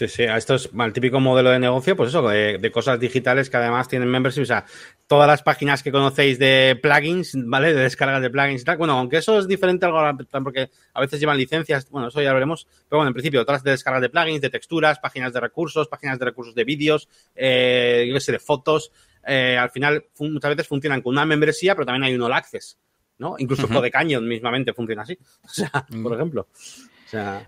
Sí, 0.00 0.08
sí, 0.08 0.22
esto 0.22 0.54
es 0.54 0.70
el 0.72 0.92
típico 0.94 1.20
modelo 1.20 1.50
de 1.50 1.58
negocio, 1.58 1.94
pues 1.94 2.08
eso, 2.08 2.26
de, 2.26 2.70
cosas 2.72 2.98
digitales 2.98 3.50
que 3.50 3.58
además 3.58 3.86
tienen 3.86 4.08
membership, 4.08 4.40
o 4.40 4.46
sea, 4.46 4.64
todas 5.06 5.28
las 5.28 5.42
páginas 5.42 5.82
que 5.82 5.92
conocéis 5.92 6.38
de 6.38 6.80
plugins, 6.80 7.34
¿vale? 7.36 7.74
De 7.74 7.82
descargas 7.82 8.22
de 8.22 8.30
plugins 8.30 8.62
y 8.62 8.64
tal. 8.64 8.78
Bueno, 8.78 8.94
aunque 8.94 9.18
eso 9.18 9.38
es 9.38 9.46
diferente 9.46 9.84
algo 9.84 10.00
porque 10.42 10.70
a 10.94 11.00
veces 11.02 11.20
llevan 11.20 11.36
licencias, 11.36 11.90
bueno, 11.90 12.08
eso 12.08 12.22
ya 12.22 12.30
lo 12.30 12.36
veremos, 12.36 12.66
pero 12.88 13.00
bueno, 13.00 13.08
en 13.08 13.12
principio, 13.12 13.44
todas 13.44 13.62
de 13.62 13.72
descargas 13.72 14.00
de 14.00 14.08
plugins, 14.08 14.40
de 14.40 14.48
texturas, 14.48 14.98
páginas 15.00 15.34
de 15.34 15.40
recursos, 15.40 15.86
páginas 15.86 16.18
de 16.18 16.24
recursos 16.24 16.54
de 16.54 16.64
vídeos, 16.64 17.06
eh, 17.36 18.06
yo 18.08 18.14
qué 18.14 18.20
sé, 18.20 18.32
de 18.32 18.38
fotos, 18.38 18.92
eh, 19.26 19.58
al 19.58 19.68
final 19.68 20.06
muchas 20.18 20.48
veces 20.48 20.66
funcionan 20.66 21.02
con 21.02 21.12
una 21.12 21.26
membresía, 21.26 21.74
pero 21.74 21.84
también 21.84 22.04
hay 22.04 22.14
un 22.14 22.22
all 22.22 22.32
access, 22.32 22.78
¿no? 23.18 23.34
Incluso 23.36 23.66
uh 23.66 23.80
de 23.82 23.90
Canyon 23.90 24.26
mismamente 24.26 24.72
funciona 24.72 25.02
así, 25.02 25.18
o 25.44 25.48
sea, 25.50 25.86
por 26.02 26.14
ejemplo. 26.14 26.48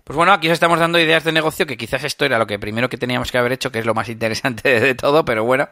Pues 0.03 0.15
bueno, 0.15 0.33
aquí 0.33 0.47
os 0.47 0.53
estamos 0.53 0.79
dando 0.79 0.99
ideas 0.99 1.23
de 1.23 1.31
negocio 1.31 1.65
que 1.65 1.77
quizás 1.77 2.03
esto 2.03 2.25
era 2.25 2.37
lo 2.37 2.47
que 2.47 2.59
primero 2.59 2.89
que 2.89 2.97
teníamos 2.97 3.31
que 3.31 3.37
haber 3.37 3.53
hecho, 3.53 3.71
que 3.71 3.79
es 3.79 3.85
lo 3.85 3.93
más 3.93 4.09
interesante 4.09 4.79
de 4.79 4.95
todo, 4.95 5.23
pero 5.25 5.43
bueno. 5.43 5.69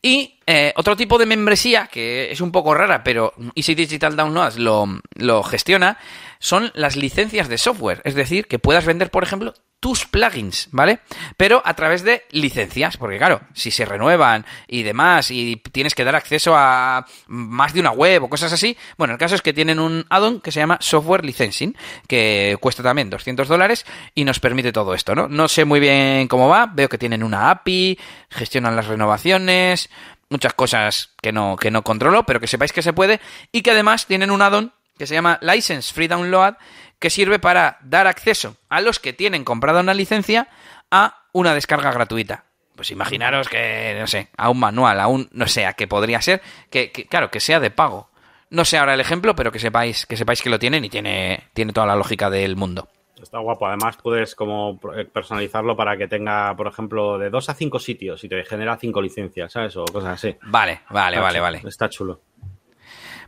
Y 0.00 0.38
eh, 0.46 0.72
otro 0.76 0.96
tipo 0.96 1.18
de 1.18 1.26
membresía 1.26 1.88
que 1.88 2.30
es 2.30 2.40
un 2.40 2.52
poco 2.52 2.72
rara, 2.72 3.02
pero 3.02 3.32
Easy 3.56 3.74
Digital 3.74 4.16
Downloads 4.16 4.56
lo, 4.56 4.86
lo 5.14 5.42
gestiona, 5.42 5.98
son 6.38 6.70
las 6.74 6.96
licencias 6.96 7.48
de 7.48 7.58
software. 7.58 8.00
Es 8.04 8.14
decir, 8.14 8.46
que 8.46 8.60
puedas 8.60 8.86
vender, 8.86 9.10
por 9.10 9.24
ejemplo, 9.24 9.54
tus 9.80 10.06
plugins, 10.06 10.68
¿vale? 10.72 11.00
Pero 11.36 11.62
a 11.64 11.74
través 11.74 12.02
de 12.02 12.24
licencias, 12.30 12.96
porque 12.96 13.18
claro, 13.18 13.40
si 13.54 13.70
se 13.70 13.84
renuevan 13.84 14.44
y 14.66 14.82
demás 14.82 15.30
y 15.30 15.56
tienes 15.72 15.94
que 15.94 16.04
dar 16.04 16.16
acceso 16.16 16.54
a 16.56 17.06
más 17.28 17.72
de 17.72 17.80
una 17.80 17.92
web 17.92 18.24
o 18.24 18.28
cosas 18.28 18.52
así, 18.52 18.76
bueno, 18.96 19.14
el 19.14 19.18
caso 19.18 19.34
es 19.34 19.42
que 19.42 19.52
tienen 19.52 19.78
un 19.78 20.04
add-on 20.10 20.40
que 20.40 20.50
se 20.50 20.60
llama 20.60 20.78
Software 20.80 21.24
Licensing, 21.24 21.76
que 22.08 22.56
cuesta 22.60 22.82
también 22.82 23.10
200 23.10 23.46
dólares 23.46 23.86
y 24.14 24.24
nos 24.24 24.40
permite 24.40 24.72
todo 24.72 24.94
esto, 24.94 25.14
¿no? 25.14 25.28
No 25.28 25.46
sé 25.48 25.64
muy 25.64 25.80
bien 25.80 26.26
cómo 26.26 26.48
va, 26.48 26.66
veo 26.66 26.88
que 26.88 26.98
tienen 26.98 27.22
una 27.22 27.50
API, 27.50 27.98
gestionan 28.30 28.74
las 28.74 28.86
renovaciones, 28.86 29.90
muchas 30.28 30.54
cosas 30.54 31.10
que 31.22 31.32
no, 31.32 31.56
que 31.56 31.70
no 31.70 31.82
controlo, 31.82 32.24
pero 32.26 32.40
que 32.40 32.46
sepáis 32.46 32.72
que 32.72 32.82
se 32.82 32.92
puede 32.92 33.20
y 33.52 33.62
que 33.62 33.70
además 33.70 34.06
tienen 34.06 34.30
un 34.30 34.42
add-on 34.42 34.72
que 34.98 35.06
se 35.06 35.14
llama 35.14 35.38
License 35.40 35.94
Free 35.94 36.08
Download, 36.08 36.56
que 36.98 37.10
sirve 37.10 37.38
para 37.38 37.78
dar 37.82 38.06
acceso 38.06 38.56
a 38.68 38.80
los 38.80 38.98
que 38.98 39.12
tienen 39.12 39.44
comprado 39.44 39.80
una 39.80 39.94
licencia 39.94 40.48
a 40.90 41.24
una 41.32 41.54
descarga 41.54 41.92
gratuita. 41.92 42.44
Pues 42.74 42.90
imaginaros 42.90 43.48
que, 43.48 43.96
no 43.98 44.06
sé, 44.06 44.28
a 44.36 44.50
un 44.50 44.60
manual, 44.60 45.00
a 45.00 45.08
un, 45.08 45.28
no 45.32 45.48
sé, 45.48 45.66
a 45.66 45.72
qué 45.72 45.88
podría 45.88 46.20
ser, 46.20 46.42
que, 46.70 46.92
claro, 46.92 47.30
que 47.30 47.40
sea 47.40 47.58
de 47.58 47.70
pago. 47.70 48.08
No 48.50 48.64
sé 48.64 48.78
ahora 48.78 48.94
el 48.94 49.00
ejemplo, 49.00 49.34
pero 49.34 49.50
que 49.50 49.58
sepáis, 49.58 50.06
que 50.06 50.16
sepáis 50.16 50.42
que 50.42 50.48
lo 50.50 50.58
tienen 50.58 50.84
y 50.84 50.88
tiene, 50.88 51.48
tiene 51.54 51.72
toda 51.72 51.88
la 51.88 51.96
lógica 51.96 52.30
del 52.30 52.56
mundo. 52.56 52.88
Está 53.20 53.38
guapo. 53.38 53.66
Además, 53.66 53.96
puedes 54.00 54.36
como 54.36 54.78
personalizarlo 55.12 55.76
para 55.76 55.96
que 55.96 56.06
tenga, 56.06 56.54
por 56.56 56.68
ejemplo, 56.68 57.18
de 57.18 57.30
dos 57.30 57.48
a 57.48 57.54
cinco 57.54 57.80
sitios 57.80 58.22
y 58.22 58.28
te 58.28 58.44
genera 58.44 58.76
cinco 58.76 59.02
licencias, 59.02 59.52
¿sabes? 59.52 59.76
O 59.76 59.84
cosas 59.84 60.14
así. 60.14 60.36
Vale, 60.42 60.82
vale, 60.90 61.18
vale, 61.18 61.40
vale. 61.40 61.62
Está 61.66 61.88
chulo. 61.88 62.20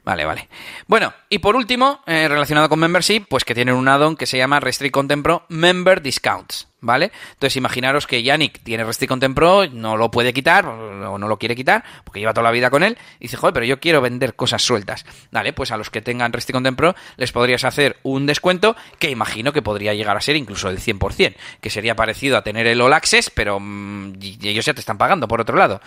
Vale, 0.04 0.24
vale. 0.24 0.48
Bueno, 0.86 1.12
y 1.28 1.38
por 1.38 1.56
último, 1.56 2.00
eh, 2.06 2.26
relacionado 2.28 2.68
con 2.68 2.78
membership, 2.78 3.26
pues 3.28 3.44
que 3.44 3.54
tienen 3.54 3.74
un 3.74 3.88
add-on 3.88 4.16
que 4.16 4.26
se 4.26 4.38
llama 4.38 4.60
Restrict 4.60 4.92
Content 4.92 5.22
Pro 5.22 5.44
Member 5.48 6.00
Discounts, 6.00 6.68
¿vale? 6.80 7.12
Entonces 7.32 7.56
imaginaros 7.56 8.06
que 8.06 8.22
Yannick 8.22 8.60
tiene 8.62 8.84
Restrict 8.84 9.34
Pro, 9.34 9.66
no 9.66 9.96
lo 9.96 10.10
puede 10.10 10.32
quitar 10.32 10.66
o 10.66 11.18
no 11.18 11.28
lo 11.28 11.38
quiere 11.38 11.54
quitar 11.54 11.84
porque 12.04 12.20
lleva 12.20 12.32
toda 12.32 12.44
la 12.44 12.50
vida 12.50 12.70
con 12.70 12.82
él 12.82 12.98
y 13.18 13.24
dice, 13.24 13.36
joder, 13.36 13.54
pero 13.54 13.66
yo 13.66 13.80
quiero 13.80 14.00
vender 14.00 14.34
cosas 14.34 14.62
sueltas. 14.62 15.04
Vale, 15.30 15.52
pues 15.52 15.70
a 15.70 15.76
los 15.76 15.90
que 15.90 16.00
tengan 16.02 16.32
Restrict 16.32 16.74
Pro 16.76 16.94
les 17.16 17.32
podrías 17.32 17.64
hacer 17.64 17.98
un 18.02 18.26
descuento 18.26 18.76
que 18.98 19.10
imagino 19.10 19.52
que 19.52 19.62
podría 19.62 19.94
llegar 19.94 20.16
a 20.16 20.20
ser 20.20 20.36
incluso 20.36 20.68
del 20.68 20.78
100%, 20.78 21.34
que 21.60 21.70
sería 21.70 21.94
parecido 21.96 22.36
a 22.36 22.42
tener 22.42 22.66
el 22.66 22.80
All 22.80 22.92
Access, 22.92 23.30
pero 23.30 23.58
mm, 23.60 24.14
ellos 24.42 24.64
ya 24.64 24.74
te 24.74 24.80
están 24.80 24.98
pagando 24.98 25.28
por 25.28 25.40
otro 25.40 25.56
lado. 25.56 25.80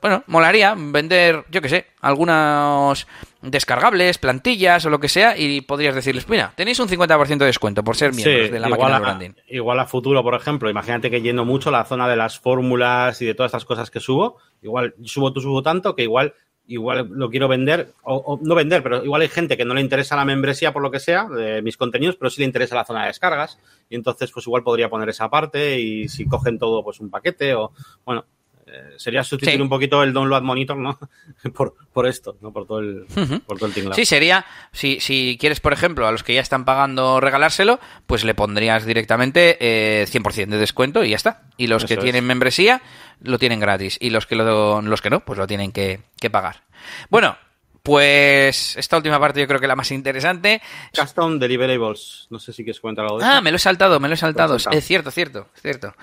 Bueno, 0.00 0.24
molaría 0.26 0.74
vender, 0.76 1.44
yo 1.48 1.62
qué 1.62 1.68
sé, 1.68 1.86
algunos 2.00 3.06
descargables, 3.42 4.18
plantillas 4.18 4.84
o 4.86 4.90
lo 4.90 4.98
que 4.98 5.08
sea, 5.08 5.36
y 5.36 5.60
podrías 5.60 5.94
decirles, 5.94 6.28
mira, 6.28 6.52
tenéis 6.56 6.78
un 6.80 6.88
50% 6.88 7.38
de 7.38 7.46
descuento 7.46 7.84
por 7.84 7.96
ser 7.96 8.12
miembros 8.12 8.50
de 8.50 8.60
la 8.60 8.68
máquina 8.68 8.94
de 8.94 9.00
branding. 9.00 9.30
Igual 9.48 9.80
a 9.80 9.86
futuro, 9.86 10.22
por 10.22 10.31
ejemplo, 10.34 10.70
imagínate 10.70 11.10
que 11.10 11.20
lleno 11.20 11.44
mucho 11.44 11.70
la 11.70 11.84
zona 11.84 12.08
de 12.08 12.16
las 12.16 12.38
fórmulas 12.38 13.20
y 13.22 13.26
de 13.26 13.34
todas 13.34 13.50
estas 13.50 13.64
cosas 13.64 13.90
que 13.90 14.00
subo, 14.00 14.38
igual 14.62 14.94
subo 15.04 15.32
tú 15.32 15.40
subo 15.40 15.62
tanto 15.62 15.94
que 15.94 16.02
igual 16.02 16.34
igual 16.66 17.08
lo 17.10 17.28
quiero 17.28 17.48
vender, 17.48 17.92
o, 18.04 18.38
no 18.40 18.54
vender, 18.54 18.82
pero 18.82 19.04
igual 19.04 19.22
hay 19.22 19.28
gente 19.28 19.56
que 19.56 19.64
no 19.64 19.74
le 19.74 19.80
interesa 19.80 20.16
la 20.16 20.24
membresía 20.24 20.72
por 20.72 20.82
lo 20.82 20.90
que 20.90 21.00
sea 21.00 21.28
de 21.28 21.60
mis 21.60 21.76
contenidos, 21.76 22.16
pero 22.16 22.30
sí 22.30 22.40
le 22.40 22.46
interesa 22.46 22.76
la 22.76 22.84
zona 22.84 23.02
de 23.02 23.08
descargas, 23.08 23.58
y 23.88 23.96
entonces 23.96 24.30
pues 24.30 24.46
igual 24.46 24.62
podría 24.62 24.88
poner 24.88 25.08
esa 25.08 25.28
parte 25.28 25.80
y 25.80 26.08
si 26.08 26.26
cogen 26.26 26.58
todo 26.58 26.84
pues 26.84 27.00
un 27.00 27.10
paquete 27.10 27.54
o 27.54 27.72
bueno, 28.04 28.24
eh, 28.72 28.94
sería 28.96 29.22
sustituir 29.22 29.60
un 29.60 29.68
poquito 29.68 30.02
el 30.02 30.12
download 30.12 30.42
monitor, 30.42 30.76
¿no? 30.76 30.98
por, 31.54 31.74
por 31.92 32.06
esto, 32.06 32.36
¿no? 32.40 32.52
Por 32.52 32.66
todo 32.66 32.78
el, 32.80 33.04
por 33.46 33.58
todo 33.58 33.66
el 33.66 33.74
tinglado. 33.74 33.94
Sí, 33.94 34.06
sería, 34.06 34.46
si, 34.72 34.98
si 35.00 35.36
quieres, 35.38 35.60
por 35.60 35.72
ejemplo, 35.72 36.06
a 36.06 36.12
los 36.12 36.22
que 36.22 36.34
ya 36.34 36.40
están 36.40 36.64
pagando 36.64 37.20
regalárselo, 37.20 37.80
pues 38.06 38.24
le 38.24 38.34
pondrías 38.34 38.86
directamente 38.86 39.58
eh, 39.60 40.06
100% 40.06 40.48
de 40.48 40.56
descuento 40.56 41.04
y 41.04 41.10
ya 41.10 41.16
está. 41.16 41.42
Y 41.56 41.66
los 41.66 41.84
que 41.84 41.96
tienen 41.96 42.24
membresía 42.24 42.82
lo 43.20 43.38
tienen 43.38 43.60
gratis. 43.60 43.98
Y 44.00 44.10
los 44.10 44.26
que, 44.26 44.36
lo, 44.36 44.80
los 44.80 45.02
que 45.02 45.10
no, 45.10 45.20
pues 45.20 45.38
lo 45.38 45.46
tienen 45.46 45.72
que, 45.72 46.00
que 46.18 46.30
pagar. 46.30 46.62
Bueno, 47.10 47.36
pues 47.82 48.76
esta 48.76 48.96
última 48.96 49.18
parte 49.18 49.40
yo 49.40 49.46
creo 49.48 49.58
que 49.58 49.66
es 49.66 49.68
la 49.68 49.76
más 49.76 49.90
interesante. 49.90 50.62
Custom 50.96 51.38
Deliverables. 51.38 52.26
No 52.30 52.38
sé 52.38 52.52
si 52.52 52.62
quieres 52.62 52.80
comentar 52.80 53.04
algo 53.04 53.18
de 53.18 53.24
Ah, 53.24 53.40
me 53.40 53.50
lo 53.50 53.56
he 53.56 53.60
saltado, 53.60 53.98
me 53.98 54.08
lo 54.08 54.14
he 54.14 54.18
saltado. 54.18 54.56
Es 54.56 54.86
cierto, 54.86 55.10
cierto, 55.10 55.48
cierto. 55.60 55.94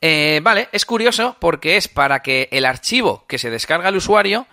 Eh, 0.00 0.40
vale, 0.42 0.68
es 0.72 0.84
curioso 0.84 1.36
porque 1.40 1.76
es 1.76 1.88
para 1.88 2.20
que 2.22 2.48
el 2.52 2.66
archivo 2.66 3.24
que 3.26 3.38
se 3.38 3.50
descarga 3.50 3.88
el 3.88 3.96
usuario 3.96 4.46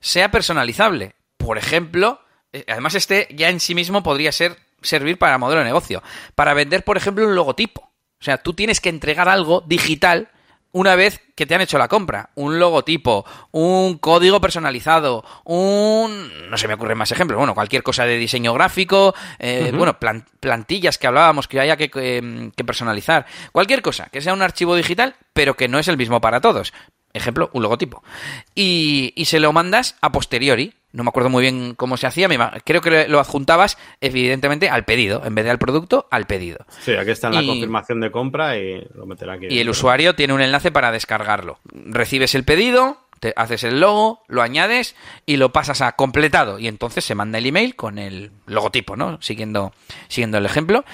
sea 0.00 0.30
personalizable. 0.30 1.14
Por 1.36 1.58
ejemplo, 1.58 2.20
eh, 2.52 2.64
además 2.68 2.94
este 2.94 3.26
ya 3.30 3.48
en 3.48 3.60
sí 3.60 3.74
mismo 3.74 4.02
podría 4.02 4.30
ser 4.30 4.56
servir 4.82 5.18
para 5.18 5.38
modelo 5.38 5.60
de 5.60 5.66
negocio. 5.66 6.02
Para 6.34 6.54
vender, 6.54 6.84
por 6.84 6.96
ejemplo, 6.96 7.26
un 7.26 7.34
logotipo. 7.34 7.90
O 8.20 8.24
sea, 8.24 8.38
tú 8.38 8.52
tienes 8.54 8.80
que 8.80 8.88
entregar 8.88 9.28
algo 9.28 9.62
digital 9.66 10.28
una 10.72 10.94
vez 10.94 11.20
que 11.34 11.46
te 11.46 11.54
han 11.54 11.60
hecho 11.60 11.78
la 11.78 11.88
compra. 11.88 12.30
Un 12.34 12.58
logotipo, 12.58 13.24
un 13.50 13.98
código 13.98 14.40
personalizado, 14.40 15.24
un... 15.44 16.50
no 16.50 16.56
se 16.56 16.68
me 16.68 16.74
ocurren 16.74 16.98
más 16.98 17.10
ejemplos, 17.12 17.38
bueno, 17.38 17.54
cualquier 17.54 17.82
cosa 17.82 18.04
de 18.04 18.18
diseño 18.18 18.52
gráfico, 18.54 19.14
eh, 19.38 19.72
bueno, 19.74 19.98
plantillas 19.98 20.98
que 20.98 21.06
hablábamos 21.06 21.48
que 21.48 21.60
haya 21.60 21.76
que, 21.76 21.90
que, 21.90 22.64
personalizar, 22.64 23.26
cualquier 23.52 23.82
cosa, 23.82 24.08
que 24.12 24.20
sea 24.20 24.34
un 24.34 24.42
archivo 24.42 24.76
digital, 24.76 25.14
pero 25.32 25.56
que 25.56 25.68
no 25.68 25.78
es 25.78 25.88
el 25.88 25.96
mismo 25.96 26.20
para 26.20 26.40
todos. 26.40 26.72
Ejemplo, 27.12 27.50
un 27.52 27.62
logotipo. 27.62 28.04
Y, 28.54 29.12
y 29.16 29.24
se 29.24 29.40
lo 29.40 29.52
mandas 29.52 29.96
a 30.00 30.12
posteriori, 30.12 30.74
no 30.92 31.04
me 31.04 31.08
acuerdo 31.08 31.30
muy 31.30 31.42
bien 31.42 31.74
cómo 31.74 31.96
se 31.96 32.06
hacía, 32.06 32.28
creo 32.64 32.80
que 32.80 33.08
lo 33.08 33.20
adjuntabas 33.20 33.78
evidentemente 34.00 34.68
al 34.68 34.84
pedido, 34.84 35.22
en 35.24 35.34
vez 35.34 35.44
de 35.44 35.50
al 35.50 35.58
producto, 35.58 36.08
al 36.10 36.26
pedido. 36.26 36.66
Sí, 36.80 36.92
aquí 36.92 37.10
está 37.10 37.28
en 37.28 37.34
la 37.34 37.44
confirmación 37.44 38.00
de 38.00 38.10
compra 38.10 38.56
y 38.58 38.84
lo 38.94 39.06
meterá 39.06 39.34
aquí. 39.34 39.46
Y 39.48 39.60
el 39.60 39.68
usuario 39.68 40.14
tiene 40.14 40.32
un 40.32 40.40
enlace 40.40 40.70
para 40.70 40.90
descargarlo. 40.92 41.58
Recibes 41.72 42.34
el 42.34 42.44
pedido, 42.44 42.98
te 43.20 43.32
haces 43.36 43.64
el 43.64 43.80
logo, 43.80 44.22
lo 44.28 44.42
añades 44.42 44.96
y 45.26 45.36
lo 45.36 45.52
pasas 45.52 45.80
a 45.80 45.92
completado 45.92 46.58
y 46.58 46.66
entonces 46.66 47.04
se 47.04 47.14
manda 47.14 47.38
el 47.38 47.46
email 47.46 47.76
con 47.76 47.98
el 47.98 48.32
logotipo, 48.46 48.96
¿no? 48.96 49.20
Siguiendo, 49.22 49.72
siguiendo 50.08 50.38
el 50.38 50.46
ejemplo. 50.46 50.84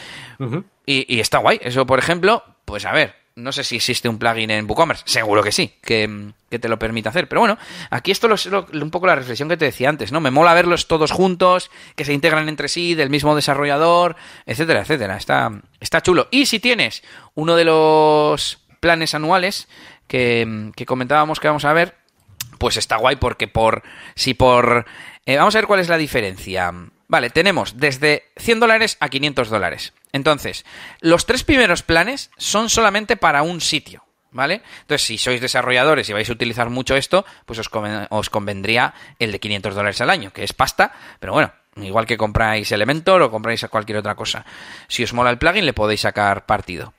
y, 0.85 1.15
y 1.15 1.21
está 1.21 1.39
guay. 1.39 1.59
Eso, 1.63 1.87
por 1.87 1.99
ejemplo, 1.99 2.43
pues 2.65 2.85
a 2.85 2.93
ver, 2.93 3.15
no 3.37 3.53
sé 3.53 3.65
si 3.65 3.77
existe 3.77 4.09
un 4.09 4.19
plugin 4.19 4.51
en 4.51 4.65
WooCommerce, 4.67 5.05
seguro 5.07 5.43
que 5.43 5.53
sí, 5.53 5.75
que, 5.83 6.33
te 6.49 6.69
lo 6.69 6.79
permite 6.79 7.11
hacer. 7.11 7.29
Pero 7.29 7.43
bueno, 7.43 7.59
aquí 7.91 8.11
esto 8.11 8.33
es 8.33 8.47
un 8.47 8.91
poco 8.91 9.07
la 9.07 9.15
reflexión 9.15 9.51
que 9.51 9.59
te 9.59 9.67
decía 9.67 9.91
antes, 9.91 10.11
¿no? 10.11 10.23
Me 10.23 10.31
mola 10.31 10.55
verlos 10.55 10.89
todos 10.89 11.13
juntos, 11.13 11.71
que 11.95 12.07
se 12.07 12.15
integran 12.15 12.49
entre 12.49 12.69
sí, 12.69 12.95
del 12.95 13.11
mismo 13.11 13.37
desarrollador, 13.37 14.17
etcétera, 14.47 14.81
etcétera. 14.81 15.19
Está, 15.19 15.53
está 15.81 16.01
chulo. 16.01 16.29
Y 16.31 16.47
si 16.47 16.61
tienes 16.61 17.03
uno 17.35 17.57
de 17.57 17.65
los 17.65 18.59
planes 18.81 19.15
anuales 19.15 19.69
que, 20.09 20.73
comentábamos 20.87 21.39
que 21.39 21.49
vamos 21.49 21.67
a 21.67 21.75
ver, 21.75 21.95
pues 22.59 22.79
está 22.79 22.97
guay 22.97 23.17
porque 23.17 23.49
por... 23.49 23.83
Si 24.15 24.33
por... 24.33 24.87
Eh, 25.27 25.37
vamos 25.37 25.55
a 25.55 25.59
ver 25.59 25.67
cuál 25.67 25.81
es 25.81 25.91
la 25.91 25.99
diferencia. 25.99 26.73
Vale, 27.09 27.31
tenemos 27.31 27.79
desde 27.79 28.25
100 28.37 28.61
dólares 28.61 28.97
a 29.01 29.09
500 29.09 29.49
dólares. 29.49 29.93
Entonces, 30.13 30.65
los 31.01 31.27
tres 31.27 31.45
primeros 31.45 31.83
planes 31.83 32.31
son 32.37 32.69
solamente 32.69 33.17
para 33.17 33.43
un 33.43 33.61
sitio. 33.61 34.03
¿Vale? 34.33 34.61
Entonces, 34.83 35.07
si 35.07 35.17
sois 35.17 35.41
desarrolladores 35.41 36.11
y 36.11 36.13
vais 36.13 36.29
a 36.29 36.33
utilizar 36.33 36.69
mucho 36.69 36.95
esto, 36.95 37.25
pues 37.47 37.59
os, 37.59 38.31
convendría 38.31 38.93
el 39.19 39.33
de 39.33 39.41
500 39.41 39.75
dólares 39.75 40.01
al 40.03 40.11
año, 40.11 40.31
que 40.31 40.45
es 40.45 40.53
pasta, 40.53 40.93
pero 41.21 41.33
bueno, 41.33 41.53
igual 41.77 42.05
que 42.05 42.19
compráis 42.19 42.71
Elementor 42.71 43.23
o 43.23 43.31
compráis 43.31 43.65
cualquier 43.71 43.97
otra 43.97 44.15
cosa. 44.15 44.45
Si 44.89 45.03
os 45.03 45.15
mola 45.15 45.31
el 45.31 45.39
plugin, 45.39 45.65
le 45.65 45.73
podéis 45.73 46.03
sacar 46.03 46.45
partido. 46.45 46.93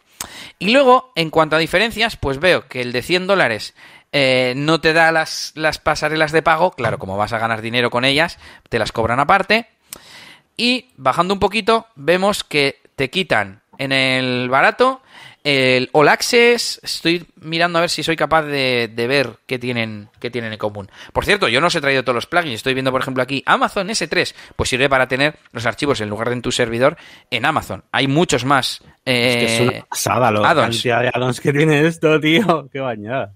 Y 0.57 0.71
luego, 0.71 1.11
en 1.13 1.29
cuanto 1.29 1.55
a 1.55 1.59
diferencias, 1.59 2.17
pues 2.17 2.39
veo 2.39 2.67
que 2.67 2.81
el 2.81 2.91
de 2.91 3.03
100 3.03 3.27
dólares 3.27 3.75
eh, 4.13 4.53
no 4.55 4.81
te 4.81 4.93
da 4.93 5.11
las, 5.11 5.51
las 5.53 5.77
pasarelas 5.77 6.31
de 6.31 6.41
pago, 6.41 6.71
claro, 6.71 6.97
como 6.97 7.17
vas 7.17 7.33
a 7.33 7.39
ganar 7.39 7.61
dinero 7.61 7.91
con 7.91 8.03
ellas, 8.03 8.39
te 8.69 8.79
las 8.79 8.91
cobran 8.91 9.19
aparte. 9.19 9.67
Y 10.57 10.89
bajando 10.97 11.33
un 11.33 11.39
poquito, 11.39 11.87
vemos 11.95 12.43
que 12.43 12.81
te 12.95 13.09
quitan 13.09 13.61
en 13.77 13.91
el 13.91 14.49
barato 14.49 15.01
el 15.47 15.89
All 15.93 16.09
Access. 16.09 16.81
Estoy 16.83 17.25
mirando 17.37 17.77
a 17.77 17.81
ver 17.81 17.89
si 17.89 18.03
soy 18.03 18.17
capaz 18.17 18.43
de, 18.43 18.91
ver 18.95 19.37
qué 19.45 19.57
tienen, 19.57 20.09
qué 20.19 20.29
tienen 20.29 20.51
en 20.51 20.59
común. 20.59 20.89
Por 21.13 21.23
cierto, 21.23 21.47
yo 21.47 21.61
no 21.61 21.67
os 21.67 21.75
he 21.75 21.79
traído 21.79 22.03
todos 22.03 22.15
los 22.15 22.25
plugins. 22.25 22.55
Estoy 22.55 22.73
viendo, 22.73 22.91
por 22.91 23.01
ejemplo, 23.01 23.23
aquí 23.23 23.43
Amazon 23.45 23.87
S3. 23.87 24.33
Pues 24.57 24.69
sirve 24.69 24.89
para 24.89 25.07
tener 25.07 25.37
los 25.53 25.65
archivos 25.65 26.01
en 26.01 26.09
lugar 26.09 26.27
de 26.29 26.35
en 26.35 26.41
tu 26.41 26.51
servidor 26.51 26.97
en 27.31 27.45
Amazon. 27.45 27.85
Hay 27.93 28.07
muchos 28.07 28.43
más. 28.43 28.81
es 29.05 29.35
que 29.37 29.45
es 29.45 29.61
una 29.61 29.71
eh, 29.71 29.85
pasada 29.89 30.31
la 30.31 30.53
cantidad 30.53 31.01
de 31.01 31.11
addons 31.13 31.39
que 31.39 31.53
tiene 31.53 31.87
esto, 31.87 32.19
tío. 32.19 32.67
Qué 32.71 32.81
bañada. 32.81 33.33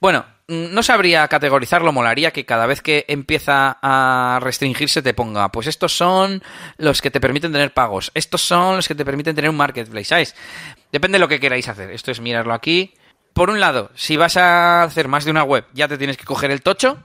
Bueno, 0.00 0.24
no 0.50 0.82
sabría 0.82 1.28
categorizarlo, 1.28 1.92
molaría 1.92 2.32
que 2.32 2.44
cada 2.44 2.66
vez 2.66 2.82
que 2.82 3.04
empieza 3.08 3.78
a 3.80 4.40
restringirse 4.42 5.00
te 5.00 5.14
ponga, 5.14 5.50
pues 5.50 5.68
estos 5.68 5.96
son 5.96 6.42
los 6.76 7.00
que 7.00 7.10
te 7.10 7.20
permiten 7.20 7.52
tener 7.52 7.72
pagos, 7.72 8.10
estos 8.14 8.42
son 8.42 8.76
los 8.76 8.88
que 8.88 8.96
te 8.96 9.04
permiten 9.04 9.36
tener 9.36 9.48
un 9.50 9.56
marketplace, 9.56 10.06
¿sabes? 10.06 10.34
Depende 10.90 11.16
de 11.16 11.20
lo 11.20 11.28
que 11.28 11.38
queráis 11.38 11.68
hacer. 11.68 11.90
Esto 11.90 12.10
es 12.10 12.20
mirarlo 12.20 12.52
aquí. 12.52 12.94
Por 13.32 13.48
un 13.48 13.60
lado, 13.60 13.90
si 13.94 14.16
vas 14.16 14.36
a 14.36 14.82
hacer 14.82 15.06
más 15.06 15.24
de 15.24 15.30
una 15.30 15.44
web, 15.44 15.64
ya 15.72 15.86
te 15.86 15.96
tienes 15.96 16.16
que 16.16 16.24
coger 16.24 16.50
el 16.50 16.62
tocho. 16.62 16.98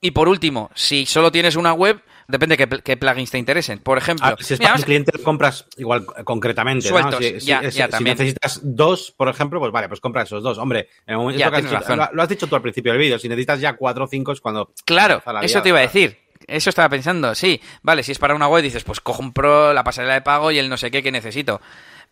Y 0.00 0.10
por 0.10 0.28
último, 0.28 0.70
si 0.74 1.06
solo 1.06 1.30
tienes 1.30 1.56
una 1.56 1.72
web, 1.72 2.02
Depende 2.26 2.56
de 2.56 2.82
qué, 2.82 2.96
plugins 2.96 3.30
te 3.30 3.38
interesen. 3.38 3.78
Por 3.80 3.98
ejemplo, 3.98 4.26
ah, 4.26 4.36
si 4.38 4.54
es 4.54 4.60
para 4.60 4.76
un 4.76 4.82
cliente 4.82 5.12
compras 5.22 5.66
igual 5.76 6.06
concretamente. 6.24 6.88
Sueltos, 6.88 7.18
Si, 7.18 7.38
ya, 7.40 7.60
necesitas 8.00 8.60
dos, 8.62 9.12
por 9.16 9.28
ejemplo, 9.28 9.60
pues 9.60 9.72
vale, 9.72 9.88
pues 9.88 10.00
compra 10.00 10.22
esos 10.22 10.42
dos. 10.42 10.58
Hombre, 10.58 10.88
en 11.06 11.20
el 11.20 11.36
que 11.36 11.96
lo, 12.12 12.22
has 12.22 12.28
dicho 12.28 12.46
tú 12.46 12.56
al 12.56 12.62
principio 12.62 12.92
del 12.92 13.00
vídeo, 13.00 13.18
si 13.18 13.28
necesitas 13.28 13.60
ya 13.60 13.74
cuatro 13.74 14.04
o 14.04 14.08
cinco 14.08 14.32
es 14.32 14.40
cuando. 14.40 14.72
Claro, 14.84 15.22
eso 15.42 15.62
te 15.62 15.68
iba 15.68 15.78
a 15.78 15.82
decir. 15.82 16.18
Eso 16.46 16.70
estaba 16.70 16.88
pensando, 16.88 17.34
sí. 17.34 17.60
Vale, 17.82 18.02
si 18.02 18.12
es 18.12 18.18
para 18.18 18.34
una 18.34 18.48
web, 18.48 18.62
dices, 18.62 18.84
pues 18.84 19.00
cojo 19.00 19.22
un 19.22 19.32
pro, 19.32 19.72
la 19.72 19.84
pasarela 19.84 20.14
de 20.14 20.22
pago 20.22 20.50
y 20.50 20.58
el 20.58 20.68
no 20.68 20.76
sé 20.76 20.90
qué 20.90 21.02
que 21.02 21.12
necesito. 21.12 21.60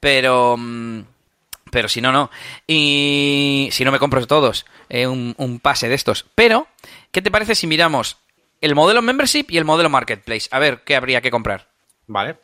Pero. 0.00 0.56
Mm, 0.58 1.02
pero 1.70 1.88
si 1.88 2.02
no, 2.02 2.12
no. 2.12 2.30
Y 2.66 3.70
si 3.72 3.84
no 3.84 3.92
me 3.92 3.98
compro 3.98 4.26
todos, 4.26 4.66
eh, 4.90 5.06
un, 5.06 5.34
un, 5.38 5.58
pase 5.58 5.88
de 5.88 5.94
estos. 5.94 6.26
Pero, 6.34 6.66
¿qué 7.12 7.22
te 7.22 7.30
parece 7.30 7.54
si 7.54 7.66
miramos 7.66 8.18
el 8.62 8.74
modelo 8.74 9.02
membership 9.02 9.46
y 9.50 9.58
el 9.58 9.64
modelo 9.64 9.90
marketplace. 9.90 10.48
A 10.50 10.58
ver, 10.58 10.82
¿qué 10.84 10.96
habría 10.96 11.20
que 11.20 11.30
comprar? 11.30 11.68
Vale. 12.06 12.36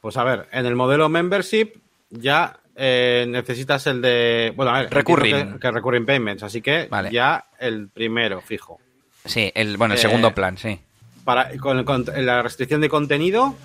Pues 0.00 0.16
a 0.16 0.22
ver, 0.22 0.46
en 0.52 0.66
el 0.66 0.76
modelo 0.76 1.08
membership 1.08 1.72
ya 2.10 2.60
eh, 2.76 3.24
necesitas 3.26 3.86
el 3.86 4.02
de. 4.02 4.52
Bueno, 4.54 4.72
a 4.72 4.82
ver. 4.82 4.92
Recurring. 4.92 5.58
Que, 5.58 5.70
recurring 5.70 6.04
payments, 6.04 6.42
así 6.42 6.60
que 6.60 6.88
ya 7.10 7.46
el 7.58 7.88
primero, 7.88 8.42
fijo. 8.42 8.78
Sí, 9.24 9.50
el, 9.54 9.78
bueno, 9.78 9.94
el 9.94 10.00
segundo 10.00 10.28
eh, 10.28 10.32
plan, 10.32 10.58
sí. 10.58 10.78
Para, 11.24 11.50
con, 11.56 12.04
la 12.18 12.42
restricción 12.42 12.82
de 12.82 12.90
contenido 12.90 13.56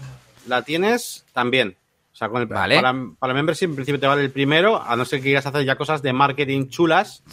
la 0.48 0.62
tienes 0.62 1.26
también. 1.34 1.76
O 2.14 2.16
sea, 2.16 2.30
con 2.30 2.42
el, 2.42 2.48
para, 2.48 2.82
para 3.20 3.34
el 3.34 3.36
membership 3.36 3.66
en 3.66 3.76
principio 3.76 4.00
te 4.00 4.08
vale 4.08 4.22
el 4.22 4.32
primero, 4.32 4.82
a 4.82 4.96
no 4.96 5.04
ser 5.04 5.20
que 5.20 5.26
quieras 5.26 5.46
hacer 5.46 5.66
ya 5.66 5.76
cosas 5.76 6.02
de 6.02 6.14
marketing 6.14 6.70
chulas. 6.70 7.24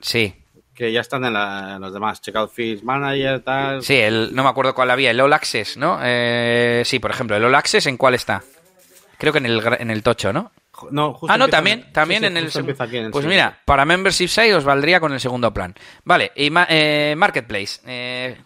Sí 0.00 0.34
que 0.76 0.92
ya 0.92 1.00
están 1.00 1.24
en, 1.24 1.80
los 1.80 1.92
demás, 1.92 2.20
Checkout 2.20 2.52
Fees 2.52 2.84
Manager, 2.84 3.40
tal. 3.40 3.82
Sí, 3.82 3.94
el, 3.94 4.34
no 4.34 4.44
me 4.44 4.50
acuerdo 4.50 4.74
cuál 4.74 4.90
había, 4.90 5.10
el 5.10 5.20
All 5.20 5.32
Access, 5.32 5.78
¿no? 5.78 5.98
Eh, 6.02 6.82
sí, 6.84 6.98
por 6.98 7.10
ejemplo, 7.10 7.34
el 7.34 7.44
All 7.44 7.54
Access, 7.54 7.86
¿en 7.86 7.96
cuál 7.96 8.14
está? 8.14 8.44
Creo 9.18 9.32
que 9.32 9.38
en 9.38 9.46
el, 9.46 9.62
en 9.78 9.90
el 9.90 10.02
tocho, 10.02 10.32
¿no? 10.32 10.52
No, 10.90 11.14
justo 11.14 11.32
ah, 11.32 11.38
no, 11.38 11.48
también, 11.48 11.90
también 11.90 12.22
en, 12.24 12.36
el, 12.36 12.50
Pues 13.10 13.24
mira, 13.24 13.58
para 13.64 13.86
Membership 13.86 14.28
Side 14.28 14.54
os 14.54 14.64
valdría 14.64 15.00
con 15.00 15.14
el 15.14 15.20
segundo 15.20 15.52
plan. 15.52 15.74
Vale, 16.04 16.32
y 16.36 16.52
eh, 16.68 17.14
Marketplace. 17.16 17.80
Eh, 17.86 18.36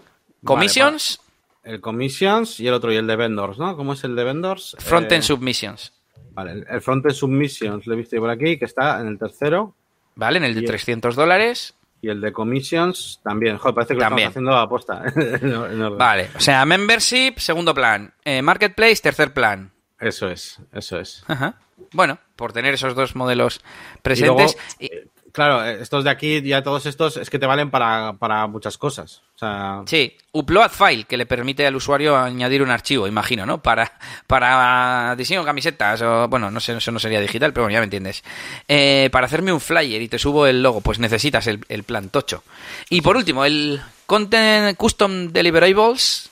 commissions. 0.45 1.21
el 1.65 1.81
Commissions 1.81 2.61
y 2.61 2.69
el 2.69 2.75
otro, 2.75 2.93
y 2.93 2.97
el 2.97 3.09
de 3.09 3.17
Vendors, 3.17 3.59
¿no? 3.59 3.77
¿Cómo 3.77 3.95
es 3.95 4.05
el 4.05 4.15
de 4.15 4.23
Vendors? 4.23 4.77
Frontend 4.79 5.25
Submissions. 5.25 5.93
Vale, 6.31 6.53
el, 6.53 6.67
el 6.71 6.81
Frontend 6.81 7.15
Submissions 7.15 7.89
lo 7.89 7.95
he 7.95 7.97
visto 7.97 8.17
por 8.19 8.31
aquí, 8.31 8.57
que 8.57 8.67
está 8.67 9.01
en 9.01 9.09
el 9.09 9.19
tercero. 9.19 9.75
Vale, 10.15 10.39
en 10.39 10.45
el 10.45 10.55
de 10.55 10.63
300 10.63 11.17
dólares. 11.17 11.75
Y 12.03 12.09
el 12.09 12.21
de 12.21 12.33
commissions 12.33 13.21
también. 13.23 13.59
Joder, 13.59 13.75
parece 13.75 13.95
que 13.95 14.01
lo 14.01 14.05
estamos 14.05 14.25
haciendo 14.25 14.53
a 14.53 14.63
aposta. 14.63 15.05
vale, 15.99 16.31
o 16.35 16.41
sea, 16.41 16.65
membership, 16.65 17.35
segundo 17.37 17.75
plan. 17.75 18.13
Eh, 18.25 18.41
marketplace, 18.43 18.97
tercer 19.03 19.35
plan. 19.35 19.71
Eso 19.99 20.31
es, 20.31 20.59
eso 20.73 20.99
es. 20.99 21.23
Ajá. 21.27 21.57
Bueno, 21.93 22.19
por 22.37 22.53
tener 22.53 22.75
esos 22.75 22.95
dos 22.95 23.15
modelos 23.17 23.61
presentes. 24.03 24.57
Eh, 24.79 25.09
Claro, 25.33 25.65
estos 25.65 26.05
de 26.05 26.11
aquí, 26.11 26.43
ya 26.43 26.63
todos 26.63 26.87
estos, 26.87 27.17
es 27.17 27.31
que 27.31 27.39
te 27.39 27.47
valen 27.47 27.71
para, 27.71 28.15
para 28.15 28.47
muchas 28.47 28.77
cosas. 28.79 29.23
O 29.37 29.39
sea... 29.39 29.83
Sí, 29.87 30.17
upload 30.33 30.71
file, 30.71 31.05
que 31.05 31.17
le 31.17 31.27
permite 31.27 31.67
al 31.67 31.77
usuario 31.77 32.17
añadir 32.17 32.63
un 32.63 32.71
archivo, 32.71 33.07
imagino, 33.07 33.47
¿no? 33.47 33.63
Para, 33.63 33.93
para 34.27 35.15
diseño 35.17 35.41
de 35.41 35.47
camisetas, 35.47 36.03
o 36.03 36.29
bueno, 36.29 36.51
no 36.51 36.61
sé, 36.61 36.77
eso 36.77 36.93
no 36.93 36.99
sería 36.99 37.21
digital, 37.21 37.53
pero 37.53 37.65
bueno, 37.65 37.75
ya 37.75 37.81
me 37.81 37.85
entiendes. 37.85 38.23
Eh, 38.69 39.09
para 39.13 39.27
hacerme 39.27 39.53
un 39.53 39.61
flyer 39.61 40.03
y 40.03 40.09
te 40.09 40.19
subo 40.19 40.47
el 40.47 40.63
logo, 40.63 40.81
pues 40.81 40.99
necesitas 40.99 41.47
el, 41.47 41.65
el 41.69 41.85
plan 41.85 42.09
tocho. 42.11 42.43
Y 42.89 43.01
por 43.01 43.17
último, 43.17 43.45
el 43.45 43.81
Content 44.07 44.77
Custom 44.77 45.29
Deliverables, 45.33 46.31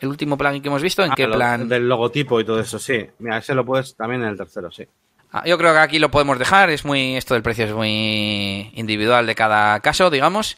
el 0.00 0.08
último 0.08 0.36
plugin 0.36 0.62
que 0.62 0.68
hemos 0.68 0.82
visto, 0.82 1.02
¿en 1.04 1.12
Ah, 1.12 1.14
qué 1.16 1.26
lo- 1.26 1.34
plan? 1.36 1.68
Del 1.68 1.88
logotipo 1.88 2.40
y 2.40 2.44
todo 2.44 2.60
eso, 2.60 2.78
sí. 2.78 3.04
Mira, 3.18 3.38
ese 3.38 3.54
lo 3.54 3.64
puedes 3.64 3.96
también 3.96 4.22
en 4.22 4.28
el 4.28 4.36
tercero, 4.36 4.70
sí. 4.70 4.84
Ah, 5.32 5.42
yo 5.44 5.58
creo 5.58 5.72
que 5.72 5.78
aquí 5.78 5.98
lo 5.98 6.10
podemos 6.10 6.38
dejar, 6.38 6.70
es 6.70 6.84
muy 6.84 7.16
esto 7.16 7.34
del 7.34 7.42
precio 7.42 7.64
es 7.66 7.72
muy 7.72 8.70
individual 8.74 9.26
de 9.26 9.34
cada 9.34 9.80
caso, 9.80 10.10
digamos. 10.10 10.56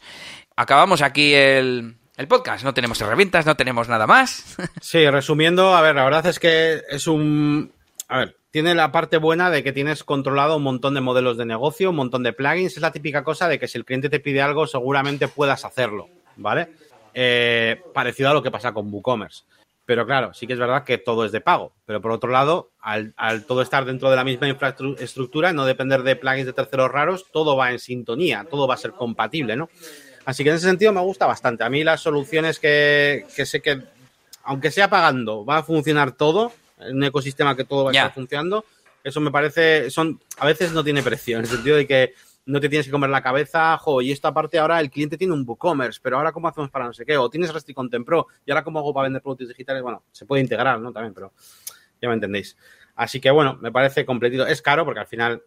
Acabamos 0.56 1.02
aquí 1.02 1.34
el, 1.34 1.96
el 2.16 2.28
podcast, 2.28 2.64
no 2.64 2.74
tenemos 2.74 3.00
herramientas, 3.00 3.46
no 3.46 3.56
tenemos 3.56 3.88
nada 3.88 4.06
más. 4.06 4.56
Sí, 4.80 5.08
resumiendo, 5.08 5.76
a 5.76 5.82
ver, 5.82 5.94
la 5.94 6.04
verdad 6.04 6.26
es 6.26 6.38
que 6.38 6.82
es 6.90 7.06
un... 7.06 7.72
A 8.08 8.18
ver, 8.18 8.36
tiene 8.50 8.74
la 8.74 8.90
parte 8.90 9.18
buena 9.18 9.50
de 9.50 9.62
que 9.62 9.72
tienes 9.72 10.02
controlado 10.02 10.56
un 10.56 10.62
montón 10.62 10.94
de 10.94 11.00
modelos 11.00 11.36
de 11.36 11.44
negocio, 11.44 11.90
un 11.90 11.96
montón 11.96 12.22
de 12.22 12.32
plugins. 12.32 12.76
Es 12.76 12.82
la 12.82 12.90
típica 12.90 13.22
cosa 13.22 13.48
de 13.48 13.58
que 13.58 13.68
si 13.68 13.78
el 13.78 13.84
cliente 13.84 14.08
te 14.08 14.20
pide 14.20 14.40
algo, 14.40 14.66
seguramente 14.66 15.28
puedas 15.28 15.64
hacerlo, 15.64 16.08
¿vale? 16.36 16.70
Eh, 17.14 17.80
parecido 17.92 18.30
a 18.30 18.34
lo 18.34 18.42
que 18.42 18.50
pasa 18.50 18.72
con 18.72 18.92
WooCommerce. 18.92 19.44
Pero 19.88 20.04
claro, 20.04 20.34
sí 20.34 20.46
que 20.46 20.52
es 20.52 20.58
verdad 20.58 20.84
que 20.84 20.98
todo 20.98 21.24
es 21.24 21.32
de 21.32 21.40
pago. 21.40 21.72
Pero 21.86 22.02
por 22.02 22.10
otro 22.10 22.30
lado, 22.30 22.72
al, 22.78 23.14
al 23.16 23.46
todo 23.46 23.62
estar 23.62 23.86
dentro 23.86 24.10
de 24.10 24.16
la 24.16 24.22
misma 24.22 24.46
infraestructura, 24.46 25.54
no 25.54 25.64
depender 25.64 26.02
de 26.02 26.14
plugins 26.14 26.44
de 26.44 26.52
terceros 26.52 26.92
raros, 26.92 27.24
todo 27.32 27.56
va 27.56 27.72
en 27.72 27.78
sintonía, 27.78 28.46
todo 28.50 28.68
va 28.68 28.74
a 28.74 28.76
ser 28.76 28.92
compatible, 28.92 29.56
¿no? 29.56 29.70
Así 30.26 30.44
que 30.44 30.50
en 30.50 30.56
ese 30.56 30.66
sentido 30.66 30.92
me 30.92 31.00
gusta 31.00 31.24
bastante. 31.24 31.64
A 31.64 31.70
mí 31.70 31.84
las 31.84 32.02
soluciones 32.02 32.58
que, 32.58 33.24
que 33.34 33.46
sé 33.46 33.62
que, 33.62 33.80
aunque 34.42 34.70
sea 34.70 34.90
pagando, 34.90 35.46
va 35.46 35.56
a 35.56 35.62
funcionar 35.62 36.12
todo, 36.12 36.52
en 36.80 36.96
un 36.96 37.04
ecosistema 37.04 37.56
que 37.56 37.64
todo 37.64 37.84
va 37.84 37.90
a 37.90 37.94
estar 37.94 38.12
funcionando, 38.12 38.66
eso 39.02 39.22
me 39.22 39.30
parece, 39.30 39.90
son, 39.90 40.20
a 40.36 40.44
veces 40.44 40.72
no 40.72 40.84
tiene 40.84 41.02
precio, 41.02 41.38
en 41.38 41.44
el 41.44 41.48
sentido 41.48 41.78
de 41.78 41.86
que 41.86 42.12
no 42.48 42.60
te 42.60 42.68
tienes 42.68 42.86
que 42.86 42.92
comer 42.92 43.10
la 43.10 43.22
cabeza, 43.22 43.76
jo, 43.78 44.00
y 44.02 44.10
esta 44.10 44.32
parte 44.34 44.58
ahora 44.58 44.80
el 44.80 44.90
cliente 44.90 45.16
tiene 45.16 45.32
un 45.34 45.44
WooCommerce, 45.46 46.00
pero 46.02 46.16
ahora 46.16 46.32
cómo 46.32 46.48
hacemos 46.48 46.70
para 46.70 46.86
no 46.86 46.92
sé 46.92 47.04
qué, 47.06 47.16
o 47.16 47.28
tienes 47.30 47.52
Resti 47.52 47.72
Content 47.74 48.04
Pro, 48.04 48.26
y 48.44 48.50
ahora 48.50 48.64
cómo 48.64 48.78
hago 48.78 48.92
para 48.92 49.04
vender 49.04 49.22
productos 49.22 49.48
digitales, 49.48 49.82
bueno, 49.82 50.02
se 50.10 50.26
puede 50.26 50.42
integrar, 50.42 50.80
¿no? 50.80 50.92
También, 50.92 51.14
pero 51.14 51.32
ya 52.00 52.08
me 52.08 52.14
entendéis. 52.14 52.56
Así 52.96 53.20
que 53.20 53.30
bueno, 53.30 53.56
me 53.60 53.70
parece 53.70 54.04
completito. 54.04 54.46
Es 54.46 54.60
caro 54.60 54.84
porque 54.84 55.00
al 55.00 55.06
final, 55.06 55.42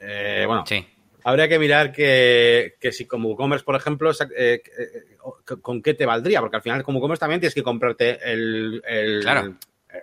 eh, 0.00 0.44
bueno, 0.46 0.64
Sí. 0.66 0.86
Habría 1.26 1.48
que 1.48 1.58
mirar 1.58 1.90
que, 1.90 2.74
que 2.78 2.92
si 2.92 3.06
como 3.06 3.30
WooCommerce, 3.30 3.64
por 3.64 3.76
ejemplo, 3.76 4.10
eh, 4.36 4.62
eh, 4.78 5.16
con 5.62 5.80
qué 5.80 5.94
te 5.94 6.04
valdría, 6.04 6.40
porque 6.40 6.56
al 6.56 6.62
final 6.62 6.82
como 6.82 6.98
WooCommerce 6.98 7.20
también 7.20 7.40
tienes 7.40 7.54
que 7.54 7.62
comprarte 7.62 8.18
el... 8.30 8.82
el- 8.86 9.20
Claro. 9.22 9.56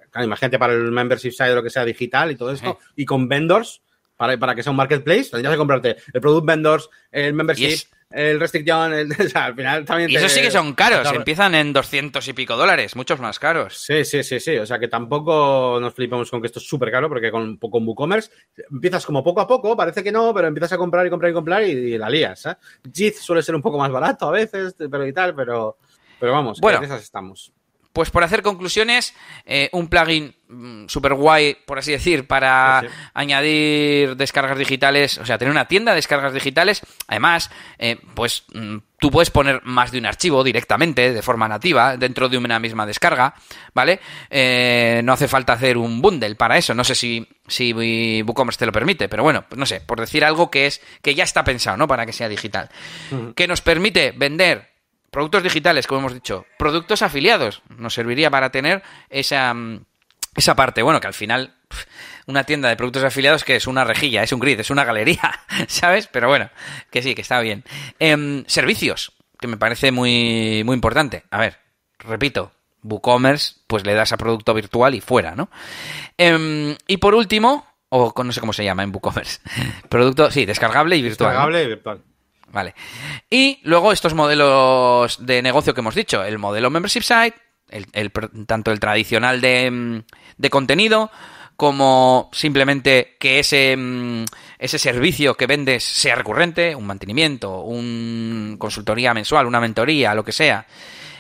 claro, 0.10 0.26
imagínate 0.26 0.58
para 0.58 0.74
el 0.74 0.92
membership 0.92 1.32
site 1.32 1.52
o 1.52 1.56
lo 1.56 1.64
que 1.64 1.70
sea 1.70 1.86
digital 1.86 2.32
y 2.32 2.36
todo 2.36 2.52
esto, 2.52 2.80
y 2.96 3.06
con 3.06 3.28
vendors, 3.28 3.84
para, 4.22 4.38
para 4.38 4.54
que 4.54 4.62
sea 4.62 4.70
un 4.70 4.78
marketplace, 4.78 5.32
tendrías 5.32 5.54
que 5.54 5.58
comprarte 5.58 5.96
el 6.14 6.22
product 6.22 6.46
vendors, 6.46 6.90
el 7.12 7.34
membership, 7.34 7.88
el 8.12 8.40
restriction, 8.40 8.94
el, 8.94 9.12
o 9.20 9.30
sea, 9.30 9.46
al 9.46 9.56
final 9.56 9.84
también... 9.84 10.12
Y 10.12 10.14
te- 10.14 10.20
eso 10.20 10.30
sí 10.30 10.42
que 10.42 10.52
son 10.52 10.74
caros, 10.74 11.02
Claro. 11.02 11.18
empiezan 11.18 11.56
en 11.56 11.74
200 11.74 12.28
y 12.28 12.34
pico 12.34 12.56
dólares, 12.56 12.96
muchos 12.96 13.20
más 13.20 13.40
caros. 13.40 13.76
Sí, 13.80 14.06
sí, 14.06 14.22
sí, 14.24 14.40
sí. 14.40 14.58
O 14.58 14.66
sea 14.68 14.78
que 14.78 14.88
tampoco 14.88 15.80
nos 15.82 15.94
flipamos 15.96 16.30
con 16.30 16.40
que 16.40 16.46
esto 16.48 16.60
es 16.60 16.68
súper 16.68 16.92
caro, 16.92 17.10
porque 17.10 17.32
con, 17.32 17.58
con 17.58 17.88
WooCommerce 17.88 18.30
empiezas 18.72 19.06
como 19.08 19.24
poco 19.24 19.42
a 19.42 19.48
poco, 19.48 19.76
parece 19.76 20.04
que 20.04 20.12
no, 20.12 20.34
pero 20.36 20.48
empiezas 20.48 20.74
a 20.74 20.78
comprar 20.78 21.08
y 21.08 21.10
comprar 21.10 21.32
y 21.32 21.34
comprar 21.34 21.64
y, 21.64 21.72
y 21.72 21.98
la 21.98 22.10
lías. 22.10 22.46
¿eh? 22.46 22.56
JIT 22.94 23.16
suele 23.16 23.42
ser 23.42 23.56
un 23.56 23.62
poco 23.64 23.80
más 23.80 23.90
barato 23.92 24.28
a 24.28 24.32
veces, 24.32 24.76
pero 24.78 25.08
y 25.08 25.14
tal, 25.14 25.34
pero, 25.34 25.78
pero 26.20 26.32
vamos, 26.34 26.60
Bueno. 26.62 26.78
en 26.78 26.84
esas 26.84 27.02
estamos. 27.02 27.52
Pues 27.94 28.10
por 28.10 28.24
hacer 28.24 28.42
conclusiones, 28.42 29.14
eh, 29.46 29.70
un 29.74 29.88
plugin 29.88 30.34
super 30.88 31.14
guay, 31.14 31.56
por 31.66 31.80
así 31.80 31.92
decir, 31.94 32.28
para 32.28 32.82
Sí, 32.82 32.88
sí. 32.88 32.94
añadir 33.14 34.16
descargas 34.18 34.58
digitales, 34.58 35.18
o 35.18 35.26
sea, 35.26 35.38
tener 35.38 35.52
una 35.52 35.66
tienda 35.68 35.92
de 35.92 35.98
descargas 35.98 36.34
digitales. 36.34 36.82
Además, 37.08 37.50
eh, 37.78 37.98
pues 38.16 38.44
mm, 38.54 38.78
tú 38.98 39.12
puedes 39.12 39.30
poner 39.30 39.62
más 39.64 39.92
de 39.92 39.98
un 40.00 40.06
archivo 40.06 40.44
directamente, 40.44 41.14
de 41.14 41.22
forma 41.22 41.48
nativa, 41.48 41.96
dentro 41.98 42.28
de 42.30 42.38
una 42.38 42.60
misma 42.60 42.86
descarga, 42.86 43.34
¿vale? 43.74 44.00
Eh, 44.30 45.02
no 45.04 45.14
hace 45.14 45.28
falta 45.30 45.54
hacer 45.54 45.78
un 45.78 46.02
bundle 46.02 46.36
para 46.36 46.58
eso. 46.58 46.74
No 46.74 46.84
sé 46.84 46.96
si, 46.96 47.28
si 47.48 47.72
WooCommerce 47.74 48.60
te 48.60 48.66
lo 48.66 48.72
permite, 48.74 49.08
pero 49.10 49.24
bueno, 49.24 49.46
pues 49.48 49.58
no 49.60 49.66
sé, 49.66 49.80
por 49.82 50.00
decir 50.00 50.24
algo 50.26 50.52
que 50.52 50.66
es 50.66 50.82
que 51.02 51.16
ya 51.16 51.24
está 51.24 51.44
pensado, 51.44 51.78
¿no? 51.78 51.88
Para 51.88 52.06
que 52.06 52.14
sea 52.14 52.28
digital. 52.30 52.70
Que 53.36 53.48
nos 53.48 53.62
permite 53.62 54.12
vender 54.16 54.71
productos 55.12 55.44
digitales, 55.44 55.86
como 55.86 56.00
hemos 56.00 56.14
dicho, 56.14 56.46
productos 56.58 57.02
afiliados, 57.02 57.62
nos 57.70 57.94
serviría 57.94 58.32
para 58.32 58.50
tener 58.50 58.82
esa, 59.10 59.54
mm, 59.54 59.86
esa 60.36 60.56
parte. 60.56 60.82
Bueno, 60.82 61.00
que 61.00 61.08
al 61.08 61.14
final 61.14 61.54
una 62.26 62.44
tienda 62.46 62.70
de 62.70 62.78
productos 62.78 63.04
afiliados 63.04 63.44
que 63.44 63.56
es 63.56 63.68
una 63.68 63.84
rejilla, 63.84 64.24
es 64.24 64.32
un 64.32 64.40
grid, 64.40 64.60
es 64.60 64.70
una 64.70 64.86
galería, 64.86 65.44
¿sabes? 65.68 66.08
Pero 66.08 66.28
bueno, 66.28 66.50
que 66.90 67.02
sí, 67.02 67.14
que 67.14 67.22
está 67.22 67.40
bien. 67.42 67.64
Em, 68.00 68.44
servicios, 68.48 69.14
que 69.40 69.48
me 69.48 69.58
parece 69.58 69.92
muy, 69.92 70.64
muy 70.66 70.76
importante. 70.76 71.24
A 71.30 71.40
ver, 71.40 71.60
repito, 72.00 72.54
WooCommerce, 72.84 73.56
pues 73.68 73.86
le 73.86 73.94
das 73.94 74.14
a 74.14 74.18
producto 74.18 74.54
virtual 74.54 74.96
y 74.96 75.02
fuera, 75.02 75.36
¿no? 75.36 75.50
Em, 76.18 76.76
y 76.88 76.98
por 76.98 77.16
último, 77.16 77.68
o 77.90 78.14
no 78.24 78.32
sé 78.32 78.40
cómo 78.40 78.54
se 78.54 78.64
llama 78.64 78.84
en 78.84 78.92
WooCommerce, 78.92 79.40
producto, 79.90 80.32
sí, 80.32 80.46
descargable 80.46 80.96
y 80.96 81.02
virtual. 81.02 81.32
Descargable 81.32 81.64
y 81.64 81.68
virtual. 81.68 82.02
Vale. 82.52 82.76
Y 83.30 83.60
luego 83.64 83.92
estos 83.92 84.14
modelos 84.14 85.26
de 85.26 85.42
negocio 85.42 85.74
que 85.74 85.82
hemos 85.82 85.96
dicho, 85.96 86.24
el 86.24 86.38
modelo 86.38 86.70
membership 86.70 87.02
site, 87.02 87.36
el, 87.70 87.88
el 87.94 88.12
tanto 88.46 88.72
el 88.72 88.80
tradicional 88.80 89.40
de, 89.42 89.72
mm, 89.72 90.04
de 90.38 90.50
contenido 90.50 91.12
como 91.56 92.30
simplemente 92.34 93.18
que 93.20 93.38
ese, 93.38 93.76
mm, 93.78 94.26
ese 94.58 94.80
servicio 94.80 95.36
que 95.36 95.46
vendes 95.46 95.84
sea 95.84 96.16
recurrente, 96.16 96.76
un 96.76 96.88
mantenimiento, 96.88 97.62
un 97.62 98.56
consultoría 98.58 99.14
mensual, 99.14 99.46
una 99.46 99.60
mentoría, 99.60 100.16
lo 100.16 100.26
que 100.26 100.32
sea. 100.32 100.66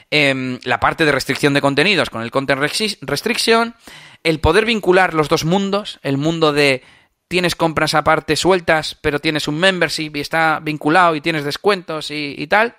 Em, 0.09 0.59
la 0.63 0.79
parte 0.79 1.05
de 1.05 1.11
restricción 1.11 1.53
de 1.53 1.61
contenidos 1.61 2.09
con 2.09 2.23
el 2.23 2.31
content 2.31 2.59
restriction, 2.59 3.75
el 4.23 4.39
poder 4.39 4.65
vincular 4.65 5.13
los 5.13 5.29
dos 5.29 5.45
mundos, 5.45 5.99
el 6.01 6.17
mundo 6.17 6.53
de 6.53 6.83
tienes 7.31 7.55
compras 7.55 7.93
aparte 7.95 8.35
sueltas, 8.35 8.97
pero 9.01 9.19
tienes 9.19 9.47
un 9.47 9.57
membership 9.57 10.11
y 10.15 10.19
está 10.19 10.59
vinculado 10.61 11.15
y 11.15 11.21
tienes 11.21 11.45
descuentos 11.45 12.11
y, 12.11 12.35
y 12.37 12.47
tal. 12.47 12.75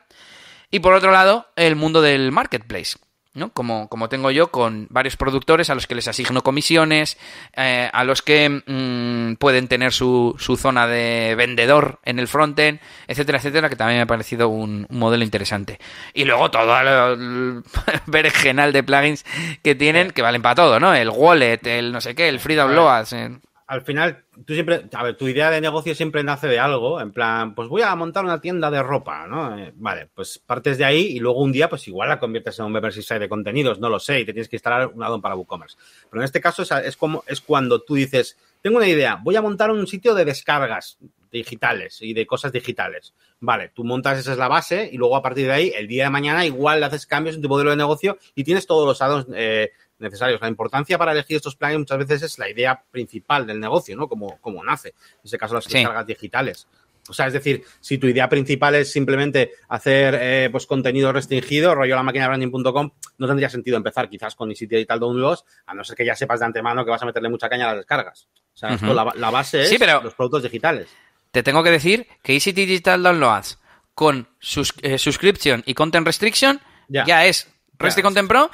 Y 0.70 0.80
por 0.80 0.92
otro 0.92 1.10
lado, 1.10 1.46
el 1.56 1.74
mundo 1.74 2.02
del 2.02 2.32
marketplace, 2.32 2.98
¿no? 3.32 3.50
Como, 3.50 3.88
como 3.88 4.10
tengo 4.10 4.30
yo 4.30 4.50
con 4.50 4.88
varios 4.90 5.16
productores 5.16 5.70
a 5.70 5.74
los 5.74 5.86
que 5.86 5.94
les 5.94 6.06
asigno 6.06 6.42
comisiones, 6.42 7.16
eh, 7.56 7.88
a 7.90 8.04
los 8.04 8.20
que 8.20 8.62
mm, 8.66 9.36
pueden 9.36 9.68
tener 9.68 9.92
su, 9.94 10.34
su 10.38 10.58
zona 10.58 10.86
de 10.86 11.34
vendedor 11.34 11.98
en 12.04 12.18
el 12.18 12.28
frontend, 12.28 12.78
etcétera, 13.06 13.38
etcétera, 13.38 13.70
que 13.70 13.76
también 13.76 14.00
me 14.00 14.02
ha 14.02 14.06
parecido 14.06 14.50
un, 14.50 14.86
un 14.86 14.98
modelo 14.98 15.24
interesante. 15.24 15.78
Y 16.12 16.26
luego 16.26 16.50
todo 16.50 16.78
el 16.78 17.62
berenjenal 18.06 18.74
de 18.74 18.82
plugins 18.82 19.24
que 19.62 19.74
tienen, 19.74 20.10
que 20.10 20.20
valen 20.20 20.42
para 20.42 20.56
todo, 20.56 20.78
¿no? 20.78 20.94
El 20.94 21.08
wallet, 21.08 21.60
el 21.66 21.90
no 21.90 22.02
sé 22.02 22.14
qué, 22.14 22.28
el 22.28 22.38
free 22.38 22.54
downloads. 22.56 23.14
eh. 23.14 23.30
Al 23.66 23.80
final, 23.80 24.24
tú 24.46 24.54
siempre, 24.54 24.88
a 24.92 25.02
ver, 25.02 25.16
tu 25.16 25.28
idea 25.28 25.50
de 25.50 25.60
negocio 25.60 25.94
siempre 25.94 26.22
nace 26.22 26.46
de 26.46 26.58
algo, 26.58 27.00
en 27.00 27.12
plan, 27.12 27.54
pues 27.54 27.68
voy 27.68 27.82
a 27.82 27.94
montar 27.94 28.24
una 28.24 28.40
tienda 28.40 28.70
de 28.70 28.82
ropa, 28.82 29.26
¿no? 29.26 29.58
Eh, 29.58 29.72
vale, 29.76 30.08
pues 30.14 30.38
partes 30.38 30.78
de 30.78 30.84
ahí 30.84 31.00
y 31.16 31.18
luego 31.18 31.40
un 31.40 31.52
día, 31.52 31.68
pues 31.68 31.86
igual 31.88 32.08
la 32.08 32.18
conviertes 32.18 32.58
en 32.58 32.66
un 32.66 32.72
membership 32.72 33.02
site 33.02 33.20
de 33.20 33.28
contenidos, 33.28 33.80
no 33.80 33.88
lo 33.88 33.98
sé, 33.98 34.20
y 34.20 34.24
te 34.24 34.32
tienes 34.32 34.48
que 34.48 34.56
instalar 34.56 34.88
un 34.88 35.02
addon 35.02 35.20
para 35.20 35.34
WooCommerce. 35.34 35.76
Pero 36.10 36.20
en 36.20 36.24
este 36.24 36.40
caso 36.40 36.62
es, 36.62 36.70
es 36.70 36.96
como, 36.96 37.24
es 37.26 37.40
cuando 37.40 37.82
tú 37.82 37.94
dices, 37.94 38.38
tengo 38.60 38.76
una 38.76 38.88
idea, 38.88 39.18
voy 39.22 39.36
a 39.36 39.42
montar 39.42 39.70
un 39.70 39.86
sitio 39.86 40.14
de 40.14 40.24
descargas 40.24 40.98
digitales 41.32 41.98
y 42.02 42.12
de 42.12 42.26
cosas 42.26 42.52
digitales. 42.52 43.14
Vale, 43.40 43.70
tú 43.74 43.84
montas, 43.84 44.18
esa 44.18 44.32
es 44.32 44.38
la 44.38 44.48
base, 44.48 44.88
y 44.92 44.96
luego 44.98 45.16
a 45.16 45.22
partir 45.22 45.46
de 45.46 45.52
ahí, 45.52 45.72
el 45.74 45.88
día 45.88 46.04
de 46.04 46.10
mañana, 46.10 46.46
igual 46.46 46.80
le 46.80 46.86
haces 46.86 47.06
cambios 47.06 47.34
en 47.36 47.42
tu 47.42 47.48
modelo 47.48 47.70
de 47.70 47.76
negocio 47.76 48.18
y 48.34 48.44
tienes 48.44 48.66
todos 48.66 48.86
los 48.86 49.02
addons 49.02 49.26
eh, 49.34 49.72
necesarios. 50.02 50.40
La 50.40 50.48
importancia 50.48 50.98
para 50.98 51.12
elegir 51.12 51.36
estos 51.36 51.56
plugins 51.56 51.78
muchas 51.80 51.98
veces 51.98 52.22
es 52.22 52.38
la 52.38 52.48
idea 52.50 52.82
principal 52.90 53.46
del 53.46 53.58
negocio, 53.60 53.96
¿no? 53.96 54.08
Como, 54.08 54.38
como 54.40 54.62
nace. 54.64 54.88
En 54.90 55.20
este 55.24 55.38
caso, 55.38 55.54
las 55.54 55.64
Sí. 55.64 55.74
descargas 55.78 56.06
digitales. 56.06 56.66
O 57.08 57.12
sea, 57.12 57.26
es 57.26 57.32
decir, 57.32 57.64
si 57.80 57.98
tu 57.98 58.06
idea 58.06 58.28
principal 58.28 58.76
es 58.76 58.92
simplemente 58.92 59.52
hacer 59.68 60.16
eh, 60.20 60.48
pues 60.52 60.66
contenido 60.66 61.12
restringido, 61.12 61.74
rollo 61.74 61.96
la 61.96 62.02
máquina 62.04 62.28
branding.com, 62.28 62.90
no 63.18 63.26
tendría 63.26 63.48
sentido 63.50 63.76
empezar 63.76 64.08
quizás 64.08 64.36
con 64.36 64.50
Easy 64.50 64.66
Digital 64.66 65.00
Downloads, 65.00 65.44
a 65.66 65.74
no 65.74 65.82
ser 65.82 65.96
que 65.96 66.04
ya 66.06 66.14
sepas 66.14 66.38
de 66.38 66.46
antemano 66.46 66.84
que 66.84 66.92
vas 66.92 67.02
a 67.02 67.06
meterle 67.06 67.28
mucha 67.28 67.48
caña 67.48 67.64
a 67.64 67.68
las 67.70 67.78
descargas. 67.78 68.28
O 68.54 68.56
sea, 68.56 68.74
esto, 68.74 68.94
la, 68.94 69.12
la 69.16 69.30
base 69.30 69.62
es 69.62 69.68
Sí, 69.68 69.78
pero- 69.78 70.00
los 70.02 70.14
productos 70.14 70.44
digitales. 70.44 70.88
Te 71.32 71.42
tengo 71.42 71.62
que 71.64 71.70
decir 71.72 72.06
que 72.22 72.34
Easy 72.34 72.52
Digital 72.52 73.02
Downloads 73.02 73.58
con 73.94 74.28
sus, 74.38 74.72
eh, 74.82 74.96
subscription 74.96 75.62
y 75.66 75.74
content 75.74 76.06
restriction 76.06 76.60
ya, 76.88 77.04
Ya. 77.04 77.26
es 77.26 77.48
Rest. 77.78 78.00
Content 78.00 78.28
Pro, 78.28 78.48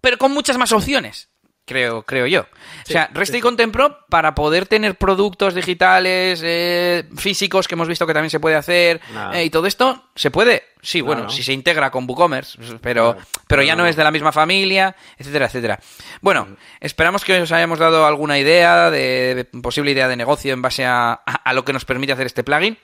Pero 0.00 0.18
con 0.18 0.32
muchas 0.32 0.58
más 0.58 0.72
opciones. 0.72 1.28
creo, 1.66 2.02
creo 2.02 2.26
yo. 2.26 2.40
o 2.40 2.46
sea, 2.84 3.08
Resta 3.12 3.36
y 3.36 3.40
Contempro, 3.40 3.98
para 4.08 4.34
poder 4.34 4.66
tener 4.66 4.96
productos 4.96 5.54
digitales, 5.54 6.40
eh, 6.42 7.08
físicos, 7.16 7.68
que 7.68 7.74
hemos 7.74 7.86
visto 7.86 8.06
que 8.06 8.12
también 8.12 8.30
se 8.30 8.40
puede 8.40 8.56
hacer, 8.56 9.00
eh, 9.32 9.44
y 9.44 9.50
todo 9.50 9.68
esto, 9.68 10.10
¿se 10.16 10.32
puede? 10.32 10.64
Sí, 10.82 11.00
bueno, 11.00 11.28
si 11.28 11.44
se 11.44 11.52
integra 11.52 11.90
con 11.90 12.08
WooCommerce, 12.08 12.58
pero, 12.80 13.16
pero 13.46 13.62
ya 13.62 13.76
no 13.76 13.86
es 13.86 13.94
de 13.94 14.02
la 14.02 14.10
misma 14.10 14.32
familia, 14.32 14.96
etcétera, 15.16 15.46
etcétera. 15.46 15.78
Bueno, 16.20 16.56
esperamos 16.80 17.24
que 17.24 17.42
os 17.42 17.52
hayamos 17.52 17.78
dado 17.78 18.04
alguna 18.04 18.38
idea, 18.38 18.90
de, 18.90 19.46
posible 19.62 19.92
idea 19.92 20.08
de 20.08 20.16
negocio 20.16 20.52
en 20.52 20.62
base 20.62 20.84
a, 20.84 21.12
a 21.12 21.52
lo 21.52 21.64
que 21.64 21.72
nos 21.72 21.84
permite 21.84 22.12
hacer 22.12 22.26
este 22.26 22.42
plugin. 22.42 22.78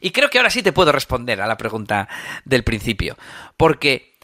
Y 0.00 0.10
creo 0.10 0.30
que 0.30 0.38
ahora 0.38 0.50
sí 0.50 0.62
te 0.62 0.72
puedo 0.72 0.92
responder 0.92 1.40
a 1.40 1.46
la 1.46 1.56
pregunta 1.56 2.08
del 2.44 2.64
principio. 2.64 3.16
Porque, 3.56 4.16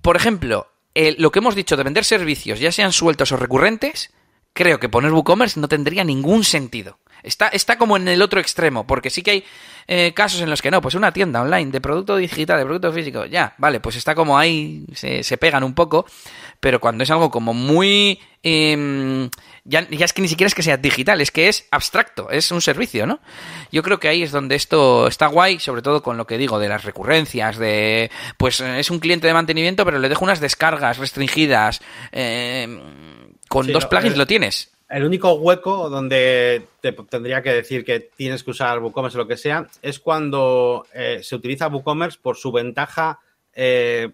por 0.00 0.16
ejemplo, 0.16 0.68
lo 0.94 1.30
que 1.30 1.38
hemos 1.40 1.54
dicho 1.54 1.76
de 1.76 1.82
vender 1.82 2.04
servicios, 2.04 2.60
ya 2.60 2.72
sean 2.72 2.92
sueltos 2.92 3.32
o 3.32 3.36
recurrentes, 3.36 4.12
creo 4.52 4.78
que 4.78 4.88
poner 4.88 5.12
WooCommerce 5.12 5.60
no 5.60 5.68
tendría 5.68 6.04
ningún 6.04 6.44
sentido. 6.44 6.98
Está, 7.24 7.48
está 7.48 7.78
como 7.78 7.96
en 7.96 8.06
el 8.06 8.22
otro 8.22 8.38
extremo, 8.38 8.86
porque 8.86 9.10
sí 9.10 9.22
que 9.22 9.30
hay 9.30 9.44
eh, 9.86 10.12
casos 10.14 10.40
en 10.40 10.50
los 10.50 10.62
que 10.62 10.70
no, 10.70 10.80
pues 10.80 10.94
una 10.94 11.12
tienda 11.12 11.42
online 11.42 11.70
de 11.70 11.80
producto 11.80 12.16
digital, 12.16 12.58
de 12.58 12.64
producto 12.64 12.92
físico, 12.92 13.24
ya, 13.26 13.54
vale, 13.58 13.80
pues 13.80 13.96
está 13.96 14.14
como 14.14 14.38
ahí, 14.38 14.84
se, 14.94 15.22
se 15.22 15.36
pegan 15.38 15.64
un 15.64 15.74
poco, 15.74 16.06
pero 16.60 16.80
cuando 16.80 17.04
es 17.04 17.10
algo 17.10 17.30
como 17.30 17.52
muy... 17.54 18.20
Em, 18.42 19.30
ya, 19.64 19.88
ya, 19.88 20.04
es 20.04 20.12
que 20.12 20.20
ni 20.20 20.28
siquiera 20.28 20.48
es 20.48 20.54
que 20.54 20.62
sea 20.62 20.76
digital, 20.76 21.22
es 21.22 21.30
que 21.30 21.48
es 21.48 21.66
abstracto, 21.70 22.30
es 22.30 22.50
un 22.50 22.60
servicio, 22.60 23.06
¿no? 23.06 23.20
Yo 23.72 23.82
creo 23.82 23.98
que 23.98 24.08
ahí 24.08 24.22
es 24.22 24.32
donde 24.32 24.54
esto 24.54 25.06
está 25.06 25.26
guay, 25.28 25.58
sobre 25.58 25.80
todo 25.80 26.02
con 26.02 26.18
lo 26.18 26.26
que 26.26 26.36
digo 26.36 26.58
de 26.58 26.68
las 26.68 26.84
recurrencias, 26.84 27.56
de 27.56 28.10
pues 28.36 28.60
es 28.60 28.90
un 28.90 28.98
cliente 28.98 29.26
de 29.26 29.32
mantenimiento, 29.32 29.86
pero 29.86 29.98
le 29.98 30.10
dejo 30.10 30.24
unas 30.24 30.40
descargas 30.40 30.98
restringidas. 30.98 31.80
Eh, 32.12 32.68
con 33.48 33.66
dos 33.72 33.86
plugins 33.86 34.18
lo 34.18 34.26
tienes. 34.26 34.73
El 34.94 35.04
único 35.04 35.32
hueco 35.32 35.90
donde 35.90 36.68
te 36.80 36.92
tendría 36.92 37.42
que 37.42 37.52
decir 37.52 37.84
que 37.84 37.98
tienes 37.98 38.44
que 38.44 38.52
usar 38.52 38.78
WooCommerce 38.78 39.18
o 39.18 39.22
lo 39.22 39.26
que 39.26 39.36
sea 39.36 39.66
es 39.82 39.98
cuando 39.98 40.86
eh, 40.94 41.18
se 41.20 41.34
utiliza 41.34 41.66
WooCommerce 41.66 42.20
por 42.22 42.36
su 42.36 42.52
ventaja 42.52 43.18
eh, 43.54 44.12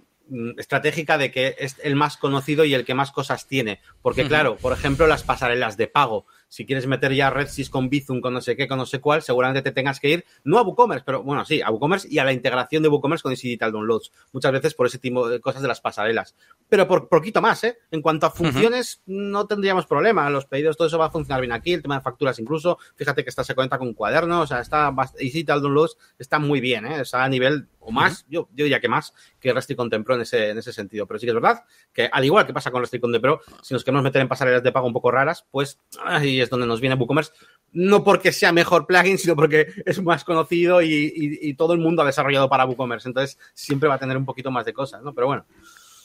estratégica 0.57 1.18
de 1.18 1.31
que 1.31 1.55
es 1.59 1.76
el 1.83 1.97
más 1.97 2.16
conocido 2.16 2.64
y 2.64 2.72
el 2.72 2.87
que 2.87 2.95
más 2.95 3.12
cosas 3.12 3.47
tiene. 3.47 3.83
Porque, 4.01 4.26
claro, 4.26 4.57
por 4.57 4.72
ejemplo, 4.72 5.07
las 5.07 5.22
pasarelas 5.22 5.76
de 5.76 5.87
pago 5.87 6.24
si 6.51 6.66
quieres 6.66 6.86
meter 6.86 7.14
ya 7.14 7.30
RedSys 7.30 7.70
con 7.70 7.88
Bizum, 7.88 8.20
con 8.20 8.34
no 8.34 8.40
sé 8.40 8.57
qué, 8.57 8.68
con 8.68 8.76
no 8.76 8.84
sé 8.84 9.01
cuál, 9.01 9.22
seguramente 9.22 9.62
te 9.62 9.72
tengas 9.72 10.01
que 10.01 10.11
ir, 10.11 10.24
no 10.44 10.59
a 10.59 10.62
WooCommerce, 10.62 11.05
pero 11.07 11.22
bueno, 11.22 11.44
sí, 11.44 11.62
a 11.62 11.70
WooCommerce 11.70 12.09
y 12.11 12.18
a 12.18 12.24
la 12.24 12.32
integración 12.32 12.82
de 12.82 12.88
WooCommerce 12.88 13.22
con 13.22 13.32
Digital 13.32 13.72
Downloads. 13.72 14.12
Muchas 14.32 14.53
veces 14.53 14.74
por 14.74 14.86
ese 14.86 14.98
tipo 14.98 15.28
de 15.28 15.40
cosas 15.40 15.62
de 15.62 15.68
las 15.68 15.80
pasarelas. 15.80 16.34
Pero 16.68 16.86
por 16.86 17.09
poquito 17.09 17.40
más, 17.40 17.62
¿eh? 17.64 17.78
En 17.90 18.03
cuanto 18.03 18.26
a 18.26 18.30
funciones, 18.30 19.03
no 19.07 19.46
tendríamos 19.46 19.86
problema. 19.86 20.28
Los 20.28 20.46
pedidos, 20.46 20.76
todo 20.76 20.88
eso 20.88 20.98
va 20.98 21.07
a 21.07 21.11
funcionar 21.11 21.40
bien 21.40 21.53
aquí, 21.53 21.72
el 21.72 21.82
tema 21.82 21.96
de 21.96 22.03
facturas 22.03 22.38
incluso. 22.40 22.78
Fíjate 22.96 23.22
que 23.22 23.30
esta 23.30 23.44
se 23.44 23.55
cuenta 23.55 23.78
con 23.78 23.94
cuadernos, 23.94 24.44
o 24.44 24.46
sea, 24.46 24.61
está 24.61 24.92
Digital 25.18 25.62
Downloads 25.62 25.96
está 26.18 26.38
muy 26.38 26.61
bien, 26.61 26.84
¿eh? 26.86 27.01
Está 27.01 27.24
a 27.24 27.28
nivel 27.28 27.68
o 27.81 27.91
más, 27.91 28.26
yo, 28.28 28.49
yo, 28.53 28.64
diría 28.64 28.81
que 28.81 28.89
más 28.89 29.14
que 29.41 29.53
Resti 29.53 29.74
Contempro 29.74 30.14
en 30.14 30.20
ese, 30.20 30.51
en 30.51 30.59
ese 30.59 30.72
sentido. 30.72 31.07
Pero 31.07 31.18
sí 31.18 31.26
que 31.26 31.31
es 31.31 31.35
verdad 31.35 31.64
que, 31.93 32.09
al 32.12 32.24
igual 32.24 32.47
que 32.47 32.53
pasa 32.53 32.70
con 32.70 32.83
Resti 32.83 33.01
Contempro, 33.01 33.41
si 33.62 33.74
nos 33.74 33.83
queremos 33.83 34.05
meter 34.05 34.20
en 34.20 34.28
pasarelas 34.28 34.62
de 34.62 34.70
pago 34.70 34.87
un 34.87 34.93
poco 34.93 35.11
raras, 35.11 35.47
pues 35.51 35.81
ahí 36.05 36.41
es 36.41 36.51
donde 36.51 36.66
nos 36.66 36.81
viene 36.81 36.97
WooCommerce, 36.97 37.33
no 37.72 38.05
porque 38.05 38.33
sea 38.33 38.53
mejor 38.53 38.87
plugin, 38.87 39.18
sino 39.18 39.35
porque 39.35 39.72
es 39.87 40.03
más 40.03 40.24
conocido 40.24 40.83
y, 40.83 41.55
todo 41.57 41.72
el 41.74 41.81
mundo 41.81 42.03
ha 42.03 42.07
desarrollado 42.07 42.49
para 42.49 42.64
WooCommerce. 42.64 43.09
Entonces 43.09 43.39
siempre 43.55 43.89
va 43.89 43.97
a 43.97 43.99
tener 43.99 44.16
un 44.16 44.24
poquito 44.24 44.51
más 44.51 44.64
de 44.64 44.72
cosas, 44.72 45.03
¿no? 45.03 45.14
Pero 45.14 45.26
bueno. 45.26 45.47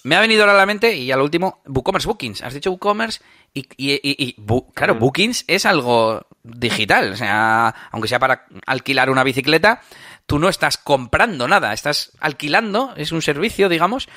Me 0.04 0.16
ha 0.16 0.22
venido 0.22 0.42
ahora 0.42 0.54
a 0.54 0.58
la 0.58 0.68
mente, 0.68 0.96
y 0.96 1.12
a 1.12 1.18
lo 1.18 1.24
último, 1.24 1.64
WooCommerce 1.66 2.08
Bookings. 2.08 2.44
Has 2.44 2.54
dicho 2.54 2.70
WooCommerce 2.70 3.22
y, 3.56 3.66
y, 3.78 4.36
claro, 4.76 4.96
Bookings 4.96 5.46
es 5.48 5.66
algo 5.66 6.28
digital. 6.44 7.14
O 7.14 7.16
sea, 7.16 7.74
aunque 7.92 8.08
sea 8.08 8.20
para 8.20 8.46
alquilar 8.68 9.10
una 9.10 9.24
bicicleta, 9.24 9.82
tú 10.26 10.40
no 10.40 10.50
estás 10.50 10.78
comprando 10.78 11.48
nada, 11.48 11.74
estás 11.74 12.12
alquilando, 12.20 12.94
es 12.98 13.12
un 13.12 13.22
servicio, 13.22 13.70
digamos, 13.70 14.08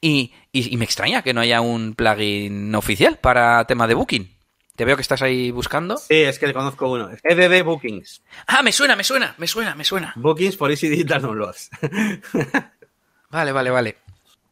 y, 0.00 0.32
y 0.52 0.76
me 0.76 0.84
extraña 0.84 1.22
que 1.22 1.34
no 1.34 1.40
haya 1.40 1.60
un 1.60 1.94
plugin 1.94 2.74
oficial 2.74 3.18
para 3.18 3.64
tema 3.66 3.86
de 3.86 3.94
Booking. 3.94 4.38
Te 4.78 4.84
veo 4.84 4.94
que 4.94 5.02
estás 5.02 5.22
ahí 5.22 5.50
buscando. 5.50 5.96
Sí, 5.96 6.14
es 6.14 6.38
que 6.38 6.52
conozco 6.52 6.88
uno. 6.88 7.10
EDD 7.24 7.64
Bookings. 7.64 8.22
Ah, 8.46 8.62
me 8.62 8.70
suena, 8.70 8.94
me 8.94 9.02
suena, 9.02 9.34
me 9.36 9.48
suena, 9.48 9.74
me 9.74 9.82
suena. 9.82 10.12
Bookings 10.14 10.56
por 10.56 10.70
Easy 10.70 10.88
Digital 10.88 11.20
Downloads. 11.20 11.70
vale, 13.30 13.50
vale, 13.50 13.70
vale. 13.70 13.96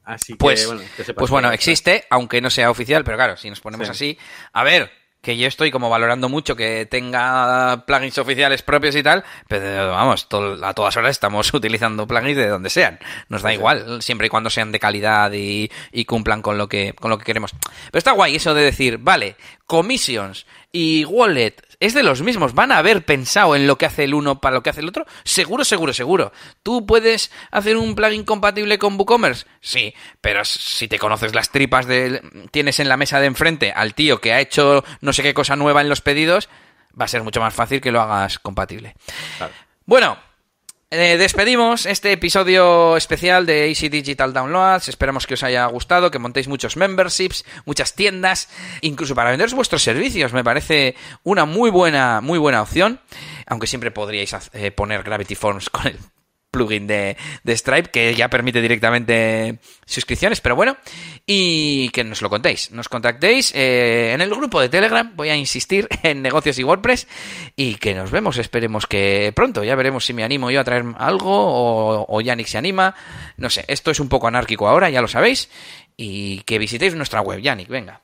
Así 0.03 0.33
que, 0.33 0.39
pues, 0.39 0.67
bueno, 0.67 0.83
pues 1.17 1.31
bueno, 1.31 1.53
existe, 1.53 2.07
aunque 2.11 2.41
no 2.41 2.51
sea 2.51 2.73
oficial, 2.73 3.05
pero 3.05 3.17
claro, 3.17 3.37
si 3.37 3.49
nos 3.49 3.61
ponemos 3.61 3.89
así, 3.89 4.19
a 4.53 4.65
ver, 4.65 4.91
que 5.27 5.37
yo 5.37 5.49
estoy 5.49 5.73
como 5.73 5.91
valorando 5.91 6.29
mucho 6.29 6.55
que 6.55 6.87
tenga 6.87 7.85
plugins 7.85 8.17
oficiales 8.17 8.63
propios 8.63 8.95
y 8.95 9.03
tal, 9.03 9.25
pero 9.49 9.91
vamos, 9.91 10.29
a 10.63 10.73
todas 10.73 10.97
horas 10.97 11.11
estamos 11.11 11.53
utilizando 11.53 12.07
plugins 12.07 12.37
de 12.37 12.47
donde 12.47 12.71
sean. 12.71 13.01
Nos 13.29 13.43
da 13.43 13.53
igual, 13.53 14.01
siempre 14.03 14.29
y 14.29 14.31
cuando 14.31 14.51
sean 14.51 14.71
de 14.71 14.79
calidad 14.79 15.33
y, 15.33 15.69
y, 15.91 16.05
cumplan 16.05 16.43
con 16.43 16.59
lo 16.59 16.69
que 16.69 16.93
con 16.93 17.11
lo 17.11 17.19
que 17.19 17.25
queremos. 17.25 17.51
Pero 17.91 17.99
está 17.99 18.13
guay 18.13 18.37
eso 18.37 18.55
de 18.55 18.63
decir, 18.63 18.99
vale, 18.99 19.35
commissions 19.67 20.47
y 20.73 21.05
wallet 21.05 21.57
es 21.81 21.95
de 21.95 22.03
los 22.03 22.23
mismos. 22.23 22.55
¿Van 22.55 22.73
a 22.73 22.79
haber 22.79 23.05
pensado 23.05 23.55
en 23.57 23.67
lo 23.67 23.77
que 23.77 23.87
hace 23.87 24.05
el 24.05 24.15
uno 24.15 24.41
para 24.41 24.57
lo 24.57 24.63
que 24.63 24.71
hace 24.71 24.81
el 24.81 24.89
otro? 24.89 25.07
Seguro, 25.25 25.65
seguro, 25.65 25.93
seguro. 25.93 26.33
¿Tú 26.63 26.87
puedes 26.87 27.31
hacer 27.51 27.77
un 27.77 27.95
plugin 27.95 28.25
compatible 28.25 28.79
con 28.79 28.97
WooCommerce? 28.97 29.47
Sí, 29.61 29.95
pero 30.21 30.45
si 30.45 30.89
te 30.89 30.99
conoces 30.99 31.35
las 31.35 31.51
tripas 31.51 31.87
de... 31.87 32.23
tienes 32.51 32.81
en 32.81 32.89
la 32.89 32.97
mesa 32.97 33.21
de 33.21 33.27
enfrente 33.27 33.73
al 33.73 33.95
tío 33.95 34.21
que 34.21 34.33
ha 34.33 34.41
hecho 34.41 34.85
no 35.01 35.13
sé 35.13 35.23
qué 35.23 35.35
cosa 35.35 35.57
nueva 35.57 35.81
en 35.81 35.89
los 35.89 36.01
pedidos, 36.01 36.49
va 36.99 37.05
a 37.05 37.09
ser 37.09 37.23
mucho 37.23 37.41
más 37.41 37.55
fácil 37.55 37.81
que 37.81 37.93
lo 37.93 38.01
hagas 38.01 38.39
compatible. 38.39 38.95
Bueno, 39.85 40.19
eh, 40.91 41.17
despedimos 41.17 41.85
este 41.87 42.13
episodio 42.13 42.97
especial 42.97 43.45
de 43.45 43.71
AC 43.71 43.91
Digital 43.91 44.33
Downloads. 44.33 44.89
Esperamos 44.89 45.27
que 45.27 45.35
os 45.35 45.43
haya 45.43 45.67
gustado, 45.67 46.11
que 46.11 46.19
montéis 46.19 46.49
muchos 46.49 46.77
memberships, 46.77 47.45
muchas 47.65 47.95
tiendas, 47.95 48.49
incluso 48.83 49.15
para 49.15 49.31
vender 49.31 49.51
vuestros 49.55 49.83
servicios. 49.83 50.33
Me 50.33 50.45
parece 50.45 50.95
una 51.25 51.45
muy 51.45 51.71
buena, 51.71 52.21
muy 52.21 52.39
buena 52.39 52.63
opción. 52.63 53.01
Aunque 53.47 53.67
siempre 53.67 53.91
podríais 53.91 54.35
eh, 54.53 54.71
poner 54.71 55.03
Gravity 55.03 55.35
Forms 55.35 55.71
con 55.71 55.87
el 55.89 55.99
plugin 56.51 56.87
de, 56.87 57.17
Stripe 57.47 57.91
que 57.91 58.15
ya 58.15 58.29
permite 58.29 58.61
directamente 58.61 59.59
suscripciones, 59.85 60.41
pero 60.41 60.57
bueno, 60.57 60.77
y 61.27 61.91
que 61.91 62.05
nos 62.05 62.23
lo 62.23 62.31
contéis, 62.31 62.71
nos 62.73 62.89
contactéis 62.89 63.53
eh, 63.55 64.13
en 64.15 64.21
el 64.21 64.31
grupo 64.31 64.61
de 64.61 64.69
Telegram, 64.69 65.13
voy 65.15 65.29
a 65.29 65.37
insistir 65.37 65.89
en 66.03 66.23
negocios 66.23 66.59
y 66.59 66.65
WordPress, 66.65 67.07
y 67.57 67.77
que 67.77 67.95
nos 67.95 68.11
vemos, 68.11 68.39
esperemos 68.39 68.87
que 68.87 69.33
pronto, 69.35 69.65
ya 69.65 69.75
veremos 69.75 70.05
si 70.05 70.13
me 70.13 70.25
animo 70.25 70.51
yo 70.51 70.61
a 70.61 70.65
traer 70.65 70.85
algo 70.99 71.33
o, 71.33 72.07
o 72.09 72.21
Yannick 72.21 72.47
se 72.47 72.59
anima, 72.59 72.95
no 73.37 73.51
sé, 73.51 73.65
esto 73.69 73.91
es 73.91 74.01
un 74.01 74.09
poco 74.09 74.29
anárquico 74.29 74.69
ahora, 74.69 74.91
ya 74.91 75.03
lo 75.03 75.09
sabéis, 75.09 75.51
y 75.97 76.41
que 76.41 76.59
visitéis 76.59 76.95
nuestra 76.95 77.21
web, 77.21 77.41
Yannick, 77.41 77.69
venga. 77.69 78.01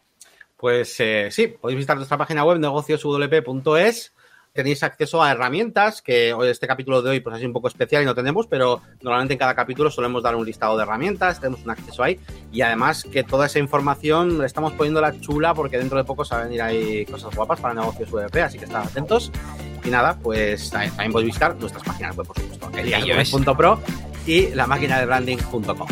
Pues 0.56 0.94
eh, 1.00 1.28
sí, 1.32 1.48
podéis 1.48 1.78
visitar 1.78 1.96
nuestra 1.96 2.16
página 2.16 2.44
web 2.44 2.58
negocioswp.es 2.60 4.12
tenéis 4.52 4.82
acceso 4.82 5.22
a 5.22 5.30
herramientas 5.30 6.02
que 6.02 6.32
hoy 6.32 6.48
este 6.48 6.66
capítulo 6.66 7.02
de 7.02 7.10
hoy 7.10 7.20
pues 7.20 7.38
es 7.38 7.44
un 7.44 7.52
poco 7.52 7.68
especial 7.68 8.02
y 8.02 8.06
no 8.06 8.14
tenemos, 8.14 8.46
pero 8.46 8.82
normalmente 9.00 9.34
en 9.34 9.38
cada 9.38 9.54
capítulo 9.54 9.90
solemos 9.90 10.22
dar 10.22 10.36
un 10.36 10.44
listado 10.44 10.76
de 10.76 10.82
herramientas, 10.82 11.40
tenemos 11.40 11.62
un 11.62 11.70
acceso 11.70 12.02
ahí 12.02 12.20
y 12.52 12.60
además 12.60 13.06
que 13.10 13.24
toda 13.24 13.46
esa 13.46 13.58
información 13.58 14.38
le 14.38 14.46
estamos 14.46 14.72
poniendo 14.74 15.00
la 15.00 15.18
chula 15.20 15.54
porque 15.54 15.78
dentro 15.78 15.98
de 15.98 16.04
poco 16.04 16.22
a 16.30 16.44
venir 16.44 16.62
ahí 16.62 17.04
cosas 17.06 17.34
guapas 17.34 17.60
para 17.60 17.74
negocios 17.74 18.10
VP, 18.10 18.42
así 18.42 18.58
que 18.58 18.66
estad 18.66 18.82
atentos. 18.82 19.32
Y 19.84 19.90
nada, 19.90 20.16
pues 20.22 20.70
también 20.70 21.10
podéis 21.10 21.26
visitar 21.26 21.56
nuestras 21.56 21.82
páginas 21.82 22.16
web, 22.16 22.26
por 22.26 22.38
supuesto, 22.38 22.70
elias.pro 22.78 23.80
y 24.26 24.48
la 24.50 24.68
máquina 24.68 25.00
de 25.00 25.06
branding.com. 25.06 25.88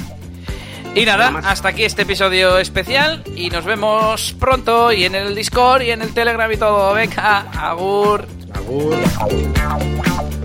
Y 0.94 1.04
nada, 1.04 1.32
hasta 1.44 1.68
aquí 1.68 1.84
este 1.84 2.02
episodio 2.02 2.58
especial 2.58 3.22
y 3.34 3.50
nos 3.50 3.64
vemos 3.64 4.34
pronto 4.38 4.92
y 4.92 5.04
en 5.04 5.14
el 5.14 5.34
Discord 5.34 5.82
y 5.82 5.90
en 5.90 6.02
el 6.02 6.12
Telegram 6.14 6.50
y 6.50 6.56
todo. 6.56 6.94
Venga, 6.94 7.40
agur. 7.52 8.39
Agur. 8.54 10.39